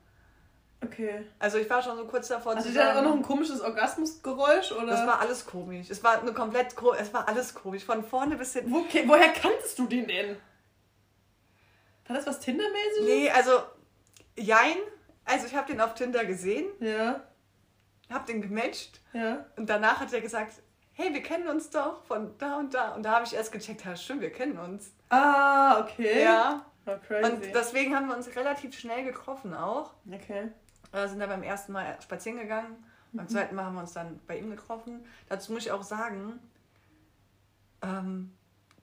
Okay. 0.86 1.26
Also 1.40 1.58
ich 1.58 1.70
war 1.70 1.82
schon 1.82 1.98
so 1.98 2.06
kurz 2.06 2.28
davor 2.28 2.56
Hatte 2.56 2.68
zu 2.68 2.74
der 2.74 2.90
auch 2.92 2.96
noch 2.96 3.04
sagen, 3.06 3.18
ein 3.20 3.22
komisches 3.24 3.62
Orgasmusgeräusch 3.62 4.72
oder? 4.72 4.88
das 4.88 5.06
war 5.08 5.20
alles 5.20 5.46
komisch. 5.46 5.88
Es 5.90 6.04
war 6.04 6.22
eine 6.22 6.34
komplett, 6.34 6.76
ko- 6.76 6.94
es 6.94 7.14
war 7.14 7.28
alles 7.28 7.54
komisch. 7.54 7.84
Von 7.86 8.04
vorne 8.04 8.36
bis 8.36 8.54
hinten. 8.54 8.74
Okay, 8.76 9.04
woher 9.06 9.30
kanntest 9.30 9.78
du 9.80 9.86
den 9.88 10.08
denn? 10.08 10.38
War 12.08 12.16
das 12.16 12.28
was 12.28 12.40
Tindermäßiges? 12.40 13.06
Nee, 13.06 13.30
also, 13.32 13.52
jein. 14.38 14.76
Also 15.24 15.48
ich 15.48 15.56
habe 15.56 15.72
den 15.72 15.82
auf 15.82 15.96
Tinder 15.96 16.24
gesehen, 16.24 16.68
Ja, 16.80 17.24
habe 18.12 18.28
den 18.32 18.44
gematcht 18.44 19.02
ja. 19.14 19.44
und 19.58 19.68
danach 19.68 20.00
hat 20.00 20.14
er 20.14 20.22
gesagt, 20.22 20.62
hey, 20.94 21.12
wir 21.14 21.24
kennen 21.24 21.48
uns 21.48 21.72
doch 21.72 22.04
von 22.06 22.38
da 22.38 22.58
und 22.58 22.76
da. 22.76 22.94
Und 22.94 23.02
da 23.04 23.14
habe 23.14 23.26
ich 23.26 23.34
erst 23.34 23.52
gecheckt, 23.52 23.84
ja 23.86 23.96
stimmt, 23.96 24.22
wir 24.22 24.32
kennen 24.32 24.60
uns. 24.60 24.94
Ah, 25.10 25.80
okay. 25.82 26.22
Ja. 26.22 26.64
Oh. 26.86 26.92
Und 27.26 27.44
deswegen 27.56 27.96
haben 27.96 28.08
wir 28.08 28.16
uns 28.16 28.28
relativ 28.36 28.78
schnell 28.78 29.04
getroffen 29.04 29.56
auch. 29.56 29.94
okay. 30.14 30.52
Wir 30.96 31.08
sind 31.10 31.20
da 31.20 31.28
beim 31.28 31.44
ersten 31.44 31.72
Mal 31.74 32.02
spazieren 32.02 32.40
gegangen. 32.40 32.84
Beim 33.12 33.28
zweiten 33.30 33.56
Mal 33.56 33.66
haben 33.66 33.76
wir 33.76 33.82
uns 33.82 33.94
dann 33.94 34.20
bei 34.28 34.38
ihm 34.38 34.50
getroffen. 34.50 35.06
Dazu 35.30 35.54
muss 35.54 35.66
ich 35.66 35.72
auch 35.72 35.84
sagen, 35.84 36.40
ähm, 37.82 38.34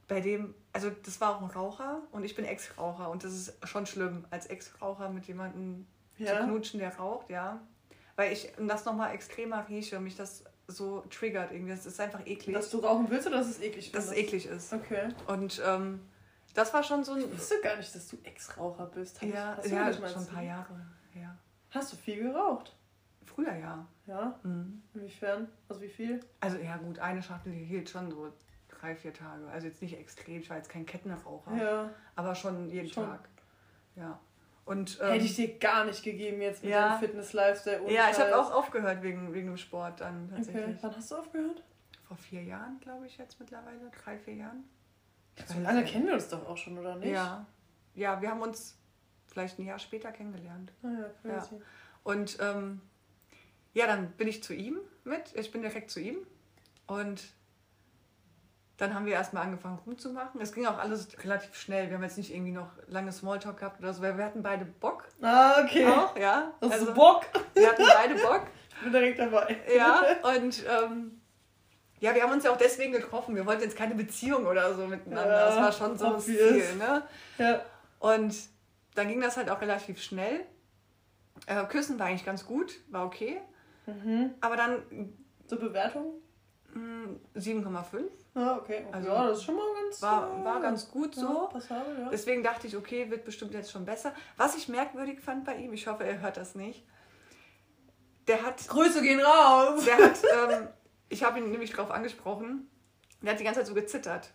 bei 0.08 0.20
dem, 0.20 0.54
also 0.72 0.90
das 0.90 1.20
war 1.20 1.36
auch 1.36 1.42
ein 1.42 1.50
Raucher 1.50 2.02
und 2.12 2.24
ich 2.24 2.34
bin 2.34 2.44
Ex-Raucher 2.44 3.10
und 3.10 3.24
das 3.24 3.32
ist 3.32 3.68
schon 3.68 3.86
schlimm, 3.86 4.26
als 4.30 4.46
Ex-Raucher 4.46 5.08
mit 5.10 5.26
jemandem 5.26 5.86
zu 6.16 6.24
Ja. 6.24 6.44
knutschen, 6.44 6.80
der 6.80 6.96
raucht, 6.96 7.30
ja. 7.30 7.60
Weil 8.16 8.32
ich 8.32 8.52
das 8.58 8.84
nochmal 8.84 9.14
extremer 9.14 9.66
rieche 9.68 9.96
und 9.98 10.04
mich 10.04 10.16
das 10.16 10.44
so 10.68 11.00
triggert 11.10 11.50
irgendwie. 11.52 11.72
Das 11.72 11.86
ist 11.86 11.98
einfach 12.00 12.20
eklig, 12.26 12.54
Dass 12.54 12.70
du 12.70 12.78
rauchen 12.78 13.10
willst 13.10 13.26
oder 13.26 13.38
dass 13.38 13.48
es 13.48 13.60
eklig 13.60 13.90
dass 13.92 14.06
es 14.06 14.12
eklig 14.12 14.46
ist. 14.46 14.72
Okay. 14.72 15.08
Und 15.26 15.60
ähm, 15.64 16.00
das 16.54 16.72
war 16.74 16.82
schon 16.82 17.04
so 17.04 17.12
ein. 17.12 17.20
Ich 17.20 17.32
wusste 17.32 17.60
gar 17.62 17.76
nicht, 17.76 17.94
dass 17.94 18.08
du 18.08 18.18
Ex-Raucher 18.22 18.86
bist. 18.86 19.16
Hab 19.20 19.28
ich- 19.28 19.34
Ja, 19.34 19.54
du 19.56 19.68
ja 19.68 19.92
schon 20.08 20.22
ein 20.22 20.26
paar? 20.26 20.42
Jahre 20.42 20.86
her. 21.12 21.36
Hast 21.72 21.92
du 21.92 21.96
viel 21.96 22.22
geraucht? 22.22 22.74
Früher 23.24 23.54
ja. 23.56 23.86
Ja. 24.06 24.38
Mhm. 24.42 24.82
Inwiefern? 24.94 25.48
Also 25.68 25.80
wie 25.80 25.88
viel? 25.88 26.20
Also 26.40 26.58
ja 26.58 26.76
gut, 26.76 26.98
eine 26.98 27.22
Schachtel 27.22 27.52
hielt 27.52 27.88
schon 27.88 28.10
so 28.10 28.32
drei, 28.68 28.94
vier 28.94 29.12
Tage. 29.14 29.46
Also 29.48 29.66
jetzt 29.66 29.80
nicht 29.80 29.96
extrem, 29.98 30.40
ich 30.40 30.50
war 30.50 30.56
jetzt 30.58 30.68
kein 30.68 30.84
Kettenraucher, 30.86 31.54
Ja. 31.56 31.90
aber 32.16 32.34
schon 32.34 32.68
jeden 32.68 32.88
Schon. 32.88 33.06
Tag. 33.06 33.28
Ja. 33.96 34.18
Und 34.64 34.98
ähm, 35.00 35.12
Hätte 35.12 35.24
ich 35.24 35.34
dir 35.36 35.58
gar 35.58 35.84
nicht 35.84 36.02
gegeben 36.04 36.40
jetzt 36.40 36.62
mit 36.62 36.72
ja. 36.72 36.90
deinem 36.90 37.00
Fitness-Lifestyle. 37.00 37.90
ja, 37.92 38.10
ich 38.10 38.18
habe 38.18 38.38
auch 38.38 38.52
aufgehört 38.52 39.02
wegen, 39.02 39.32
wegen 39.32 39.46
dem 39.48 39.56
Sport 39.56 40.00
dann 40.00 40.26
Okay. 40.26 40.36
tatsächlich. 40.36 40.78
Wann 40.82 40.96
hast 40.96 41.10
du 41.10 41.16
aufgehört? 41.16 41.62
Vor 42.06 42.16
vier 42.16 42.42
Jahren, 42.44 42.78
glaube 42.80 43.06
ich, 43.06 43.16
jetzt 43.18 43.40
mittlerweile. 43.40 43.90
Drei, 44.04 44.18
vier 44.18 44.34
Jahren. 44.34 44.64
So 45.46 45.58
lange 45.60 45.84
kennen 45.84 46.06
wir 46.06 46.14
uns 46.14 46.28
doch 46.28 46.46
auch 46.46 46.56
schon, 46.56 46.78
oder 46.78 46.96
nicht? 46.96 47.12
Ja. 47.12 47.46
Ja, 47.94 48.20
wir 48.20 48.30
haben 48.30 48.42
uns 48.42 48.78
vielleicht 49.32 49.58
ein 49.58 49.64
Jahr 49.64 49.78
später 49.78 50.12
kennengelernt. 50.12 50.72
Ah, 50.82 50.88
ja, 50.88 51.10
crazy. 51.22 51.60
Und 52.04 52.38
ähm, 52.40 52.80
ja, 53.74 53.86
dann 53.86 54.10
bin 54.12 54.28
ich 54.28 54.42
zu 54.42 54.54
ihm 54.54 54.78
mit. 55.04 55.34
Ich 55.34 55.50
bin 55.50 55.62
direkt 55.62 55.90
zu 55.90 56.00
ihm. 56.00 56.18
Und 56.86 57.22
dann 58.76 58.94
haben 58.94 59.06
wir 59.06 59.14
erstmal 59.14 59.44
angefangen 59.44 59.78
rumzumachen. 59.86 60.40
Es 60.40 60.52
ging 60.52 60.66
auch 60.66 60.78
alles 60.78 61.08
relativ 61.22 61.54
schnell. 61.54 61.88
Wir 61.88 61.96
haben 61.96 62.02
jetzt 62.02 62.18
nicht 62.18 62.34
irgendwie 62.34 62.52
noch 62.52 62.70
lange 62.88 63.12
Smalltalk 63.12 63.58
gehabt 63.58 63.80
oder 63.80 63.94
so, 63.94 64.02
weil 64.02 64.18
wir 64.18 64.24
hatten 64.24 64.42
beide 64.42 64.64
Bock. 64.64 65.08
Ah, 65.20 65.62
okay. 65.62 65.86
Auch, 65.86 66.16
ja. 66.16 66.52
Also, 66.60 66.86
du 66.86 66.94
Bock? 66.94 67.26
wir 67.54 67.68
hatten 67.68 67.84
beide 67.86 68.14
Bock. 68.16 68.46
Ich 68.74 68.90
bin 68.90 68.94
direkt 68.94 69.20
dabei. 69.20 69.60
Ja. 69.76 70.02
Und 70.36 70.64
ähm, 70.66 71.20
ja, 72.00 72.12
wir 72.16 72.22
haben 72.24 72.32
uns 72.32 72.42
ja 72.42 72.50
auch 72.50 72.56
deswegen 72.56 72.90
getroffen. 72.92 73.36
Wir 73.36 73.46
wollten 73.46 73.62
jetzt 73.62 73.76
keine 73.76 73.94
Beziehung 73.94 74.44
oder 74.44 74.74
so 74.74 74.88
miteinander. 74.88 75.32
Ja, 75.32 75.46
das 75.46 75.56
war 75.56 75.72
schon 75.72 75.96
so 75.96 76.06
obvious. 76.08 76.24
Ziel, 76.24 76.76
ne? 76.78 77.02
Ja. 77.38 77.60
Und 78.00 78.34
dann 78.94 79.08
ging 79.08 79.20
das 79.20 79.36
halt 79.36 79.50
auch 79.50 79.60
relativ 79.60 80.00
schnell. 80.02 80.44
Äh, 81.46 81.64
Küssen 81.66 81.98
war 81.98 82.06
eigentlich 82.06 82.24
ganz 82.24 82.44
gut, 82.46 82.72
war 82.90 83.06
okay. 83.06 83.40
Mhm. 83.86 84.34
Aber 84.40 84.56
dann 84.56 85.12
Zur 85.46 85.58
Bewertung? 85.58 86.14
mh, 86.74 87.16
7,5. 87.36 88.04
Ah, 88.34 88.56
okay. 88.56 88.86
Also, 88.92 89.08
ja, 89.08 89.26
das 89.28 89.38
ist 89.38 89.44
schon 89.44 89.56
mal 89.56 89.66
ganz... 89.82 90.00
War, 90.00 90.40
äh, 90.40 90.44
war 90.44 90.60
ganz 90.60 90.88
gut 90.90 91.14
Ja, 91.16 91.22
so. 91.22 91.48
passabel, 91.52 91.98
ja. 92.00 92.08
Deswegen 92.08 92.42
dachte 92.42 92.66
ich, 92.66 92.76
okay, 92.76 93.10
wird 93.10 93.24
bestimmt 93.24 93.52
jetzt 93.52 93.70
schon 93.70 93.84
besser. 93.84 94.14
Was 94.36 94.56
ich 94.56 94.68
merkwürdig 94.68 95.20
fand 95.20 95.44
bei 95.44 95.56
ihm, 95.56 95.72
ich 95.74 95.86
hoffe, 95.86 96.04
er 96.04 96.20
hört 96.20 96.36
das 96.38 96.54
nicht. 96.54 96.86
Der 98.26 98.42
hat, 98.42 98.66
Grüße 98.68 99.02
gehen 99.02 99.20
raus! 99.20 99.84
der 99.84 99.96
hat, 99.98 100.22
ähm, 100.50 100.68
ich 101.08 101.24
habe 101.24 101.38
ihn 101.40 101.50
nämlich 101.50 101.72
drauf 101.72 101.90
angesprochen, 101.90 102.70
der 103.20 103.32
hat 103.32 103.40
die 103.40 103.44
ganze 103.44 103.60
Zeit 103.60 103.66
so 103.66 103.74
gezittert. 103.74 104.30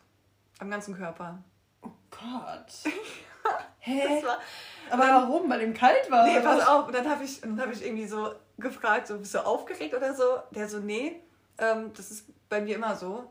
Am 0.59 0.69
ganzen 0.69 0.95
Körper. 0.95 1.43
Oh 1.81 1.89
Gott. 2.11 2.71
Hä? 3.87 4.15
Das 4.15 4.23
war, 4.23 4.39
Aber 4.89 5.03
warum? 5.03 5.49
Weil 5.49 5.61
ihm 5.61 5.73
kalt 5.73 6.09
war? 6.11 6.25
nee, 6.27 6.39
pass 6.39 6.65
auf. 6.67 6.87
Und 6.87 6.93
dann 6.95 7.09
habe 7.09 7.23
ich, 7.23 7.41
dann 7.41 7.59
hab 7.59 7.71
ich 7.71 7.85
irgendwie 7.85 8.07
so 8.07 8.33
gefragt, 8.57 9.07
so, 9.07 9.17
bist 9.17 9.33
du 9.33 9.45
aufgeregt 9.45 9.93
oder 9.95 10.13
so? 10.13 10.23
Der 10.51 10.67
so, 10.67 10.79
nee, 10.79 11.21
ähm, 11.57 11.91
das 11.95 12.11
ist 12.11 12.25
bei 12.49 12.61
mir 12.61 12.75
immer 12.75 12.95
so. 12.95 13.29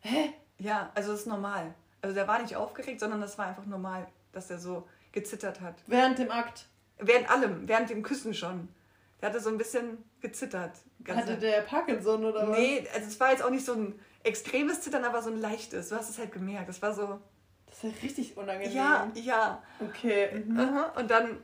Hä? 0.00 0.32
Ja, 0.58 0.90
also 0.94 1.12
das 1.12 1.20
ist 1.20 1.26
normal. 1.26 1.74
Also 2.00 2.14
der 2.14 2.26
war 2.26 2.40
nicht 2.40 2.56
aufgeregt, 2.56 3.00
sondern 3.00 3.20
das 3.20 3.38
war 3.38 3.46
einfach 3.46 3.66
normal. 3.66 4.06
dass 4.32 4.50
er 4.50 4.58
so 4.58 4.88
gezittert 5.12 5.60
hat. 5.60 5.74
Während 5.86 6.18
dem 6.18 6.30
Akt. 6.30 6.66
Während 6.98 7.30
allem, 7.30 7.68
während 7.68 7.90
dem 7.90 8.02
Küssen 8.02 8.32
schon. 8.34 8.68
Der 9.20 9.28
hatte 9.28 9.40
so 9.40 9.50
ein 9.50 9.58
bisschen 9.58 10.02
gezittert. 10.20 10.72
Hatte 11.06 11.36
der 11.36 11.60
Parkinson 11.62 12.24
oder 12.24 12.48
was? 12.48 12.58
Nee, 12.58 12.86
also 12.94 13.06
es 13.06 13.20
war 13.20 13.30
jetzt 13.30 13.42
auch 13.42 13.50
nicht 13.50 13.64
so 13.64 13.74
ein 13.74 13.98
extremes 14.24 14.80
Zittern, 14.80 15.04
aber 15.04 15.20
so 15.22 15.30
ein 15.30 15.36
leichtes. 15.40 15.90
Du 15.90 15.96
hast 15.96 16.08
es 16.08 16.18
halt 16.18 16.32
gemerkt. 16.32 16.68
Das 16.68 16.80
war 16.80 16.94
so. 16.94 17.20
Das 17.82 17.90
ist 17.90 18.02
ja 18.02 18.06
richtig 18.08 18.36
unangenehm. 18.36 18.72
Ja, 18.72 19.10
ja. 19.14 19.62
Okay. 19.80 20.44
Mhm. 20.46 20.84
Und 20.96 21.10
dann 21.10 21.38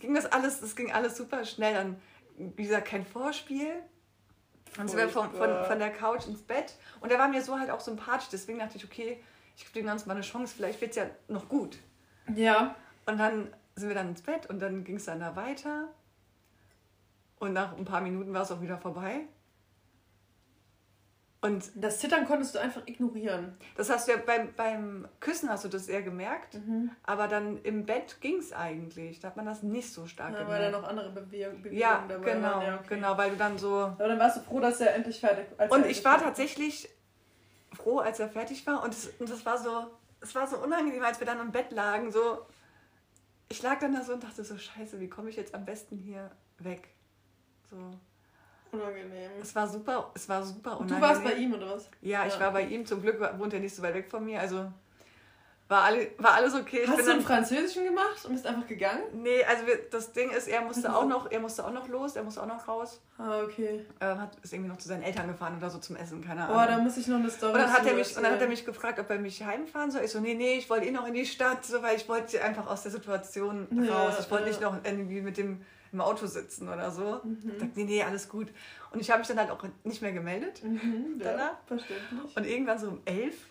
ging 0.00 0.14
das 0.14 0.26
alles, 0.26 0.60
das 0.60 0.74
ging 0.74 0.90
alles 0.90 1.16
super 1.16 1.44
schnell. 1.44 1.74
Dann, 1.74 2.00
wie 2.36 2.62
gesagt, 2.62 2.88
kein 2.88 3.04
Vorspiel. 3.04 3.74
Dann 4.76 4.88
sind 4.88 4.98
wir 4.98 5.08
von, 5.08 5.30
von, 5.32 5.64
von 5.64 5.78
der 5.78 5.90
Couch 5.90 6.26
ins 6.26 6.42
Bett. 6.42 6.74
Und 7.00 7.12
er 7.12 7.18
war 7.18 7.28
mir 7.28 7.42
so 7.42 7.58
halt 7.58 7.70
auch 7.70 7.80
sympathisch. 7.80 8.28
Deswegen 8.32 8.58
dachte 8.58 8.78
ich, 8.78 8.84
okay, 8.84 9.22
ich 9.56 9.64
gebe 9.64 9.74
dem 9.74 9.86
Ganzen 9.86 10.08
mal 10.08 10.14
eine 10.14 10.22
Chance. 10.22 10.54
Vielleicht 10.56 10.80
wird 10.80 10.92
es 10.92 10.96
ja 10.96 11.06
noch 11.28 11.48
gut. 11.48 11.78
Ja. 12.34 12.74
Und 13.04 13.18
dann 13.18 13.52
sind 13.76 13.88
wir 13.88 13.94
dann 13.94 14.08
ins 14.08 14.22
Bett 14.22 14.46
und 14.46 14.60
dann 14.60 14.84
ging 14.84 14.96
es 14.96 15.04
dann 15.04 15.20
da 15.20 15.36
weiter. 15.36 15.88
Und 17.38 17.52
nach 17.52 17.76
ein 17.76 17.84
paar 17.84 18.00
Minuten 18.00 18.32
war 18.32 18.42
es 18.42 18.50
auch 18.50 18.62
wieder 18.62 18.78
vorbei. 18.78 19.26
Und 21.44 21.72
Das 21.74 21.98
Zittern 21.98 22.24
konntest 22.24 22.54
du 22.54 22.60
einfach 22.60 22.82
ignorieren. 22.86 23.56
das 23.76 23.90
hast 23.90 24.06
du 24.06 24.12
ja 24.12 24.18
beim, 24.24 24.54
beim 24.54 25.08
Küssen 25.18 25.48
hast 25.50 25.64
du 25.64 25.68
das 25.68 25.88
eher 25.88 26.02
gemerkt. 26.02 26.56
Aber 27.02 27.26
dann 27.26 27.60
im 27.64 27.84
Bett 27.84 28.20
ging 28.20 28.38
es 28.38 28.52
eigentlich. 28.52 29.18
Da 29.18 29.28
hat 29.28 29.36
man 29.36 29.44
das 29.46 29.62
nicht 29.64 29.92
so 29.92 30.06
stark 30.06 30.32
Ja, 30.34 30.46
weil 30.46 30.60
da 30.60 30.66
gemerkt. 30.66 30.82
noch 30.82 30.88
andere 30.88 31.10
Bewegung, 31.10 31.58
Bewegungen 31.58 31.80
Ja, 31.80 32.04
dabei 32.08 32.32
genau, 32.34 32.48
waren. 32.48 32.62
Ja, 32.66 32.74
okay. 32.76 32.86
genau, 32.94 33.18
weil 33.18 33.30
du 33.30 33.36
dann 33.36 33.58
so. 33.58 33.76
Aber 33.80 34.06
dann 34.08 34.20
warst 34.20 34.36
du 34.36 34.40
froh, 34.42 34.60
dass 34.60 34.80
er 34.80 34.94
endlich 34.94 35.18
fertig 35.18 35.46
als 35.58 35.70
er 35.72 35.76
Und 35.76 35.86
ich 35.86 36.04
war 36.04 36.20
tatsächlich 36.22 36.88
froh, 37.72 37.98
als 37.98 38.20
er 38.20 38.28
fertig 38.28 38.64
war. 38.66 38.84
Und, 38.84 38.94
es, 38.94 39.08
und 39.18 39.28
das 39.28 39.44
war 39.44 39.58
so, 39.58 39.90
es 40.20 40.32
war 40.36 40.46
so 40.46 40.58
unangenehm, 40.58 41.02
als 41.02 41.18
wir 41.18 41.26
dann 41.26 41.40
im 41.40 41.50
Bett 41.50 41.72
lagen. 41.72 42.12
So, 42.12 42.46
ich 43.48 43.60
lag 43.62 43.80
dann 43.80 43.92
da 43.94 44.04
so 44.04 44.12
und 44.12 44.22
dachte 44.22 44.44
so, 44.44 44.56
scheiße, 44.56 45.00
wie 45.00 45.08
komme 45.08 45.28
ich 45.28 45.34
jetzt 45.36 45.56
am 45.56 45.64
besten 45.64 45.96
hier 45.96 46.30
weg? 46.58 46.88
So, 47.68 47.76
Unangenehm. 48.72 49.30
es 49.40 49.54
war 49.54 49.68
super, 49.68 50.10
es 50.14 50.28
war 50.28 50.42
super 50.42 50.78
unangenehm. 50.78 51.00
du 51.00 51.06
warst 51.06 51.24
bei 51.24 51.34
ihm 51.34 51.52
oder 51.54 51.74
was? 51.76 51.88
Ja, 52.00 52.26
ich 52.26 52.34
Ja. 52.34 52.40
war 52.40 52.52
bei 52.52 52.62
ihm. 52.62 52.86
Zum 52.86 53.02
Glück 53.02 53.20
wohnt 53.38 53.52
er 53.52 53.60
nicht 53.60 53.74
so 53.74 53.82
weit 53.82 53.94
weg 53.94 54.10
von 54.10 54.24
mir. 54.24 54.40
Also 54.40 54.66
war, 55.68 55.84
alle, 55.84 56.10
war 56.18 56.34
alles 56.34 56.54
okay. 56.54 56.80
Ich 56.84 56.88
Hast 56.90 57.06
du 57.06 57.12
einen 57.12 57.22
Französischen 57.22 57.84
gemacht 57.84 58.24
und 58.24 58.32
bist 58.32 58.46
einfach 58.46 58.66
gegangen? 58.66 59.02
Nee, 59.14 59.42
also 59.44 59.66
wir, 59.66 59.78
das 59.90 60.12
Ding 60.12 60.30
ist, 60.30 60.46
er 60.48 60.60
musste 60.60 60.94
auch 60.94 61.06
noch, 61.06 61.30
er 61.30 61.40
musste 61.40 61.64
auch 61.66 61.72
noch 61.72 61.88
los, 61.88 62.14
er 62.14 62.24
musste 62.24 62.42
auch 62.42 62.46
noch 62.46 62.68
raus. 62.68 63.00
Ah, 63.16 63.40
okay. 63.42 63.84
Ähm, 64.00 64.20
hat, 64.20 64.36
ist 64.42 64.52
irgendwie 64.52 64.68
noch 64.70 64.76
zu 64.76 64.88
seinen 64.88 65.02
Eltern 65.02 65.28
gefahren 65.28 65.56
oder 65.56 65.70
so 65.70 65.78
zum 65.78 65.96
Essen, 65.96 66.22
keine 66.22 66.42
Ahnung. 66.44 66.56
Boah, 66.56 66.66
da 66.66 66.78
muss 66.78 66.96
ich 66.98 67.06
noch 67.06 67.16
eine 67.16 67.30
Story 67.30 67.52
und 67.54 67.58
dann, 67.58 67.72
hat 67.72 67.86
er 67.86 67.94
mich, 67.94 68.14
und 68.14 68.22
dann 68.22 68.32
hat 68.32 68.40
er 68.42 68.48
mich 68.48 68.66
gefragt, 68.66 68.98
ob 68.98 69.08
er 69.08 69.18
mich 69.18 69.42
heimfahren 69.44 69.90
soll. 69.90 70.02
Ich 70.02 70.10
so, 70.10 70.20
nee, 70.20 70.34
nee, 70.34 70.56
ich 70.58 70.68
wollte 70.68 70.86
eh 70.86 70.90
noch 70.90 71.06
in 71.06 71.14
die 71.14 71.24
Stadt, 71.24 71.64
so, 71.64 71.82
weil 71.82 71.96
ich 71.96 72.06
wollte 72.06 72.42
einfach 72.42 72.66
aus 72.66 72.82
der 72.82 72.92
Situation 72.92 73.66
Ja, 73.82 73.94
raus. 73.94 74.16
Ich 74.20 74.30
wollte 74.30 74.44
ja. 74.44 74.50
nicht 74.50 74.60
noch 74.60 74.76
irgendwie 74.84 75.22
mit 75.22 75.38
dem 75.38 75.62
im 75.92 76.00
Auto 76.00 76.26
sitzen 76.26 76.68
oder 76.68 76.90
so. 76.90 77.20
Mhm. 77.24 77.38
Ich 77.52 77.58
dachte, 77.58 77.72
nee, 77.76 77.84
nee, 77.84 78.02
alles 78.02 78.28
gut. 78.28 78.48
Und 78.92 79.00
ich 79.00 79.10
habe 79.10 79.18
mich 79.20 79.28
dann 79.28 79.38
halt 79.38 79.50
auch 79.50 79.62
nicht 79.84 80.00
mehr 80.02 80.12
gemeldet. 80.12 80.62
Mhm, 80.64 81.18
ja, 81.20 81.24
danach. 81.32 81.58
verständlich. 81.66 82.36
Und 82.36 82.44
irgendwann 82.46 82.78
so 82.78 82.88
um 82.88 83.00
elf, 83.04 83.46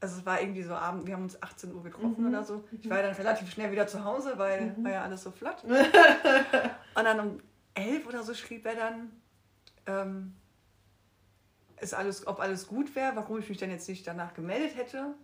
also 0.00 0.18
es 0.18 0.26
war 0.26 0.40
irgendwie 0.40 0.62
so 0.62 0.74
Abend, 0.74 1.06
wir 1.06 1.14
haben 1.14 1.22
uns 1.22 1.42
18 1.42 1.74
Uhr 1.74 1.82
getroffen 1.82 2.16
Mhm. 2.18 2.28
oder 2.28 2.44
so. 2.44 2.64
Ich 2.80 2.90
war 2.90 2.98
ja 2.98 3.04
dann 3.06 3.14
relativ 3.16 3.50
schnell 3.50 3.72
wieder 3.72 3.86
zu 3.86 4.04
Hause, 4.04 4.34
weil 4.36 4.74
war 4.82 4.90
ja 4.90 5.02
alles 5.02 5.22
so 5.22 5.30
flott. 5.30 5.64
Und 5.64 7.04
dann 7.04 7.20
um 7.20 7.40
elf 7.74 8.06
oder 8.06 8.22
so 8.22 8.34
schrieb 8.34 8.66
er 8.66 8.74
dann, 8.76 9.10
ähm, 9.86 10.34
ist 11.80 11.94
alles, 11.94 12.26
ob 12.26 12.40
alles 12.40 12.66
gut 12.66 12.94
wäre, 12.94 13.16
warum 13.16 13.38
ich 13.38 13.48
mich 13.48 13.58
denn 13.58 13.70
jetzt 13.70 13.88
nicht 13.88 14.06
danach 14.06 14.34
gemeldet 14.34 14.76
hätte. 14.76 15.14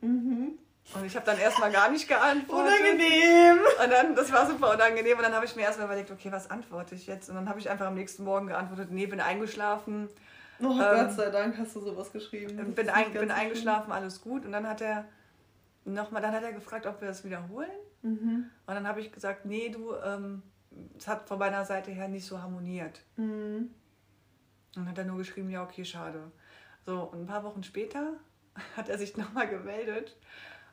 Mhm. 0.00 0.58
Und 0.94 1.04
ich 1.04 1.14
habe 1.14 1.24
dann 1.24 1.38
erstmal 1.38 1.70
gar 1.70 1.90
nicht 1.90 2.08
geantwortet. 2.08 2.72
Unangenehm. 2.80 3.58
Und 3.82 3.90
dann, 3.90 4.14
das 4.16 4.32
war 4.32 4.48
super 4.48 4.74
unangenehm. 4.74 5.16
Und 5.16 5.22
dann 5.22 5.34
habe 5.34 5.44
ich 5.44 5.54
mir 5.54 5.62
erstmal 5.62 5.86
überlegt, 5.86 6.10
okay, 6.10 6.32
was 6.32 6.50
antworte 6.50 6.94
ich 6.94 7.06
jetzt? 7.06 7.28
Und 7.28 7.36
dann 7.36 7.48
habe 7.48 7.60
ich 7.60 7.70
einfach 7.70 7.86
am 7.86 7.94
nächsten 7.94 8.24
Morgen 8.24 8.48
geantwortet, 8.48 8.90
nee, 8.90 9.06
bin 9.06 9.20
eingeschlafen. 9.20 10.08
Oh 10.60 10.72
Ähm, 10.72 10.78
Gott 10.78 11.12
sei 11.12 11.30
Dank 11.30 11.56
hast 11.58 11.76
du 11.76 11.80
sowas 11.80 12.12
geschrieben. 12.12 12.56
Das 12.56 12.74
bin, 12.74 12.90
ein, 12.90 13.12
bin 13.12 13.30
eingeschlafen, 13.30 13.92
alles 13.92 14.20
gut. 14.20 14.44
Und 14.44 14.52
dann 14.52 14.68
hat 14.68 14.80
er 14.80 15.04
nochmal, 15.84 16.22
dann 16.22 16.32
hat 16.34 16.42
er 16.42 16.52
gefragt, 16.52 16.86
ob 16.86 17.00
wir 17.00 17.08
das 17.08 17.24
wiederholen. 17.24 17.70
Mhm. 18.02 18.50
Und 18.66 18.74
dann 18.74 18.86
habe 18.86 19.00
ich 19.00 19.12
gesagt, 19.12 19.44
nee, 19.44 19.68
du, 19.68 19.94
ähm, 19.94 20.42
es 20.98 21.06
hat 21.06 21.28
von 21.28 21.38
meiner 21.38 21.64
Seite 21.64 21.90
her 21.92 22.08
nicht 22.08 22.26
so 22.26 22.42
harmoniert. 22.42 23.00
Mhm. 23.16 23.70
Und 24.74 24.82
dann 24.82 24.88
hat 24.88 24.98
er 24.98 25.04
nur 25.04 25.18
geschrieben, 25.18 25.50
ja, 25.50 25.62
okay, 25.62 25.84
schade. 25.84 26.30
So, 26.84 27.02
und 27.02 27.22
ein 27.22 27.26
paar 27.26 27.44
Wochen 27.44 27.62
später 27.62 28.14
hat 28.76 28.88
er 28.88 28.98
sich 28.98 29.16
nochmal 29.16 29.48
gemeldet 29.48 30.16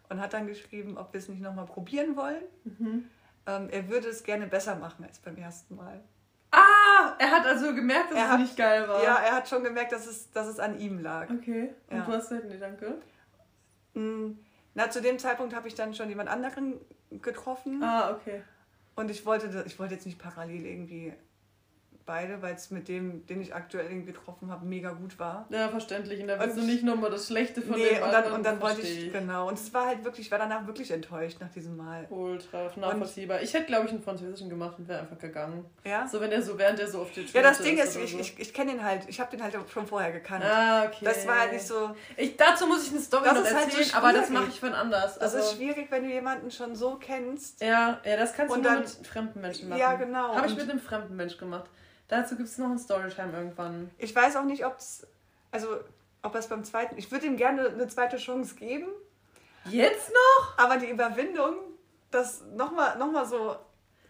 und 0.09 0.19
hat 0.21 0.33
dann 0.33 0.47
geschrieben, 0.47 0.97
ob 0.97 1.13
wir 1.13 1.19
es 1.19 1.27
nicht 1.29 1.41
nochmal 1.41 1.65
probieren 1.65 2.15
wollen. 2.15 2.43
Mhm. 2.63 3.05
Ähm, 3.45 3.69
er 3.69 3.87
würde 3.89 4.07
es 4.09 4.23
gerne 4.23 4.47
besser 4.47 4.75
machen 4.75 5.05
als 5.05 5.19
beim 5.19 5.37
ersten 5.37 5.75
Mal. 5.75 6.01
Ah, 6.51 7.13
er 7.19 7.31
hat 7.31 7.45
also 7.45 7.73
gemerkt, 7.75 8.11
dass 8.11 8.17
Er 8.17 8.25
es 8.25 8.31
hat- 8.31 8.39
nicht 8.39 8.57
geil 8.57 8.87
war. 8.87 9.03
Ja, 9.03 9.15
er 9.17 9.33
hat 9.33 9.47
schon 9.49 9.63
gemerkt, 9.63 9.91
dass 9.91 10.07
es, 10.07 10.31
dass 10.31 10.47
es 10.47 10.59
an 10.59 10.79
ihm 10.79 10.99
lag. 10.99 11.29
Okay. 11.29 11.73
Und 11.89 11.97
Ja. 11.97 12.03
du 12.05 12.11
hast 12.13 12.29
gesagt, 12.29 12.47
nee, 12.47 12.57
danke. 12.57 12.95
Mm, 13.93 14.37
Na, 14.73 14.89
zu 14.91 15.01
dem 15.01 15.17
Zeitpunkt 15.17 15.55
habe 15.55 15.67
ich 15.67 15.73
dann 15.75 15.95
schon 15.95 16.07
jemand 16.07 16.29
anderen 16.29 16.79
getroffen. 17.09 17.81
Ah, 17.83 18.11
okay. 18.11 18.43
Und 18.95 19.09
ich 19.09 19.25
wollte, 19.25 19.63
ich 19.65 19.79
wollte 19.79 19.95
jetzt 19.95 20.05
nicht 20.05 20.19
parallel 20.19 20.65
irgendwie 20.67 21.13
beide, 22.07 22.41
weil 22.41 22.55
es 22.55 22.71
mit 22.71 22.87
dem, 22.87 23.23
den 23.27 23.39
ich 23.41 23.53
aktuell 23.53 23.85
irgendwie 23.85 24.11
getroffen 24.13 24.49
habe, 24.49 24.65
mega 24.65 24.91
gut 24.93 25.19
war. 25.19 25.45
Ja, 25.49 25.67
verständlich. 25.69 26.19
Und 26.21 26.27
da 26.29 26.39
willst 26.39 26.55
Und- 26.57 26.63
du 26.63 26.71
nicht 26.71 26.83
nochmal 26.83 27.11
das 27.11 27.27
Schlechte 27.27 27.61
von 27.61 27.75
nee, 27.77 27.89
dem 27.89 27.95
und 27.97 28.01
dann, 28.11 28.15
anderen, 28.15 28.33
und 28.37 28.43
dann 28.45 28.61
wollte 28.61 28.81
ich, 28.81 29.11
genau. 29.11 29.47
Und 29.49 29.59
es 29.59 29.71
war 29.73 29.85
halt 29.85 30.03
wirklich, 30.03 30.25
ich 30.25 30.31
war 30.31 30.39
danach 30.39 30.65
wirklich 30.65 30.89
enttäuscht 30.89 31.37
nach 31.39 31.49
diesem 31.51 31.77
Mal. 31.77 32.07
Ultra 32.09 32.71
nachvollziehbar. 32.75 33.41
Ich 33.43 33.53
hätte, 33.53 33.65
glaube 33.65 33.85
ich, 33.85 33.91
einen 33.91 34.01
Französischen 34.01 34.49
gemacht 34.49 34.75
und 34.79 34.87
wäre 34.87 35.01
einfach 35.01 35.19
gegangen. 35.19 35.65
Ja? 35.83 36.07
So, 36.07 36.19
wenn 36.19 36.29
der 36.31 36.41
so, 36.41 36.57
während 36.57 36.79
der 36.79 36.87
so 36.87 37.01
auf 37.01 37.11
die 37.11 37.25
Ja, 37.31 37.41
das 37.43 37.59
Ding 37.61 37.77
ist, 37.77 37.95
ich, 37.97 38.11
so. 38.13 38.17
ich, 38.19 38.39
ich 38.39 38.53
kenne 38.53 38.71
den 38.71 38.83
halt, 38.83 39.03
ich 39.07 39.19
habe 39.19 39.29
den 39.29 39.43
halt 39.43 39.55
schon 39.71 39.85
vorher 39.85 40.11
gekannt. 40.11 40.43
Ah, 40.45 40.85
okay. 40.85 41.03
Das 41.05 41.27
war 41.27 41.41
halt 41.41 41.51
nicht 41.53 41.67
so, 41.67 41.93
Ich, 42.15 42.35
dazu 42.37 42.65
muss 42.65 42.85
ich 42.87 42.91
eine 42.91 43.01
Story 43.01 43.25
Das 43.25 43.33
noch 43.35 43.43
ist 43.43 43.53
halt 43.55 43.71
so 43.71 43.77
erzählen, 43.77 43.95
aber 43.95 44.13
das 44.13 44.29
mache 44.29 44.47
ich 44.49 44.59
von 44.59 44.73
anders. 44.73 45.19
das 45.19 45.35
also, 45.35 45.49
ist 45.49 45.55
schwierig, 45.57 45.87
wenn 45.91 46.03
du 46.03 46.09
jemanden 46.09 46.49
schon 46.51 46.73
so 46.75 46.95
kennst. 46.95 47.61
Ja, 47.61 47.99
ja, 48.05 48.15
das 48.17 48.33
kannst 48.33 48.53
Und 48.55 48.63
du 48.63 48.69
nur 48.69 48.79
dann- 48.79 48.87
mit 48.97 49.07
fremden 49.07 49.41
Menschen 49.41 49.69
machen. 49.69 49.79
Ja, 49.79 49.93
genau. 49.95 50.35
Habe 50.35 50.45
ich 50.47 50.53
Und- 50.53 50.59
mit 50.61 50.69
einem 50.69 50.79
fremden 50.79 51.15
Mensch 51.15 51.37
gemacht. 51.37 51.69
Dazu 52.07 52.35
gibt 52.37 52.47
es 52.49 52.57
noch 52.57 52.69
ein 52.69 52.79
Storytime 52.79 53.33
irgendwann. 53.33 53.91
Ich 53.97 54.15
weiß 54.15 54.35
auch 54.37 54.45
nicht, 54.45 54.65
ob 54.65 54.77
es, 54.77 55.05
also, 55.51 55.67
ob 56.23 56.35
es 56.35 56.47
beim 56.47 56.63
zweiten, 56.63 56.97
ich 56.97 57.11
würde 57.11 57.25
ihm 57.25 57.37
gerne 57.37 57.67
eine 57.69 57.87
zweite 57.87 58.17
Chance 58.17 58.55
geben, 58.55 58.87
Jetzt 59.65 60.11
noch? 60.13 60.57
aber 60.57 60.77
die 60.77 60.89
Überwindung, 60.89 61.55
das 62.09 62.41
nochmal 62.55 62.97
noch 62.97 63.11
mal 63.11 63.25
so, 63.25 63.57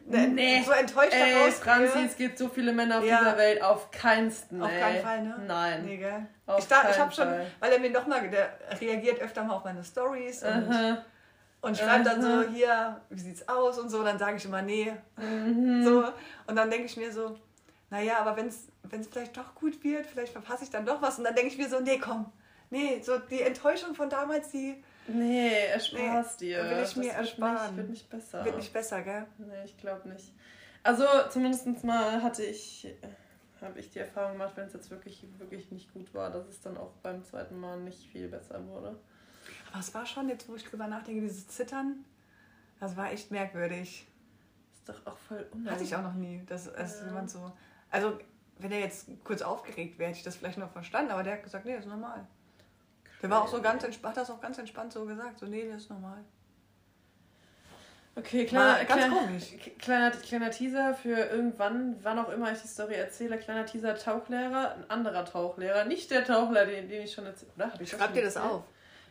ne, 0.05 0.27
Nee. 0.27 0.61
so 0.63 0.71
enttäuscht 0.71 1.13
Ey, 1.13 1.33
daraus. 1.33 1.55
Franzi, 1.55 1.99
es 2.05 2.15
gibt 2.15 2.37
so 2.37 2.47
viele 2.49 2.71
Männer 2.73 2.99
auf 2.99 3.03
Ja. 3.05 3.17
dieser 3.19 3.37
Welt. 3.37 3.63
Auf 3.63 3.89
keinsten. 3.89 4.61
Auf 4.61 4.69
ey. 4.71 4.79
keinen 4.79 5.01
Fall, 5.01 5.23
ne? 5.23 5.43
Nein. 5.47 5.85
Nee, 5.85 5.97
gell? 5.97 6.27
Auf 6.45 6.59
ich 6.59 6.67
dachte, 6.67 6.91
ich 6.91 6.99
habe 6.99 7.11
schon, 7.11 7.27
weil 7.59 7.71
er 7.71 7.79
mir 7.79 7.89
nochmal, 7.89 8.29
der 8.29 8.59
reagiert 8.79 9.19
öfter 9.19 9.43
mal 9.43 9.55
auf 9.55 9.63
meine 9.63 9.83
Stories 9.83 10.43
und, 10.43 10.71
Aha. 10.71 11.03
und 11.61 11.75
schreibt 11.75 12.05
dann 12.05 12.23
Aha. 12.23 12.43
so, 12.43 12.49
hier, 12.49 13.01
wie 13.09 13.19
sieht's 13.19 13.47
aus 13.49 13.79
und 13.79 13.89
so, 13.89 14.03
dann 14.03 14.19
sage 14.19 14.37
ich 14.37 14.45
immer, 14.45 14.61
nee. 14.61 14.93
Mhm. 15.15 15.83
So. 15.83 16.03
Und 16.45 16.55
dann 16.55 16.69
denke 16.69 16.85
ich 16.85 16.97
mir 16.97 17.11
so, 17.11 17.35
naja, 17.89 18.19
aber 18.19 18.35
wenn 18.37 18.47
es 18.47 18.67
vielleicht 19.09 19.37
doch 19.37 19.55
gut 19.55 19.83
wird, 19.83 20.05
vielleicht 20.05 20.31
verpasse 20.33 20.63
ich 20.65 20.69
dann 20.69 20.85
doch 20.85 21.01
was. 21.01 21.17
Und 21.17 21.23
dann 21.25 21.35
denke 21.35 21.51
ich 21.51 21.57
mir 21.57 21.69
so, 21.69 21.79
nee, 21.79 21.97
komm. 21.99 22.31
Nee, 22.69 23.01
so 23.01 23.17
die 23.17 23.41
Enttäuschung 23.41 23.95
von 23.95 24.09
damals, 24.09 24.49
die 24.51 24.83
Nee, 25.07 25.67
erspar's 25.67 26.37
Nee, 26.41 26.47
dir. 26.47 26.63
will 26.65 26.71
ich 26.73 26.77
Das 26.79 26.95
mir 26.97 27.03
wird 27.05 27.13
ersparen. 27.15 27.65
Nicht, 27.67 27.77
wird 27.77 27.89
nicht 27.89 28.09
besser. 28.09 28.43
wird 28.45 28.57
nicht 28.57 28.73
besser, 28.73 29.01
gell? 29.03 29.25
Nee, 29.37 29.63
ich 29.63 29.77
glaube 29.77 30.09
nicht. 30.09 30.33
Also 30.83 31.05
zumindest 31.29 31.83
mal 31.85 32.21
hatte 32.21 32.43
ich, 32.43 32.93
habe 33.61 33.79
ich 33.79 33.89
die 33.89 33.99
Erfahrung 33.99 34.33
gemacht, 34.33 34.51
wenn 34.55 34.67
es 34.67 34.73
jetzt 34.73 34.91
wirklich, 34.91 35.25
wirklich 35.37 35.71
nicht 35.71 35.93
gut 35.93 36.13
war, 36.13 36.29
dass 36.29 36.45
es 36.47 36.59
dann 36.59 36.75
auch 36.77 36.91
beim 37.03 37.23
zweiten 37.23 37.57
Mal 37.57 37.79
nicht 37.79 38.09
viel 38.11 38.27
besser 38.27 38.65
wurde. 38.67 38.99
Aber 39.71 39.79
es 39.79 39.93
war 39.93 40.05
schon, 40.05 40.27
jetzt 40.27 40.49
wo 40.49 40.55
ich 40.55 40.65
drüber 40.65 40.87
nachdenke, 40.87 41.21
dieses 41.21 41.47
Zittern, 41.47 42.03
das 42.81 42.97
war 42.97 43.11
echt 43.13 43.31
merkwürdig. 43.31 44.05
Ist 44.73 44.89
doch 44.89 45.05
auch 45.05 45.17
voll 45.17 45.45
unangenehm. 45.51 45.71
Hatte 45.73 45.83
ich 45.85 45.95
auch 45.95 46.03
noch 46.03 46.13
nie, 46.15 46.43
dass, 46.45 46.71
dass 46.73 46.99
Ja. 46.99 47.05
jemand 47.07 47.29
so. 47.31 47.51
Also, 47.89 48.19
wenn 48.59 48.71
er 48.71 48.79
jetzt 48.79 49.07
kurz 49.23 49.41
aufgeregt 49.41 49.99
wäre, 49.99 50.09
hätte 50.09 50.19
ich 50.19 50.23
das 50.23 50.35
vielleicht 50.35 50.57
noch 50.57 50.71
verstanden, 50.71 51.11
aber 51.11 51.23
der 51.23 51.33
hat 51.33 51.43
gesagt, 51.43 51.65
nee, 51.65 51.75
das 51.75 51.85
ist 51.85 51.91
normal. 51.91 52.25
Der 53.21 53.29
war 53.29 53.43
auch 53.43 53.47
so 53.47 53.61
ganz 53.61 53.83
entspannt, 53.83 54.15
hat 54.15 54.23
das 54.23 54.31
auch 54.31 54.41
ganz 54.41 54.57
entspannt 54.57 54.93
so 54.93 55.05
gesagt, 55.05 55.39
so, 55.39 55.45
nee, 55.45 55.67
das 55.69 55.83
ist 55.83 55.89
normal. 55.89 56.23
Okay, 58.17 58.45
kleiner, 58.45 58.83
ganz 58.85 58.99
kleiner, 58.99 59.15
komisch. 59.15 59.43
kleiner, 59.77 60.11
kleiner 60.11 60.49
Teaser 60.49 60.95
für 60.95 61.17
irgendwann, 61.17 61.97
wann 62.01 62.17
auch 62.17 62.29
immer 62.29 62.51
ich 62.51 62.59
die 62.59 62.67
Story 62.67 62.95
erzähle. 62.95 63.37
Kleiner 63.37 63.67
Teaser, 63.67 63.95
Tauchlehrer, 63.95 64.73
ein 64.73 64.89
anderer 64.89 65.23
Tauchlehrer. 65.23 65.85
Nicht 65.85 66.09
der 66.09 66.25
Tauchlehrer, 66.25 66.65
den, 66.65 66.89
den 66.89 67.03
ich 67.03 67.13
schon 67.13 67.27
erzählt 67.27 67.51
habe. 67.59 67.85
Schreib 67.85 68.01
schon 68.01 68.13
dir 68.13 68.23
das 68.23 68.35
erzählt? 68.35 68.53
auf. 68.55 68.63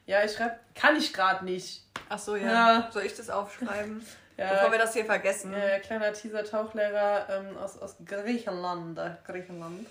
Ja, 0.06 0.24
ich 0.24 0.32
schreibe. 0.32 0.56
Kann 0.74 0.96
ich 0.96 1.12
gerade 1.12 1.44
nicht. 1.44 1.84
Ach 2.08 2.18
so, 2.18 2.34
ja. 2.34 2.46
Ja. 2.46 2.90
Soll 2.90 3.04
ich 3.04 3.14
das 3.14 3.30
aufschreiben? 3.30 4.04
Ja, 4.36 4.52
Bevor 4.52 4.72
wir 4.72 4.78
das 4.78 4.92
hier 4.92 5.04
vergessen. 5.04 5.54
äh, 5.54 5.80
kleiner 5.80 6.12
Teaser, 6.12 6.44
Tauchlehrer 6.44 7.26
ähm, 7.30 7.56
aus, 7.56 7.78
aus 7.78 7.96
Griechenland. 8.04 9.00
Griechenland. 9.26 9.86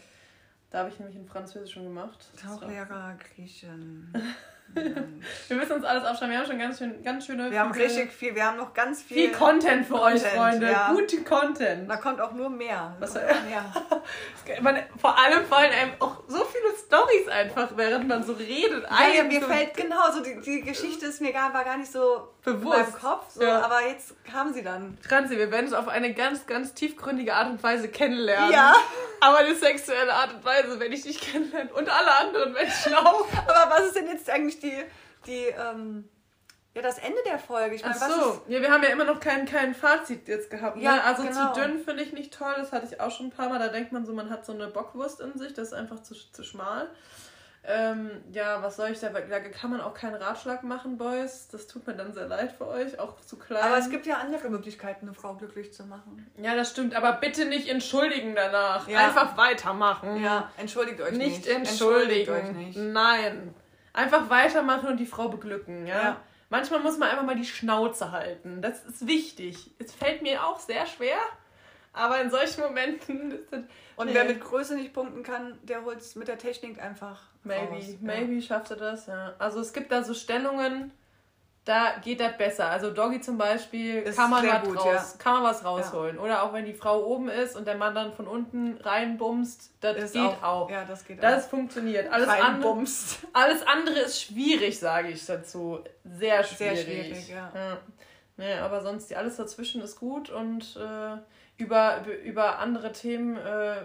Da 0.69 0.79
habe 0.79 0.89
ich 0.89 0.99
nämlich 0.99 1.15
in 1.15 1.25
Französisch 1.25 1.73
schon 1.73 1.85
gemacht. 1.85 2.27
Tauchlehrer 2.41 3.17
Griechen. 3.17 4.13
Wir 5.47 5.55
müssen 5.57 5.71
uns 5.73 5.85
alles 5.85 6.03
aufschreiben. 6.03 6.31
Wir 6.31 6.39
haben 6.39 6.47
schon 6.47 6.59
ganz, 6.59 6.77
schön, 6.79 7.03
ganz 7.03 7.25
schöne. 7.25 7.49
Wir 7.49 7.59
haben 7.61 7.71
richtig 7.71 8.11
viel, 8.11 8.35
wir 8.35 8.45
haben 8.45 8.57
noch 8.57 8.73
ganz 8.73 9.01
viel. 9.01 9.29
viel 9.29 9.31
Content 9.31 9.85
für 9.87 10.01
euch, 10.01 10.21
Content, 10.21 10.33
Freunde. 10.35 10.71
ja. 10.71 10.91
Gute 10.91 11.23
Content. 11.23 11.89
Da 11.89 11.95
kommt 11.97 12.19
auch 12.19 12.33
nur 12.33 12.49
mehr. 12.49 12.95
Was- 12.99 13.13
mehr. 13.13 13.63
Man, 14.61 14.77
vor 14.99 15.17
allem 15.17 15.45
fallen 15.45 15.71
einem 15.71 15.91
auch 15.99 16.17
so 16.27 16.43
viele 16.45 16.75
Stories 16.85 17.27
einfach, 17.29 17.69
während 17.75 18.07
man 18.07 18.23
so 18.23 18.33
redet. 18.33 18.83
Ja, 19.15 19.23
mir 19.23 19.41
so 19.41 19.47
fällt 19.47 19.75
genau 19.75 20.11
so, 20.13 20.21
die, 20.21 20.39
die 20.41 20.61
Geschichte 20.61 21.07
ist 21.07 21.19
mir 21.21 21.33
gar, 21.33 21.51
war 21.53 21.63
gar 21.63 21.77
nicht 21.77 21.91
so 21.91 22.29
Bewusst. 22.43 22.77
meinem 22.77 22.93
Kopf, 22.93 23.31
so, 23.33 23.41
Ja. 23.43 23.61
aber 23.61 23.81
jetzt 23.87 24.13
kam 24.23 24.53
sie 24.53 24.61
dann. 24.61 24.99
Franzi, 25.07 25.35
wir 25.37 25.49
werden 25.51 25.65
es 25.65 25.73
auf 25.73 25.87
eine 25.87 26.13
ganz, 26.13 26.45
ganz 26.45 26.75
tiefgründige 26.75 27.33
Art 27.33 27.47
und 27.49 27.63
Weise 27.63 27.87
kennenlernen. 27.87 28.51
Ja. 28.51 28.75
Aber 29.21 29.37
eine 29.39 29.55
sexuelle 29.55 30.13
Art 30.13 30.35
und 30.35 30.45
Weise, 30.45 30.79
wenn 30.79 30.91
ich 30.91 31.01
dich 31.01 31.19
kennenlerne. 31.19 31.73
Und 31.73 31.89
alle 31.89 32.11
anderen 32.19 32.53
Menschen 32.53 32.93
auch. 33.03 33.25
Aber 33.47 33.71
was 33.71 33.87
ist 33.87 33.95
denn 33.95 34.07
jetzt 34.07 34.29
eigentlich 34.29 34.54
die, 34.59 34.83
die 35.25 35.45
ähm, 35.47 36.09
ja, 36.75 36.81
das 36.81 36.97
Ende 36.97 37.19
der 37.25 37.39
Folge? 37.39 37.75
Ich 37.75 37.85
Ach 37.85 37.97
meine, 37.99 38.13
was 38.13 38.23
so, 38.23 38.41
ja, 38.49 38.61
wir 38.61 38.69
haben 38.69 38.83
ja 38.83 38.89
immer 38.89 39.05
noch 39.05 39.21
kein, 39.21 39.45
kein 39.45 39.73
Fazit 39.73 40.27
jetzt 40.27 40.49
gehabt. 40.49 40.77
Ja, 40.77 40.95
ne? 40.95 41.03
Also 41.05 41.23
genau. 41.23 41.53
zu 41.53 41.61
dünn 41.61 41.79
finde 41.79 42.03
ich 42.03 42.11
nicht 42.11 42.33
toll, 42.33 42.53
das 42.57 42.73
hatte 42.73 42.85
ich 42.91 42.99
auch 42.99 43.11
schon 43.11 43.27
ein 43.27 43.31
paar 43.31 43.47
Mal. 43.47 43.59
Da 43.59 43.69
denkt 43.69 43.93
man 43.93 44.05
so, 44.05 44.13
man 44.13 44.29
hat 44.29 44.45
so 44.45 44.51
eine 44.51 44.67
Bockwurst 44.67 45.21
in 45.21 45.37
sich, 45.37 45.53
das 45.53 45.69
ist 45.69 45.73
einfach 45.73 46.03
zu, 46.03 46.13
zu 46.13 46.43
schmal. 46.43 46.89
Ähm, 47.67 48.11
ja, 48.31 48.61
was 48.61 48.75
soll 48.75 48.89
ich 48.89 48.99
da? 48.99 49.09
Da 49.09 49.39
kann 49.39 49.71
man 49.71 49.81
auch 49.81 49.93
keinen 49.93 50.15
Ratschlag 50.15 50.63
machen, 50.63 50.97
Boys. 50.97 51.47
Das 51.47 51.65
tut 51.65 51.87
mir 51.87 51.95
dann 51.95 52.13
sehr 52.13 52.27
leid 52.27 52.51
für 52.51 52.67
euch, 52.67 52.99
auch 52.99 53.19
zu 53.21 53.37
klein. 53.37 53.63
aber 53.63 53.77
es 53.77 53.89
gibt 53.89 54.05
ja 54.05 54.17
andere 54.17 54.49
Möglichkeiten, 54.49 55.07
eine 55.07 55.15
Frau 55.15 55.33
glücklich 55.35 55.73
zu 55.73 55.83
machen. 55.85 56.29
ja, 56.37 56.55
das 56.55 56.71
stimmt, 56.71 56.93
aber 56.95 57.13
bitte 57.13 57.45
nicht 57.45 57.69
entschuldigen 57.69 58.35
danach. 58.35 58.87
Ja. 58.87 58.99
Einfach 58.99 59.35
weitermachen. 59.37 60.21
Ja, 60.21 60.51
entschuldigt 60.57 61.01
euch 61.01 61.13
nicht. 61.13 61.45
Nicht 61.45 61.47
entschuldigen. 61.47 62.31
euch 62.31 62.51
nicht. 62.51 62.77
Nein. 62.77 63.55
Einfach 63.95 64.29
weitermachen 64.29 64.89
und 64.89 64.97
die 64.97 65.05
Frau 65.05 65.29
beglücken, 65.29 65.87
ja? 65.87 66.01
Ja. 66.01 66.21
Manchmal 66.49 66.79
muss 66.81 66.97
man 66.97 67.09
einfach 67.09 67.23
mal 67.25 67.35
die 67.35 67.45
Schnauze 67.45 68.11
halten. 68.11 68.61
Das 68.61 68.83
ist 68.85 69.07
wichtig. 69.07 69.71
Es 69.79 69.93
fällt 69.93 70.21
mir 70.21 70.45
auch 70.45 70.59
sehr 70.59 70.85
schwer, 70.85 71.17
aber 71.93 72.21
in 72.21 72.29
solchen 72.29 72.61
Momenten. 72.61 73.33
Und 73.95 74.07
Nee. 74.07 74.13
wer 74.13 74.25
mit 74.25 74.41
Größe 74.41 74.75
nicht 74.75 74.93
punkten 74.93 75.23
kann, 75.23 75.57
der 75.63 75.83
holt 75.85 75.99
es 75.99 76.15
mit 76.15 76.27
der 76.27 76.37
Technik 76.37 76.81
einfach 76.81 77.21
Maybe, 77.45 77.75
raus. 77.75 77.83
maybe 78.01 78.41
schafft 78.41 78.71
er 78.71 78.77
das, 78.77 79.07
ja. 79.07 79.33
Also 79.39 79.61
es 79.61 79.71
gibt 79.71 79.89
da 79.91 80.03
so 80.03 80.13
Stellungen, 80.13 80.91
da 81.65 81.95
geht 82.03 82.19
das 82.19 82.37
besser. 82.37 82.69
Also 82.69 82.91
Doggy 82.91 83.19
zum 83.19 83.39
Beispiel, 83.39 84.03
Ist 84.03 84.17
kann 84.17 84.29
man 84.29 84.45
gut, 84.63 84.77
raus, 84.77 84.85
ja. 84.85 85.03
kann 85.17 85.33
man 85.33 85.43
was 85.43 85.65
rausholen. 85.65 86.19
Oder 86.19 86.43
auch 86.43 86.53
wenn 86.53 86.63
die 86.65 86.73
Frau 86.75 87.03
oben 87.03 87.27
ist 87.27 87.55
und 87.55 87.65
der 87.65 87.75
Mann 87.75 87.95
dann 87.95 88.13
von 88.13 88.27
unten 88.27 88.77
reinbumst, 88.81 89.71
das 89.81 89.97
Ist 89.97 90.13
geht 90.13 90.43
auch. 90.43 90.69
Ja, 90.69 90.85
das 90.85 91.03
geht 91.05 91.21
Das 91.23 91.45
auch. 91.45 91.49
funktioniert. 91.49 92.11
Alles 92.11 92.29
andere, 92.29 92.83
alles 93.33 93.65
andere 93.67 93.99
ist 93.99 94.21
schwierig, 94.21 94.79
sage 94.79 95.09
ich 95.09 95.25
dazu. 95.25 95.79
Sehr 96.03 96.43
Sehr 96.43 96.75
schwierig. 96.75 96.85
schwierig, 97.25 97.29
ja. 97.29 97.51
Nee, 98.37 98.55
aber 98.55 98.81
sonst, 98.81 99.13
alles 99.15 99.37
dazwischen 99.37 99.81
ist 99.81 99.97
gut 99.99 100.29
und 100.29 100.75
äh, 100.75 101.17
über, 101.57 101.99
über 102.25 102.59
andere 102.59 102.91
Themen, 102.91 103.37
äh, 103.37 103.75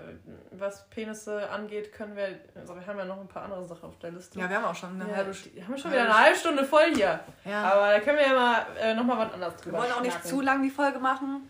was 0.50 0.88
Penisse 0.90 1.48
angeht, 1.50 1.92
können 1.92 2.16
wir, 2.16 2.28
also 2.56 2.74
wir 2.74 2.84
haben 2.84 2.98
ja 2.98 3.04
noch 3.04 3.20
ein 3.20 3.28
paar 3.28 3.44
andere 3.44 3.64
Sachen 3.64 3.88
auf 3.88 3.98
der 4.00 4.10
Liste. 4.10 4.40
Ja, 4.40 4.48
wir 4.50 4.56
haben 4.56 4.64
auch 4.64 4.74
schon 4.74 5.00
eine 5.00 5.08
Ja, 5.08 5.16
halbe 5.18 5.32
Stunde. 5.32 5.64
haben 5.64 5.78
schon 5.78 5.92
wieder 5.92 6.02
eine 6.02 6.18
halbe 6.18 6.36
Stunde 6.36 6.64
voll 6.64 6.92
hier. 6.94 7.20
Ja. 7.44 7.62
Aber 7.72 7.92
da 7.92 8.00
können 8.00 8.18
wir 8.18 8.26
ja 8.26 8.32
mal 8.34 8.66
äh, 8.80 8.94
nochmal 8.94 9.18
was 9.26 9.32
anderes 9.34 9.54
wir 9.54 9.62
drüber 9.62 9.78
wollen 9.78 9.92
auch 9.92 10.00
nicht 10.00 10.12
schnacken. 10.14 10.28
zu 10.30 10.40
lang 10.40 10.62
die 10.64 10.70
Folge 10.70 10.98
machen. 10.98 11.48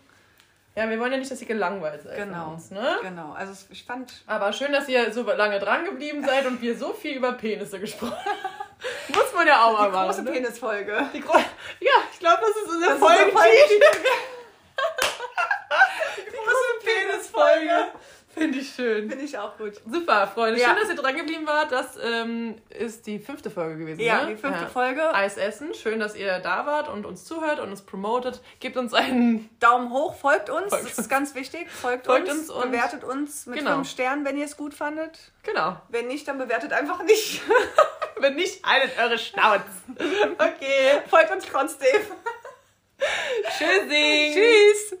Ja, 0.75 0.87
wir 0.89 0.99
wollen 0.99 1.11
ja 1.11 1.17
nicht, 1.17 1.29
dass 1.31 1.41
ihr 1.41 1.47
gelangweilt 1.47 2.03
seid 2.03 2.15
Genau. 2.17 2.51
uns, 2.51 2.69
ne? 2.71 2.97
Genau. 3.01 3.33
Also 3.33 3.65
ich 3.71 3.83
fand. 3.83 4.23
Aber 4.27 4.53
schön, 4.53 4.71
dass 4.71 4.87
ihr 4.87 5.11
so 5.11 5.23
lange 5.23 5.59
dran 5.59 5.83
geblieben 5.85 6.23
seid 6.23 6.45
und 6.45 6.61
wir 6.61 6.77
so 6.77 6.93
viel 6.93 7.17
über 7.17 7.33
Penisse 7.33 7.79
gesprochen 7.79 8.11
haben. 8.13 8.60
Muss 9.09 9.33
man 9.33 9.47
ja 9.47 9.63
auch 9.65 9.73
mal 9.77 9.85
Die 9.87 9.91
machen. 9.91 10.05
große 10.07 10.23
ne? 10.23 10.31
Penisfolge. 10.31 11.09
Die 11.13 11.21
Gro 11.21 11.37
ja, 11.37 11.91
ich 12.11 12.19
glaube, 12.19 12.39
das 12.41 12.49
ist 12.49 12.67
unser 12.69 12.87
Das 12.87 12.95
ist 12.97 13.01
unser 13.01 13.15
Folgentitel. 13.31 13.81
Die 16.17 16.31
große 16.31 16.79
Penisfolge. 16.83 17.91
Finde 18.33 18.59
ich 18.59 18.73
schön. 18.73 19.09
Finde 19.09 19.25
ich 19.25 19.37
auch 19.37 19.57
gut. 19.57 19.73
Super, 19.89 20.25
Freunde. 20.27 20.59
Ja. 20.59 20.67
Schön, 20.69 20.75
dass 20.79 20.89
ihr 20.89 20.95
dran 20.95 21.15
geblieben 21.17 21.45
wart. 21.45 21.71
Das 21.71 21.97
ähm, 22.01 22.55
ist 22.69 23.05
die 23.05 23.19
fünfte 23.19 23.49
Folge 23.51 23.77
gewesen. 23.77 23.99
Ja, 24.01 24.23
ne? 24.23 24.29
die 24.31 24.35
fünfte 24.37 24.63
Ja. 24.63 24.69
Folge. 24.69 25.13
Eis 25.13 25.37
essen. 25.37 25.73
Schön, 25.73 25.99
dass 25.99 26.15
ihr 26.15 26.39
da 26.39 26.65
wart 26.65 26.87
und 26.89 27.05
uns 27.05 27.25
zuhört 27.25 27.59
und 27.59 27.69
uns 27.69 27.81
promotet. 27.81 28.41
Gebt 28.59 28.77
uns 28.77 28.93
einen. 28.93 29.49
Daumen 29.59 29.91
hoch, 29.91 30.15
folgt 30.15 30.49
uns. 30.49 30.69
Folgt 30.69 30.85
das 30.85 30.91
uns. 30.91 30.99
ist 30.99 31.09
ganz 31.09 31.35
wichtig. 31.35 31.69
Folgt, 31.69 32.05
Folgt 32.05 32.29
uns, 32.29 32.39
uns 32.39 32.49
und- 32.49 32.71
bewertet 32.71 33.03
uns 33.03 33.45
mit 33.47 33.59
Genau. 33.59 33.75
fünf 33.75 33.89
Sternen, 33.89 34.23
wenn 34.25 34.37
ihr 34.37 34.45
es 34.45 34.55
gut 34.55 34.73
fandet. 34.73 35.19
Genau. 35.43 35.75
Wenn 35.89 36.07
nicht, 36.07 36.27
dann 36.27 36.37
bewertet 36.37 36.71
einfach 36.73 37.03
nicht. 37.03 37.41
Wenn 38.17 38.35
nicht, 38.35 38.63
haltet 38.63 38.91
eure 38.99 39.17
Schnauze. 39.17 39.63
Okay. 40.33 41.01
folgt 41.09 41.31
uns 41.31 41.45
trotzdem. 41.45 41.87
Tschüssi. 43.57 44.31
Tschüss. 44.33 44.99